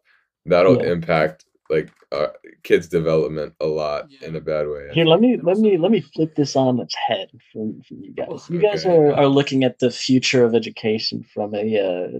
that'll 0.45 0.77
Yeah. 0.83 0.91
impact 0.91 1.45
like 1.69 1.89
uh, 2.11 2.27
kids' 2.63 2.87
development 2.87 3.53
a 3.59 3.65
lot 3.65 4.07
Yeah. 4.09 4.27
in 4.27 4.35
a 4.35 4.41
bad 4.41 4.67
way. 4.67 4.89
Here, 4.91 5.05
let 5.05 5.21
me 5.21 5.37
let 5.41 5.57
me 5.57 5.77
let 5.77 5.91
me 5.91 6.01
flip 6.01 6.35
this 6.35 6.55
on 6.55 6.79
its 6.79 6.95
head 6.95 7.29
from, 7.51 7.81
from 7.83 8.03
you 8.03 8.13
guys. 8.13 8.49
You 8.49 8.59
guys 8.59 8.85
Okay. 8.85 8.95
are, 8.95 9.13
are 9.21 9.27
looking 9.27 9.63
at 9.63 9.79
the 9.79 9.91
future 9.91 10.43
of 10.43 10.55
education 10.55 11.23
from 11.33 11.53
a 11.55 11.79
uh, 11.79 12.19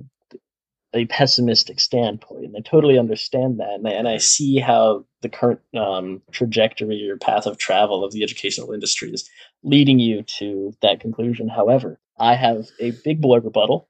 a 0.94 1.06
pessimistic 1.06 1.80
standpoint, 1.80 2.46
and 2.46 2.56
I 2.56 2.62
totally 2.62 3.00
understand 3.00 3.60
that, 3.60 3.74
and 3.74 3.88
I, 3.88 3.92
and 3.92 4.08
I 4.08 4.18
see 4.18 4.60
how 4.60 5.06
the 5.22 5.30
current 5.30 5.60
um, 5.76 6.22
trajectory 6.32 7.10
or 7.10 7.18
path 7.18 7.46
of 7.46 7.58
travel 7.58 8.04
of 8.04 8.12
the 8.12 8.24
educational 8.24 8.72
industry 8.72 9.12
is 9.12 9.30
leading 9.64 10.00
you 10.00 10.24
to 10.24 10.74
that 10.82 11.00
conclusion. 11.00 11.50
However, 11.50 12.00
I 12.20 12.36
have 12.36 12.68
a 12.80 12.92
big 13.04 13.22
boy 13.22 13.40
rebuttal. 13.40 13.88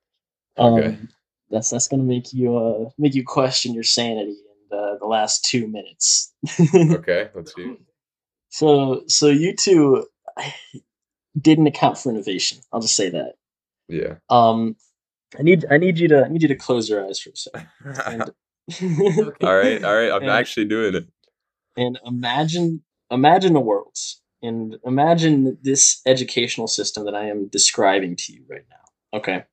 Um, 0.57 0.73
Okay. 0.73 0.97
That's 1.49 1.69
that's 1.69 1.87
going 1.87 1.99
to 1.99 2.07
make 2.07 2.33
you 2.33 2.57
uh, 2.57 2.89
make 2.97 3.13
you 3.13 3.23
question 3.23 3.75
your 3.75 3.83
sanity 3.83 4.31
in 4.31 4.57
the, 4.71 4.97
the 4.99 5.05
last 5.05 5.45
two 5.45 5.67
minutes. 5.67 6.33
Okay, 6.75 7.29
let's 7.35 7.53
see. 7.53 7.75
So, 8.49 9.03
so 9.07 9.27
you 9.27 9.55
two 9.55 10.07
didn't 11.39 11.67
account 11.67 11.99
for 11.99 12.09
innovation. 12.09 12.59
I'll 12.71 12.81
just 12.81 12.95
say 12.95 13.09
that. 13.09 13.33
Yeah. 13.87 14.15
Um, 14.29 14.75
I 15.39 15.43
need, 15.43 15.65
I 15.71 15.77
need 15.77 15.97
you 15.99 16.07
to, 16.09 16.25
I 16.25 16.27
need 16.27 16.41
you 16.41 16.47
to 16.47 16.55
close 16.55 16.89
your 16.89 17.05
eyes 17.05 17.19
for 17.19 17.29
a 17.31 17.35
second. 17.35 17.67
And, 18.05 18.21
Okay. 18.21 18.31
all 19.43 19.55
right, 19.57 19.83
all 19.83 19.95
right. 19.95 20.11
I'm 20.11 20.21
And- 20.21 20.31
actually 20.31 20.65
doing 20.65 20.95
it. 20.95 21.05
and 21.75 21.99
imagine, 22.05 22.81
imagine 23.11 23.55
a 23.55 23.59
world, 23.59 23.95
and 24.41 24.77
imagine 24.85 25.57
this 25.61 26.01
educational 26.05 26.67
system 26.67 27.03
that 27.05 27.15
I 27.15 27.27
am 27.27 27.47
describing 27.47 28.15
to 28.17 28.33
you 28.33 28.43
right 28.49 28.65
now. 28.69 29.17
Okay. 29.19 29.43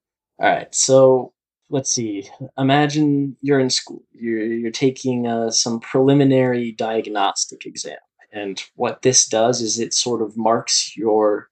All 0.40 0.48
right. 0.48 0.72
So 0.74 1.32
let's 1.70 1.90
see. 1.92 2.28
Imagine 2.58 3.36
you're 3.40 3.60
in 3.60 3.70
school. 3.70 4.02
You're 4.12 4.44
you're 4.44 4.70
taking 4.70 5.26
uh, 5.26 5.50
some 5.50 5.80
preliminary 5.80 6.72
diagnostic 6.72 7.66
exam, 7.66 7.98
and 8.32 8.62
what 8.76 9.02
this 9.02 9.26
does 9.26 9.60
is 9.60 9.78
it 9.80 9.92
sort 9.94 10.22
of 10.22 10.36
marks 10.36 10.96
your 10.96 11.48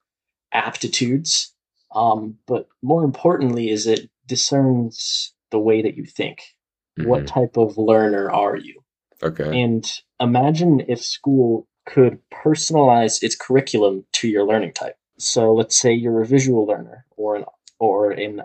aptitudes. 0.52 1.54
Um, 1.94 2.36
but 2.46 2.68
more 2.82 3.04
importantly, 3.04 3.70
is 3.70 3.86
it 3.86 4.10
discerns 4.28 5.34
the 5.50 5.58
way 5.58 5.82
that 5.82 5.96
you 5.96 6.04
think. 6.04 6.54
What 6.96 7.22
Mhm. 7.22 7.26
type 7.26 7.56
of 7.56 7.78
learner 7.78 8.30
are 8.30 8.56
you? 8.56 8.84
Okay. 9.22 9.60
And 9.60 9.84
imagine 10.20 10.84
if 10.88 11.00
school 11.00 11.66
could 11.86 12.20
personalize 12.30 13.22
its 13.22 13.34
curriculum 13.34 14.04
to 14.12 14.28
your 14.28 14.44
learning 14.44 14.74
type. 14.74 14.96
So 15.18 15.52
let's 15.52 15.76
say 15.76 15.92
you're 15.92 16.22
a 16.22 16.26
visual 16.26 16.66
learner 16.66 17.06
or 17.16 17.36
an 17.36 17.44
or 17.80 18.10
an 18.10 18.42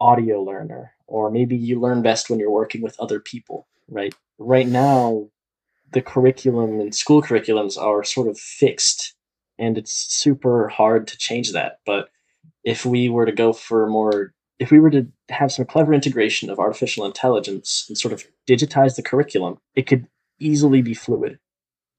audio 0.00 0.42
learner, 0.42 0.92
or 1.08 1.30
maybe 1.30 1.56
you 1.56 1.80
learn 1.80 2.02
best 2.02 2.30
when 2.30 2.38
you're 2.38 2.50
working 2.50 2.82
with 2.82 2.98
other 3.00 3.20
people, 3.20 3.66
right? 3.88 4.14
Right 4.38 4.66
now, 4.68 5.28
the 5.92 6.00
curriculum 6.00 6.80
and 6.80 6.94
school 6.94 7.20
curriculums 7.20 7.76
are 7.76 8.04
sort 8.04 8.28
of 8.28 8.38
fixed 8.38 9.14
and 9.58 9.76
it's 9.76 9.92
super 9.92 10.68
hard 10.68 11.08
to 11.08 11.18
change 11.18 11.52
that. 11.52 11.80
But 11.84 12.08
if 12.64 12.86
we 12.86 13.08
were 13.08 13.26
to 13.26 13.32
go 13.32 13.52
for 13.52 13.88
more 13.88 14.32
if 14.60 14.70
we 14.70 14.78
were 14.78 14.90
to 14.90 15.06
have 15.30 15.50
some 15.50 15.64
clever 15.64 15.92
integration 15.94 16.50
of 16.50 16.58
artificial 16.58 17.06
intelligence 17.06 17.86
and 17.88 17.96
sort 17.96 18.12
of 18.12 18.24
digitize 18.48 18.94
the 18.94 19.02
curriculum, 19.02 19.58
it 19.74 19.86
could 19.86 20.06
easily 20.38 20.82
be 20.82 20.94
fluid. 20.94 21.38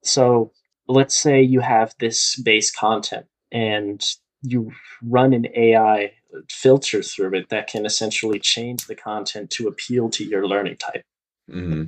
So 0.03 0.51
let's 0.87 1.15
say 1.15 1.41
you 1.41 1.59
have 1.59 1.93
this 1.99 2.35
base 2.37 2.71
content 2.71 3.25
and 3.51 4.05
you 4.43 4.71
run 5.01 5.33
an 5.33 5.47
AI 5.55 6.13
filter 6.49 7.01
through 7.01 7.33
it 7.35 7.49
that 7.49 7.67
can 7.67 7.85
essentially 7.85 8.39
change 8.39 8.85
the 8.85 8.95
content 8.95 9.49
to 9.51 9.67
appeal 9.67 10.09
to 10.11 10.23
your 10.23 10.47
learning 10.47 10.77
type. 10.77 11.03
hmm 11.49 11.83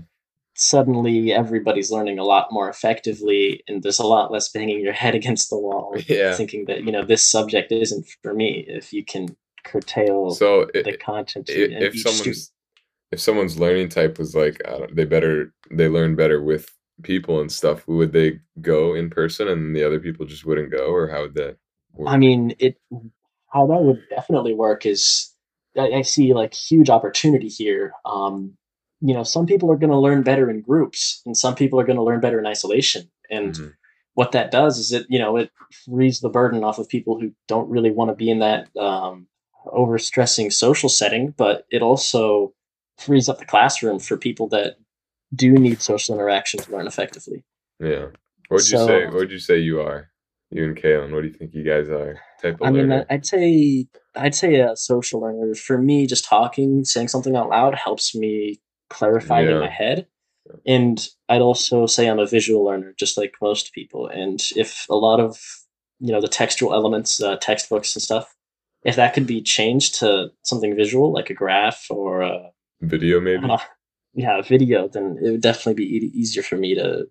Suddenly, 0.56 1.34
everybody's 1.34 1.90
learning 1.90 2.20
a 2.20 2.24
lot 2.24 2.52
more 2.52 2.70
effectively, 2.70 3.64
and 3.68 3.82
there's 3.82 3.98
a 3.98 4.06
lot 4.06 4.32
less 4.32 4.50
banging 4.50 4.82
your 4.82 4.94
head 4.94 5.16
against 5.22 5.50
the 5.50 5.58
wall, 5.58 5.96
Yeah. 6.08 6.36
thinking 6.36 6.66
that 6.66 6.84
you 6.84 6.92
know 6.92 7.04
this 7.04 7.26
subject 7.26 7.72
isn't 7.72 8.06
for 8.22 8.36
me. 8.36 8.64
If 8.68 8.94
you 8.94 9.04
can 9.04 9.36
curtail 9.64 10.32
So 10.32 10.64
i- 10.76 10.82
the 10.84 10.98
content 10.98 11.50
i- 11.50 11.54
to 11.54 11.72
if 11.86 12.00
someone's 12.02 12.18
student. 12.44 12.50
if 13.12 13.20
someone's 13.20 13.60
learning 13.60 13.90
type 13.90 14.18
was 14.18 14.36
like 14.36 14.62
I 14.68 14.72
don't, 14.80 14.96
they 14.96 15.06
better 15.06 15.54
they 15.72 15.88
learn 15.88 16.16
better 16.16 16.42
with 16.42 16.68
people 17.02 17.42
and 17.42 17.52
stuff 17.52 17.88
would 17.88 18.14
they 18.14 18.40
go 18.62 18.94
in 18.94 19.10
person 19.10 19.48
and 19.48 19.76
the 19.76 19.84
other 19.84 20.00
people 20.00 20.26
just 20.26 20.46
wouldn't 20.46 20.72
go 20.72 20.86
or 20.88 21.08
how 21.08 21.22
would 21.22 21.36
that 21.36 21.58
work 21.94 22.10
I 22.10 22.18
mean, 22.18 22.56
it 22.60 22.78
how 23.52 23.68
that 23.68 23.82
would 23.82 24.02
definitely 24.10 24.54
work 24.54 24.86
is 24.86 25.32
I, 25.78 25.92
I 25.92 26.02
see 26.04 26.34
like 26.34 26.54
huge 26.54 26.90
opportunity 26.90 27.48
here. 27.48 27.94
Um, 28.06 28.58
you 29.02 29.14
know, 29.14 29.24
some 29.24 29.46
people 29.46 29.72
are 29.72 29.76
going 29.78 29.90
to 29.92 29.98
learn 29.98 30.24
better 30.24 30.50
in 30.50 30.62
groups, 30.62 31.22
and 31.26 31.36
some 31.36 31.56
people 31.56 31.80
are 31.80 31.84
going 31.84 31.98
to 31.98 32.04
learn 32.04 32.22
better 32.22 32.40
in 32.40 32.46
isolation. 32.46 33.10
And 33.30 33.54
Mhm. 33.54 33.74
what 34.14 34.32
that 34.32 34.50
does 34.52 34.78
is 34.80 34.92
it, 34.94 35.06
you 35.10 35.20
know, 35.20 35.36
it 35.38 35.52
frees 35.86 36.20
the 36.22 36.30
burden 36.30 36.64
off 36.64 36.80
of 36.80 36.88
people 36.88 37.20
who 37.20 37.32
don't 37.48 37.70
really 37.70 37.92
want 37.92 38.10
to 38.12 38.16
be 38.16 38.30
in 38.30 38.40
that 38.40 38.70
um, 38.78 39.28
overstressing 39.66 40.52
social 40.52 40.90
setting, 40.90 41.34
but 41.38 41.66
it 41.70 41.82
also 41.82 42.54
frees 42.98 43.30
up 43.30 43.40
the 43.40 43.46
classroom 43.46 44.00
for 44.00 44.18
people 44.18 44.48
that 44.50 44.76
do 45.34 45.52
need 45.54 45.82
social 45.82 46.14
interaction 46.16 46.60
to 46.60 46.72
learn 46.72 46.86
effectively. 46.88 47.44
yeah 47.80 48.06
what 48.50 48.58
would 48.62 48.70
you 48.70 48.78
say 48.78 49.06
what 49.06 49.14
would 49.16 49.32
you 49.32 49.40
say 49.40 49.58
you 49.58 49.82
are 49.82 50.10
You 50.52 50.66
and 50.66 50.78
Kalen, 50.78 51.12
what 51.12 51.22
do 51.22 51.28
you 51.28 51.34
think 51.34 51.54
you 51.56 51.64
guys 51.64 51.90
are? 51.90 52.20
Type 52.42 52.56
of 52.62 52.68
I 52.68 52.70
mean, 52.70 52.90
learner? 52.90 53.06
I'd 53.10 53.26
say 53.26 53.88
I'd 54.16 54.36
say 54.36 54.56
a 54.60 54.76
social 54.76 55.22
learner. 55.22 55.56
For 55.56 55.78
me, 55.80 56.06
just 56.06 56.26
talking, 56.26 56.86
saying 56.86 57.08
something 57.08 57.36
out 57.36 57.50
loud 57.50 57.74
helps 57.74 58.14
me 58.14 58.62
clarify 58.92 59.42
it 59.42 59.46
Yeah. 59.46 59.56
in 59.56 59.60
my 59.62 59.70
head. 59.70 60.06
And 60.68 60.98
I'd 61.30 61.42
also 61.42 61.88
say 61.88 62.08
I'm 62.08 62.20
a 62.20 62.28
visual 62.28 62.64
learner, 62.64 62.94
just 63.00 63.18
like 63.18 63.34
most 63.42 63.74
people. 63.74 64.08
And 64.08 64.40
if 64.56 64.86
a 64.90 64.96
lot 65.08 65.20
of 65.20 65.40
you 66.00 66.12
know 66.14 66.22
the 66.22 66.28
textual 66.28 66.74
elements, 66.80 67.20
uh, 67.22 67.38
textbooks 67.38 67.96
and 67.96 68.04
stuff, 68.04 68.28
if 68.86 68.96
that 68.96 69.14
could 69.14 69.28
be 69.28 69.42
changed 69.42 69.96
to 70.00 70.30
something 70.44 70.76
visual, 70.76 71.12
like 71.14 71.30
a 71.30 71.34
graph 71.34 71.88
or 71.90 72.22
a, 72.22 72.50
Video 72.82 73.22
maybe? 73.22 73.48
uh, 73.50 73.58
yeah, 74.14 74.40
a 74.40 74.44
video, 74.44 74.88
then 74.88 75.18
it 75.24 75.32
would 75.32 75.42
definitely 75.42 75.74
be 75.86 75.96
e- 75.98 76.12
easier 76.14 76.44
for 76.44 76.58
me 76.58 76.76
to 76.76 77.08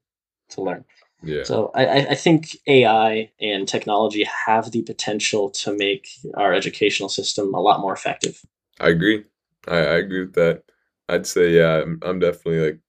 to 0.51 0.61
learn. 0.63 0.85
yeah. 1.25 1.45
So 1.45 1.71
I, 1.75 1.87
I- 1.87 2.07
I 2.11 2.15
think 2.15 2.57
AI 2.67 3.31
and 3.41 3.67
technology 3.67 4.25
have 4.47 4.71
the 4.71 4.83
potential 4.83 5.51
to 5.51 5.77
make 5.77 6.09
our 6.35 6.53
educational 6.53 7.09
system 7.09 7.55
a 7.55 7.61
lot 7.61 7.81
more 7.81 7.95
effective. 7.95 8.41
I 8.81 8.89
agree. 8.91 9.25
I, 9.67 9.77
I 9.79 9.97
agree 9.99 10.21
with 10.21 10.35
that. 10.35 10.65
I'd 11.09 11.27
say 11.27 11.53
yeah, 11.53 11.83
I'm, 11.83 11.99
I'm 12.03 12.19
definitely 12.19 12.61
like 12.61 12.81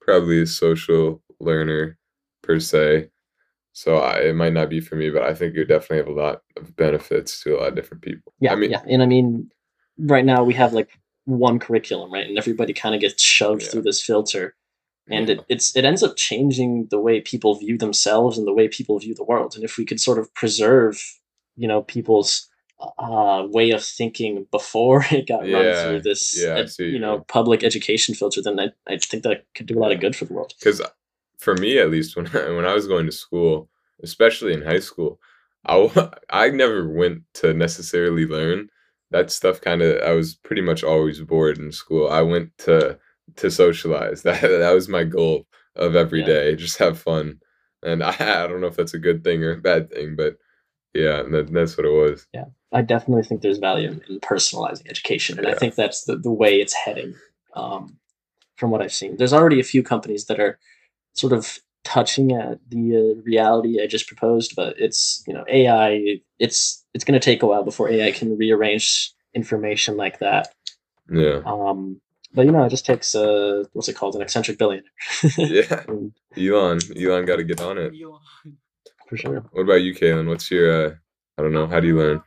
probably 0.00 0.42
a 0.42 0.46
social 0.46 1.22
learner 1.40 1.98
per 2.42 2.60
se. 2.60 3.10
So 3.72 3.96
I, 3.98 4.18
it 4.28 4.34
might 4.36 4.52
not 4.52 4.68
be 4.68 4.80
for 4.80 4.96
me, 4.96 5.10
but 5.10 5.22
I 5.22 5.34
think 5.34 5.56
would 5.56 5.68
definitely 5.68 5.98
have 5.98 6.08
a 6.08 6.12
lot 6.20 6.42
of 6.56 6.76
benefits 6.76 7.42
to 7.42 7.56
a 7.56 7.58
lot 7.58 7.68
of 7.68 7.74
different 7.74 8.02
people. 8.02 8.32
Yeah, 8.40 8.52
I 8.52 8.56
mean, 8.56 8.70
yeah, 8.70 8.82
and 8.86 9.02
I 9.02 9.06
mean, 9.06 9.50
right 9.98 10.24
now 10.24 10.44
we 10.44 10.54
have 10.54 10.72
like 10.72 10.90
one 11.24 11.58
curriculum, 11.58 12.12
right, 12.12 12.26
and 12.26 12.36
everybody 12.38 12.72
kind 12.72 12.94
of 12.94 13.00
gets 13.00 13.22
shoved 13.22 13.62
Yeah. 13.62 13.68
through 13.68 13.82
this 13.82 14.02
filter, 14.02 14.54
and 15.08 15.28
Yeah. 15.28 15.34
it, 15.36 15.44
it's 15.48 15.74
it 15.76 15.84
ends 15.84 16.02
up 16.02 16.16
changing 16.16 16.88
the 16.90 17.00
way 17.00 17.20
people 17.20 17.54
view 17.54 17.78
themselves 17.78 18.36
and 18.38 18.46
the 18.46 18.52
way 18.52 18.68
people 18.68 18.98
view 18.98 19.14
the 19.14 19.24
world. 19.24 19.54
And 19.54 19.64
if 19.64 19.78
we 19.78 19.84
could 19.86 20.00
sort 20.00 20.18
of 20.18 20.32
preserve, 20.34 21.02
you 21.56 21.66
know, 21.68 21.82
people's 21.82 22.48
uh, 22.98 23.46
way 23.48 23.70
of 23.70 23.82
thinking 23.82 24.46
before 24.50 25.04
it 25.10 25.28
got 25.28 25.40
run 25.42 25.72
through 25.82 26.00
this, 26.02 26.36
yeah, 26.42 26.56
ed- 26.58 26.70
see 26.70 26.84
you 26.86 26.90
you 26.92 26.98
know, 26.98 27.16
mean. 27.16 27.24
public 27.28 27.62
education 27.64 28.14
filter, 28.14 28.42
then 28.42 28.58
I, 28.60 28.68
I 28.86 28.98
think 28.98 29.22
that 29.22 29.44
could 29.54 29.66
do 29.66 29.78
a 29.78 29.80
lot 29.80 29.92
of 29.92 30.00
good 30.00 30.16
for 30.16 30.24
the 30.26 30.34
world. 30.34 30.52
because 30.58 30.82
for 31.42 31.54
me 31.56 31.78
at 31.78 31.90
least 31.90 32.16
when 32.16 32.26
I, 32.28 32.50
when 32.50 32.64
I 32.64 32.74
was 32.74 32.86
going 32.86 33.06
to 33.06 33.12
school 33.12 33.68
especially 34.02 34.52
in 34.54 34.62
high 34.62 34.80
school 34.80 35.18
I 35.66 36.10
I 36.30 36.50
never 36.50 36.88
went 36.88 37.22
to 37.34 37.54
necessarily 37.54 38.26
learn. 38.26 38.68
That 39.10 39.30
stuff 39.30 39.60
kind 39.60 39.82
of 39.82 40.02
I 40.02 40.12
was 40.12 40.34
pretty 40.34 40.62
much 40.62 40.82
always 40.82 41.20
bored 41.20 41.58
in 41.58 41.70
school. 41.72 42.08
I 42.08 42.22
went 42.22 42.56
to 42.58 42.98
to 43.36 43.50
socialize. 43.50 44.22
That 44.26 44.40
that 44.42 44.74
was 44.74 44.88
my 44.88 45.04
goal 45.04 45.46
of 45.76 45.96
every 45.96 46.20
Yeah. 46.20 46.26
day 46.26 46.56
just 46.56 46.78
have 46.78 46.98
fun. 46.98 47.40
And 47.82 48.02
I, 48.10 48.14
I 48.44 48.46
don't 48.46 48.60
know 48.60 48.66
if 48.68 48.76
that's 48.76 48.94
a 48.94 48.98
good 49.08 49.22
thing 49.24 49.42
or 49.44 49.52
a 49.52 49.58
bad 49.60 49.90
thing 49.90 50.16
but 50.16 50.36
yeah 50.94 51.22
that, 51.22 51.52
that's 51.52 51.76
what 51.76 51.86
it 51.86 51.90
was. 51.90 52.26
Yeah, 52.34 52.46
I 52.72 52.82
definitely 52.82 53.24
think 53.24 53.40
there's 53.42 53.58
value 53.58 53.88
in, 53.90 54.02
in 54.08 54.20
personalizing 54.20 54.88
education, 54.88 55.38
and 55.38 55.48
I 55.48 55.54
think 55.54 55.74
that's 55.74 56.04
the, 56.04 56.16
the 56.16 56.30
way 56.32 56.60
it's 56.60 56.74
heading. 56.74 57.14
Um, 57.54 57.98
from 58.56 58.70
what 58.70 58.82
I've 58.82 58.92
seen, 58.92 59.16
there's 59.16 59.32
already 59.32 59.60
a 59.60 59.64
few 59.64 59.82
companies 59.82 60.26
that 60.26 60.38
are 60.38 60.58
sort 61.14 61.32
of 61.32 61.58
touching 61.84 62.32
at 62.32 62.58
the 62.68 62.96
uh, 62.96 63.22
reality 63.24 63.82
I 63.82 63.86
just 63.86 64.06
proposed, 64.06 64.54
but 64.56 64.74
it's 64.78 65.22
you 65.26 65.34
know 65.34 65.44
AI. 65.48 66.20
It's 66.38 66.84
it's 66.94 67.04
going 67.04 67.18
to 67.18 67.24
take 67.24 67.42
a 67.42 67.46
while 67.46 67.64
before 67.64 67.88
AI 67.90 68.10
can 68.12 68.36
rearrange 68.36 69.12
information 69.34 69.96
like 69.96 70.18
that. 70.20 70.48
yeah 71.10 71.40
Um, 71.44 72.00
but 72.34 72.46
you 72.46 72.52
know, 72.52 72.64
it 72.64 72.70
just 72.70 72.86
takes 72.86 73.14
uh, 73.14 73.64
what's 73.72 73.88
it 73.88 73.96
called, 73.96 74.14
an 74.14 74.22
eccentric 74.22 74.58
billionaire. 74.58 74.90
yeah 75.38 75.84
And 75.88 76.12
Elon 76.36 76.78
Elon 76.96 77.26
got 77.26 77.36
to 77.36 77.44
get 77.44 77.60
on 77.60 77.78
it 77.78 77.92
Elon. 78.00 78.20
for 79.08 79.16
sure. 79.16 79.44
what 79.52 79.62
about 79.62 79.82
you 79.82 79.94
Kaylin 79.94 80.28
what's 80.28 80.50
your 80.50 80.86
uh 80.86 80.94
I 81.38 81.42
don't 81.42 81.52
know 81.52 81.66
how 81.66 81.80
do 81.80 81.86
you 81.88 81.98
learn 81.98 82.22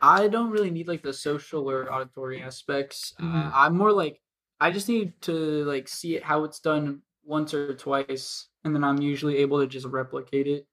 I 0.00 0.28
don't 0.28 0.50
really 0.50 0.70
need 0.70 0.88
like 0.88 1.02
the 1.02 1.12
social 1.12 1.68
or 1.70 1.92
auditory 1.92 2.40
aspects. 2.42 3.12
Uh, 3.20 3.22
Mhm. 3.24 3.50
I'm 3.54 3.76
more 3.76 3.92
like 3.92 4.20
I 4.58 4.70
just 4.70 4.88
need 4.88 5.20
to 5.22 5.64
like 5.64 5.88
see 5.88 6.16
it 6.16 6.22
how 6.22 6.44
it's 6.44 6.60
done 6.60 7.02
once 7.30 7.54
or 7.54 7.74
twice, 7.74 8.48
and 8.64 8.74
then 8.74 8.84
I'm 8.84 9.00
usually 9.00 9.38
able 9.38 9.60
to 9.60 9.66
just 9.66 9.86
replicate 9.86 10.48
it. 10.56 10.66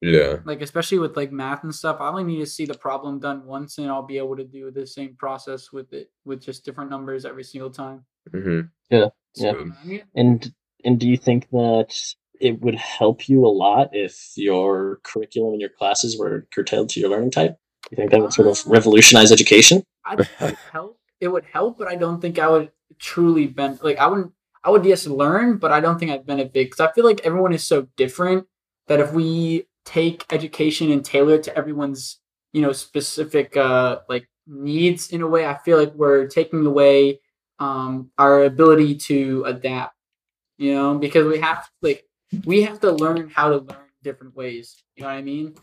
yeah 0.00 0.36
Like 0.44 0.62
especially 0.62 0.98
with 1.00 1.16
like 1.16 1.32
math 1.32 1.64
and 1.64 1.74
stuff, 1.74 1.96
I 2.00 2.08
only 2.08 2.24
need 2.24 2.40
to 2.40 2.46
see 2.56 2.66
the 2.66 2.78
problem 2.86 3.20
done 3.20 3.44
once, 3.46 3.78
and 3.78 3.88
I'll 3.90 4.06
be 4.14 4.18
able 4.18 4.36
to 4.36 4.44
do 4.44 4.70
the 4.70 4.86
same 4.86 5.16
process 5.24 5.72
with 5.72 5.92
it 5.92 6.06
with 6.24 6.40
just 6.48 6.64
different 6.64 6.90
numbers 6.90 7.24
every 7.24 7.44
single 7.44 7.70
time. 7.70 8.04
mm-hmm. 8.34 8.60
Yeah, 8.90 9.08
It's 9.34 9.42
yeah. 9.44 9.52
good. 9.52 9.72
I 9.82 9.84
mean, 9.86 10.02
And 10.14 10.38
and 10.84 11.00
do 11.00 11.06
you 11.08 11.16
think 11.16 11.48
that 11.50 11.90
it 12.40 12.60
would 12.62 12.74
help 12.74 13.28
you 13.28 13.46
a 13.46 13.54
lot 13.64 13.88
if 13.92 14.14
your 14.36 15.00
curriculum 15.04 15.52
and 15.54 15.60
your 15.60 15.70
classes 15.78 16.18
were 16.18 16.46
curtailed 16.54 16.88
to 16.90 17.00
your 17.00 17.10
learning 17.10 17.30
type? 17.30 17.56
You 17.90 17.96
think 17.96 18.10
that 18.10 18.20
would 18.20 18.32
sort 18.32 18.48
of 18.48 18.58
Uh, 18.66 18.70
revolutionize 18.76 19.32
education? 19.32 19.82
I 20.04 20.16
think 20.16 20.28
it 20.40 20.44
would 20.44 20.58
help. 20.72 20.98
It 21.20 21.28
would 21.28 21.44
help, 21.56 21.78
but 21.78 21.88
I 21.88 21.96
don't 21.96 22.20
think 22.20 22.38
I 22.38 22.48
would 22.48 22.70
truly 22.98 23.46
ben 23.46 23.78
like 23.82 23.98
I 23.98 24.06
wouldn't 24.10 24.32
I 24.64 24.70
would 24.70 24.84
yes 24.84 25.06
learn, 25.06 25.58
but 25.58 25.72
I 25.72 25.80
don't 25.80 25.98
think 25.98 26.10
I'd 26.10 26.26
benefit 26.26 26.52
because 26.54 26.80
I 26.80 26.90
feel 26.92 27.04
like 27.04 27.20
everyone 27.24 27.52
is 27.52 27.64
so 27.64 27.86
different 27.96 28.46
that 28.88 29.00
if 29.00 29.12
we 29.12 29.66
take 29.84 30.24
education 30.32 30.90
and 30.90 31.04
tailor 31.04 31.34
it 31.34 31.42
to 31.44 31.56
everyone's 31.56 32.20
you 32.52 32.62
know 32.62 32.72
specific 32.72 33.56
uh 33.56 33.98
like 34.08 34.28
needs 34.46 35.10
in 35.10 35.22
a 35.22 35.26
way, 35.28 35.46
I 35.46 35.58
feel 35.58 35.78
like 35.78 35.94
we're 35.94 36.26
taking 36.28 36.64
away 36.66 37.20
um 37.58 38.10
our 38.18 38.44
ability 38.44 38.96
to 39.08 39.44
adapt. 39.46 39.94
You 40.58 40.74
know, 40.74 40.98
because 40.98 41.26
we 41.26 41.40
have 41.40 41.68
like 41.82 42.04
we 42.44 42.62
have 42.62 42.80
to 42.80 42.92
learn 42.92 43.30
how 43.30 43.50
to 43.50 43.56
learn 43.58 43.88
different 44.02 44.36
ways. 44.36 44.82
You 44.96 45.02
know 45.02 45.08
what 45.08 45.16
I 45.16 45.22
mean? 45.22 45.54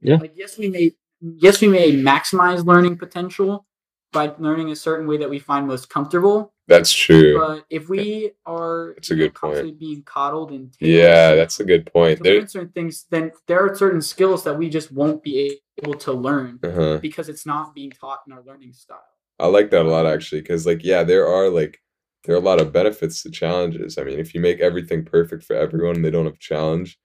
Yeah. 0.00 0.16
Like 0.16 0.32
yes, 0.36 0.58
we 0.58 0.68
may 0.68 0.92
yes 1.20 1.60
we 1.60 1.68
may 1.68 1.92
maximize 1.92 2.64
learning 2.66 2.98
potential 2.98 3.66
by 4.12 4.32
learning 4.38 4.70
a 4.70 4.76
certain 4.76 5.06
way 5.06 5.16
that 5.18 5.30
we 5.30 5.38
find 5.38 5.66
most 5.66 5.88
comfortable. 5.90 6.52
That's 6.72 6.92
true. 6.92 7.38
But 7.38 7.64
if 7.78 7.88
we 7.88 8.32
are 8.46 8.92
That's 8.96 9.10
a 9.10 9.14
you 9.14 9.20
know, 9.20 9.26
good 9.28 9.34
point. 9.34 9.78
being 9.78 10.02
coddled 10.14 10.50
and 10.56 10.72
tailored 10.72 10.96
Yeah, 11.04 11.34
that's 11.34 11.60
a 11.60 11.64
good 11.64 11.84
point. 11.92 12.18
to 12.18 12.22
There, 12.24 12.38
learn 12.38 12.48
certain 12.48 12.72
things, 12.78 12.94
then 13.10 13.32
there 13.48 13.60
are 13.64 13.74
certain 13.74 14.00
skills 14.02 14.44
that 14.44 14.56
we 14.60 14.68
just 14.68 14.90
won't 14.90 15.22
be 15.22 15.60
able 15.82 15.94
to 16.06 16.12
learn 16.12 16.58
uh-huh. 16.62 16.98
because 17.08 17.28
it's 17.28 17.46
not 17.46 17.74
being 17.74 17.90
taught 17.90 18.20
in 18.26 18.32
our 18.32 18.42
learning 18.42 18.72
style. 18.72 19.04
I 19.38 19.46
like 19.46 19.70
that 19.70 19.86
a 19.86 19.90
lot 19.96 20.06
actually, 20.06 20.40
because 20.42 20.66
like 20.66 20.82
yeah, 20.84 21.02
there 21.04 21.26
are 21.26 21.48
like 21.48 21.80
there 22.24 22.34
are 22.34 22.38
a 22.38 22.48
lot 22.50 22.60
of 22.60 22.72
benefits 22.72 23.22
to 23.22 23.30
challenges. 23.30 23.98
I 23.98 24.04
mean, 24.04 24.18
if 24.18 24.34
you 24.34 24.40
make 24.40 24.60
everything 24.60 25.04
perfect 25.04 25.42
for 25.44 25.54
everyone 25.56 25.96
and 25.96 26.04
they 26.04 26.10
don't 26.10 26.26
have 26.26 26.38
challenge, 26.38 26.98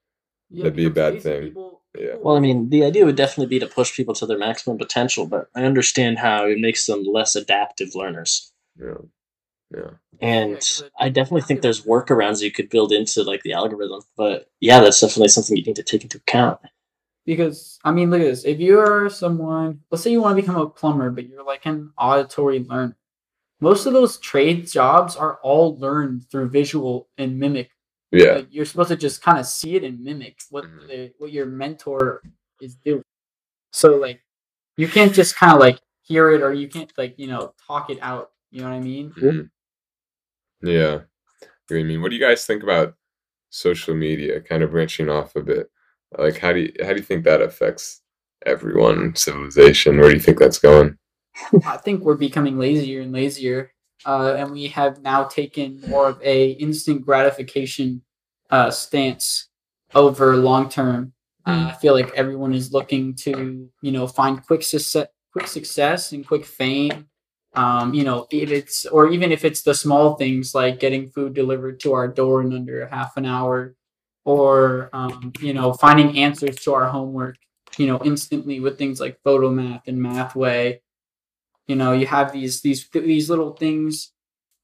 Yeah, 0.49 0.63
That'd 0.63 0.76
be 0.78 0.86
a 0.86 0.89
bad 1.03 1.22
thing. 1.22 1.41
people- 1.49 1.82
Yeah. 1.97 2.15
Well, 2.22 2.38
I 2.38 2.39
mean, 2.39 2.70
the 2.70 2.84
idea 2.86 3.05
would 3.05 3.15
definitely 3.15 3.47
be 3.55 3.59
to 3.59 3.68
push 3.78 3.95
people 3.97 4.13
to 4.15 4.26
their 4.28 4.38
maximum 4.38 4.78
potential, 4.78 5.26
but 5.26 5.43
I 5.55 5.63
understand 5.63 6.20
how 6.20 6.45
it 6.45 6.59
makes 6.59 6.86
them 6.86 7.01
less 7.18 7.36
adaptive 7.36 7.95
learners. 7.95 8.51
yeah, 8.80 9.01
yeah, 9.74 9.91
And 10.22 10.59
I 10.99 11.09
definitely 11.09 11.41
think 11.41 11.61
there's 11.61 11.84
workarounds 11.86 12.41
you 12.41 12.51
could 12.51 12.70
build 12.70 12.91
into 12.91 13.24
like 13.24 13.43
the 13.43 13.53
algorithm. 13.53 14.01
But 14.15 14.49
yeah, 14.59 14.80
that's 14.80 15.01
definitely 15.01 15.30
something 15.30 15.57
you 15.57 15.63
need 15.63 15.76
to 15.76 15.84
take 15.84 16.03
into 16.03 16.18
account. 16.18 16.59
Because 17.26 17.78
I 17.84 17.91
mean, 17.91 18.09
look 18.09 18.22
at 18.22 18.26
this. 18.26 18.45
If 18.45 18.59
you're 18.59 19.09
someone, 19.09 19.82
let's 19.91 20.03
say 20.03 20.11
you 20.11 20.22
want 20.22 20.36
to 20.38 20.41
become 20.41 20.55
a 20.59 20.70
plumber, 20.70 21.09
but 21.11 21.28
you're 21.28 21.43
like 21.43 21.65
an 21.65 21.91
auditory 21.97 22.59
learner, 22.63 22.95
most 23.61 23.86
of 23.88 23.93
those 23.93 24.18
trade 24.20 24.68
jobs 24.68 25.15
are 25.15 25.39
all 25.43 25.78
learned 25.80 26.30
through 26.32 26.49
visual 26.49 27.09
and 27.18 27.39
mimic. 27.39 27.72
yeah, 28.11 28.34
Like 28.36 28.47
you're 28.51 28.65
supposed 28.65 28.89
to 28.89 28.97
just 28.97 29.22
kind 29.24 29.39
of 29.39 29.45
see 29.47 29.76
it 29.76 29.84
and 29.84 30.01
mimic 30.03 30.39
what 30.51 30.65
Mhm. 30.65 30.88
the 30.88 31.13
what 31.20 31.32
your 31.32 31.45
mentor 31.47 32.24
is 32.61 32.76
doing. 32.76 33.03
So 33.74 33.97
like, 33.97 34.22
you 34.78 34.88
can't 34.88 35.13
just 35.13 35.36
kind 35.38 35.53
of 35.53 35.59
like 35.59 35.80
hear 36.03 36.32
it, 36.32 36.41
or 36.43 36.53
you 36.53 36.68
can't 36.70 36.91
like 36.97 37.15
you 37.20 37.28
know 37.28 37.53
talk 37.68 37.89
it 37.89 37.99
out. 38.01 38.32
You 38.51 38.61
know 38.61 38.70
what 38.70 38.76
I 38.78 38.82
mean? 38.82 39.15
mhm. 39.15 39.49
Yeah. 40.61 40.99
I 41.69 41.83
mean, 41.83 42.01
what 42.01 42.09
do 42.09 42.15
you 42.15 42.25
guys 42.25 42.45
think 42.45 42.63
about 42.63 42.95
social 43.49 43.95
media? 43.95 44.39
Kind 44.41 44.63
of 44.63 44.71
branching 44.71 45.09
off 45.09 45.35
a 45.35 45.41
bit. 45.41 45.69
Like, 46.17 46.37
how 46.37 46.53
do 46.53 46.61
you 46.61 46.73
how 46.81 46.89
do 46.89 46.95
you 46.95 47.03
think 47.03 47.23
that 47.25 47.41
affects 47.41 48.01
everyone, 48.45 49.15
civilization? 49.15 49.97
Where 49.97 50.09
do 50.09 50.15
you 50.15 50.21
think 50.21 50.39
that's 50.39 50.59
going? 50.59 50.97
I 51.65 51.77
think 51.77 52.01
we're 52.01 52.15
becoming 52.15 52.57
lazier 52.57 53.01
and 53.01 53.11
lazier, 53.11 53.71
uh, 54.05 54.35
and 54.37 54.51
we 54.51 54.67
have 54.67 55.01
now 55.01 55.25
taken 55.25 55.81
more 55.87 56.07
of 56.07 56.21
a 56.23 56.51
instant 56.51 57.05
gratification 57.05 58.01
uh, 58.49 58.71
stance 58.71 59.49
over 59.93 60.37
long 60.37 60.69
term. 60.69 61.13
Uh, 61.45 61.71
I 61.73 61.77
feel 61.79 61.93
like 61.93 62.13
everyone 62.13 62.53
is 62.53 62.73
looking 62.73 63.15
to 63.15 63.69
you 63.81 63.91
know 63.91 64.07
find 64.07 64.45
quick 64.45 64.63
success, 64.63 65.07
quick 65.31 65.47
success 65.47 66.13
and 66.13 66.25
quick 66.25 66.45
fame. 66.45 67.07
Um, 67.57 67.93
you 67.93 68.03
know, 68.03 68.27
if 68.29 68.51
it's 68.51 68.85
or 68.85 69.09
even 69.09 69.31
if 69.31 69.43
it's 69.43 69.63
the 69.63 69.73
small 69.73 70.15
things 70.15 70.53
like 70.53 70.79
getting 70.79 71.09
food 71.09 71.33
delivered 71.33 71.79
to 71.81 71.93
our 71.93 72.07
door 72.07 72.41
in 72.41 72.53
under 72.53 72.83
a 72.83 72.89
half 72.89 73.17
an 73.17 73.25
hour, 73.25 73.75
or 74.25 74.89
um, 74.93 75.33
you 75.41 75.53
know 75.53 75.73
finding 75.73 76.17
answers 76.19 76.57
to 76.57 76.73
our 76.73 76.87
homework, 76.87 77.37
you 77.77 77.87
know, 77.87 77.99
instantly 78.03 78.59
with 78.59 78.77
things 78.77 78.99
like 78.99 79.19
Photomath 79.25 79.87
and 79.87 79.97
Mathway 79.99 80.79
you 81.67 81.75
know 81.75 81.91
you 81.91 82.07
have 82.07 82.31
these 82.31 82.61
these 82.61 82.87
these 82.89 83.29
little 83.29 83.51
things 83.51 84.13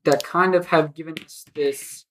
that 0.05 0.23
kind 0.23 0.55
of 0.55 0.65
have 0.67 0.95
given 0.95 1.15
us 1.23 1.45
this 1.53 2.05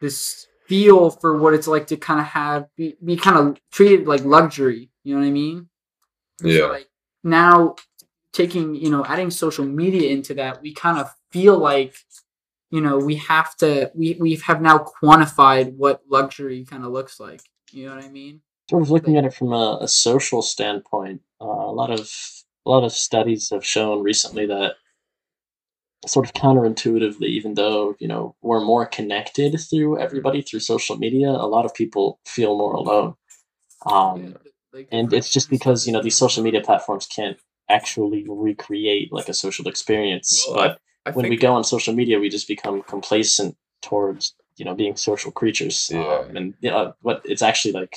this 0.00 0.46
feel 0.66 1.10
for 1.10 1.36
what 1.36 1.54
it's 1.54 1.66
like 1.66 1.86
to 1.88 1.96
kind 1.96 2.20
of 2.20 2.26
have 2.26 2.66
be, 2.76 2.96
be 3.04 3.16
kind 3.16 3.36
of 3.36 3.60
treated 3.70 4.06
like 4.06 4.24
luxury. 4.24 4.90
You 5.04 5.14
know 5.14 5.20
what 5.20 5.26
I 5.26 5.30
mean? 5.30 5.68
Yeah. 6.42 6.58
So 6.58 6.68
like 6.68 6.88
now 7.22 7.76
taking, 8.32 8.74
you 8.74 8.90
know, 8.90 9.04
adding 9.04 9.30
social 9.30 9.64
media 9.64 10.10
into 10.10 10.34
that, 10.34 10.62
we 10.62 10.72
kind 10.72 10.98
of 10.98 11.10
feel 11.30 11.58
like, 11.58 11.94
you 12.70 12.80
know, 12.80 12.98
we 12.98 13.16
have 13.16 13.56
to 13.56 13.90
we 13.94 14.16
we 14.20 14.36
have 14.36 14.62
now 14.62 14.78
quantified 15.02 15.74
what 15.76 16.02
luxury 16.08 16.64
kind 16.64 16.84
of 16.84 16.92
looks 16.92 17.18
like. 17.18 17.42
You 17.72 17.86
know 17.86 17.96
what 17.96 18.04
I 18.04 18.08
mean? 18.08 18.42
Sort 18.68 18.82
of 18.82 18.90
looking 18.90 19.16
at 19.16 19.24
it 19.24 19.34
from 19.34 19.52
a, 19.52 19.78
a 19.80 19.88
social 19.88 20.42
standpoint, 20.42 21.20
uh, 21.40 21.44
a 21.44 21.72
lot 21.72 21.90
of 21.90 22.08
a 22.66 22.70
lot 22.70 22.84
of 22.84 22.92
studies 22.92 23.50
have 23.50 23.64
shown 23.64 24.02
recently 24.02 24.46
that 24.46 24.74
sort 26.06 26.26
of 26.26 26.32
counterintuitively, 26.32 27.26
even 27.26 27.54
though 27.54 27.96
you 27.98 28.08
know 28.08 28.36
we're 28.42 28.64
more 28.64 28.86
connected 28.86 29.58
through 29.58 29.98
everybody 29.98 30.42
through 30.42 30.60
social 30.60 30.96
media, 30.96 31.28
a 31.28 31.48
lot 31.48 31.64
of 31.64 31.74
people 31.74 32.20
feel 32.24 32.56
more 32.56 32.74
alone. 32.74 33.14
Um, 33.86 34.22
Yeah, 34.22 34.36
like 34.72 34.88
and 34.92 35.12
it's 35.12 35.32
just 35.32 35.50
because 35.50 35.86
you 35.86 35.92
know 35.92 36.02
these 36.02 36.16
social 36.16 36.42
media 36.42 36.60
platforms 36.60 37.06
can't 37.06 37.36
actually 37.70 38.26
recreate 38.28 39.12
like 39.12 39.28
a 39.28 39.34
social 39.34 39.68
experience. 39.68 40.44
Well, 40.48 40.56
but 40.56 40.78
I 41.06 41.10
when 41.12 41.28
we 41.30 41.36
go 41.36 41.54
on 41.54 41.64
social 41.64 41.94
media 41.94 42.18
we 42.18 42.28
just 42.28 42.48
become 42.48 42.82
complacent 42.82 43.56
towards 43.82 44.34
you 44.56 44.64
know 44.64 44.74
being 44.74 44.96
social 44.96 45.32
creatures. 45.32 45.90
Yeah. 45.92 46.00
um, 46.00 46.36
and 46.36 46.54
you 46.60 46.70
know, 46.70 46.94
what 47.00 47.22
it's 47.24 47.42
actually 47.42 47.72
like 47.72 47.96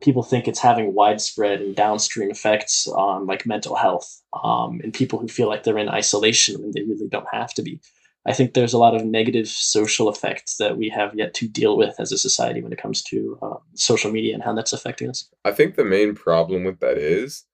people 0.00 0.22
think 0.22 0.48
it's 0.48 0.58
having 0.58 0.94
widespread 0.94 1.60
and 1.60 1.76
downstream 1.76 2.30
effects 2.30 2.88
on 2.88 3.26
like 3.26 3.46
mental 3.46 3.76
health 3.76 4.22
um, 4.42 4.80
and 4.82 4.94
people 4.94 5.18
who 5.18 5.28
feel 5.28 5.48
like 5.48 5.62
they're 5.62 5.78
in 5.78 5.88
isolation 5.88 6.60
when 6.60 6.72
they 6.74 6.82
really 6.82 7.08
don't 7.08 7.26
have 7.32 7.52
to 7.54 7.62
be. 7.62 7.80
I 8.26 8.34
think 8.34 8.52
there's 8.52 8.74
a 8.74 8.78
lot 8.78 8.94
of 8.94 9.04
negative 9.04 9.48
social 9.48 10.08
effects 10.10 10.56
that 10.58 10.76
we 10.76 10.90
have 10.90 11.14
yet 11.14 11.32
to 11.34 11.48
deal 11.48 11.76
with 11.76 11.94
as 11.98 12.12
a 12.12 12.18
society 12.18 12.62
when 12.62 12.72
it 12.72 12.80
comes 12.80 13.02
to 13.04 13.38
um, 13.40 13.58
social 13.74 14.10
media 14.10 14.34
and 14.34 14.42
how 14.42 14.54
that's 14.54 14.74
affecting 14.74 15.08
us. 15.08 15.28
I 15.44 15.52
think 15.52 15.76
the 15.76 15.84
main 15.84 16.14
problem 16.14 16.64
with 16.64 16.80
that 16.80 16.98
is 16.98 17.44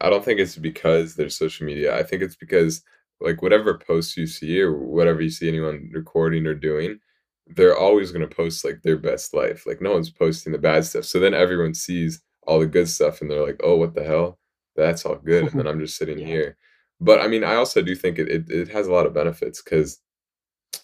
I 0.00 0.10
don't 0.10 0.24
think 0.24 0.40
it's 0.40 0.56
because 0.56 1.14
there's 1.16 1.36
social 1.36 1.66
media. 1.66 1.96
I 1.96 2.02
think 2.02 2.22
it's 2.22 2.36
because 2.36 2.82
like 3.20 3.42
whatever 3.42 3.78
posts 3.78 4.16
you 4.16 4.26
see 4.26 4.60
or 4.60 4.72
whatever 4.76 5.22
you 5.22 5.30
see 5.30 5.48
anyone 5.48 5.90
recording 5.92 6.46
or 6.46 6.54
doing, 6.54 6.98
they're 7.46 7.76
always 7.78 8.12
going 8.12 8.28
to 8.28 8.34
post 8.34 8.64
like 8.64 8.82
their 8.82 8.98
best 8.98 9.34
life. 9.34 9.66
Like 9.66 9.80
no 9.80 9.92
one's 9.92 10.10
posting 10.10 10.52
the 10.52 10.58
bad 10.58 10.84
stuff. 10.84 11.04
So 11.04 11.18
then 11.20 11.34
everyone 11.34 11.74
sees 11.74 12.20
all 12.46 12.60
the 12.60 12.66
good 12.66 12.88
stuff 12.88 13.20
and 13.20 13.30
they're 13.30 13.44
like, 13.46 13.60
"Oh, 13.64 13.76
what 13.76 13.94
the 13.94 14.04
hell? 14.04 14.38
That's 14.76 15.06
all 15.06 15.16
good." 15.16 15.46
And 15.48 15.52
then 15.58 15.66
I'm 15.66 15.80
just 15.80 15.96
sitting 15.96 16.18
Yeah. 16.18 16.26
here. 16.26 16.56
But 17.00 17.20
I 17.20 17.28
mean, 17.28 17.44
I 17.44 17.56
also 17.56 17.82
do 17.82 17.94
think 17.94 18.18
it 18.18 18.28
it, 18.28 18.50
it 18.50 18.68
has 18.68 18.86
a 18.88 18.92
lot 18.92 19.06
of 19.06 19.14
benefits 19.14 19.62
cuz 19.62 19.98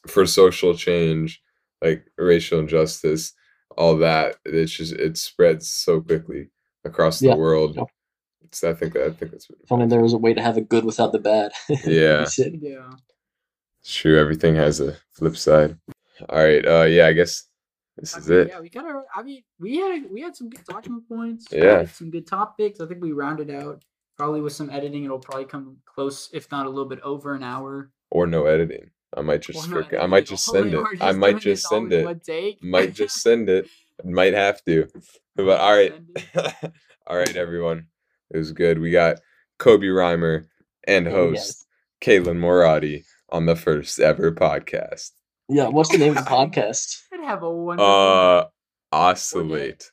for 0.09 0.27
social 0.27 0.75
change, 0.77 1.43
like 1.83 2.05
racial 2.19 2.61
injustice, 2.61 3.33
all 3.77 3.97
that, 3.99 4.37
it's 4.45 4.73
just 4.73 4.93
it 4.95 5.17
spreads 5.17 5.69
so 5.71 6.01
quickly 6.01 6.51
across 6.85 7.23
the 7.23 7.27
Yeah, 7.29 7.35
world. 7.35 7.77
yeah. 7.77 7.85
So 8.53 8.71
I 8.71 8.75
think 8.75 8.97
I 8.97 9.11
think 9.11 9.31
that's 9.33 9.49
what 9.49 9.59
if 9.63 9.73
only 9.73 9.87
there 9.87 10.01
was 10.03 10.13
a 10.13 10.19
way 10.19 10.35
to 10.35 10.43
have 10.43 10.57
a 10.57 10.61
good 10.61 10.85
without 10.85 11.13
the 11.13 11.19
bad 11.19 11.53
Yeah. 11.87 12.19
That's. 12.19 12.39
Yeah. 12.39 12.91
It's 13.81 13.95
true. 13.95 14.19
Everything 14.21 14.55
has 14.57 14.81
a 14.81 14.97
flip 15.13 15.37
side. 15.37 15.77
All 16.29 16.39
right. 16.45 16.65
Uh, 16.65 16.85
yeah. 16.85 17.07
I 17.07 17.13
guess 17.13 17.45
this 17.97 18.15
I 18.15 18.19
is 18.19 18.29
mean, 18.29 18.39
it. 18.41 18.49
Yeah, 18.49 18.61
we 18.61 18.69
got 18.69 18.85
our. 18.85 19.05
I 19.15 19.23
mean, 19.23 19.43
we 19.59 19.77
had 19.79 20.11
we 20.11 20.21
had 20.21 20.37
some 20.37 20.51
good 20.51 20.65
talking 20.69 21.03
points. 21.09 21.47
Yeah. 21.51 21.87
some 21.87 22.11
good 22.11 22.27
topics. 22.27 22.81
I 22.81 22.87
think 22.87 23.03
we 23.03 23.13
rounded 23.13 23.51
out. 23.51 23.83
Probably 24.19 24.41
with 24.43 24.53
some 24.53 24.69
editing, 24.71 25.05
it'll 25.05 25.19
probably 25.19 25.47
come 25.47 25.79
close, 25.87 26.29
if 26.33 26.51
not 26.53 26.67
a 26.67 26.69
little 26.69 26.89
bit 26.89 27.01
over 27.01 27.35
an 27.35 27.43
hour. 27.43 27.91
Or 28.11 28.27
no 28.27 28.45
editing. 28.45 28.91
I 29.17 29.23
might 29.23 29.41
just. 29.43 29.67
Or 29.67 29.83
no 29.91 29.99
I 29.99 30.07
might 30.07 30.27
just 30.27 30.45
send 30.45 30.67
it. 30.75 30.77
we're 30.77 30.95
I 31.01 31.13
might 31.13 31.39
just 31.41 31.67
send 31.67 31.93
it. 31.93 32.05
one 32.05 32.21
take. 32.21 32.63
Might 32.63 32.95
just 32.95 33.17
send 33.23 33.49
it. 33.49 33.69
Might 34.05 34.35
have 34.35 34.63
to. 34.65 34.87
But 35.35 35.61
all 35.61 35.73
right. 35.75 35.95
all 37.07 37.17
right, 37.17 37.37
everyone. 37.37 37.87
It 38.33 38.39
was 38.39 38.53
good. 38.53 38.79
We 38.79 38.91
got 38.91 39.19
Coby 39.59 39.91
Reimer 39.93 40.47
and 40.87 41.07
Oh, 41.09 41.11
host 41.11 41.67
Kaylin 42.01 42.39
Morati 42.39 43.05
on 43.31 43.47
the 43.47 43.57
first 43.57 44.01
ever 44.01 44.33
podcast. 44.33 45.11
Yeah, 45.49 45.69
what's 45.69 45.91
the 45.91 45.99
name 45.99 46.17
of 46.17 46.25
the 46.25 46.31
podcast? 46.31 47.03
I'd 47.13 47.25
have 47.25 47.43
a 47.43 47.51
wonderful. 47.51 47.87
Uh, 47.91 48.45
oscillate. 48.93 49.91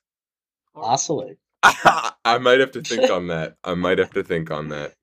Oscillate. 0.76 1.38
I 1.64 2.38
might 2.40 2.60
have 2.60 2.72
to 2.72 2.82
think 2.82 3.10
on 3.12 3.28
that. 3.28 3.56
I 3.64 3.74
might 3.74 3.98
have 3.98 4.12
to 4.12 4.24
think 4.24 4.52
on 4.52 4.70
that. 4.70 4.94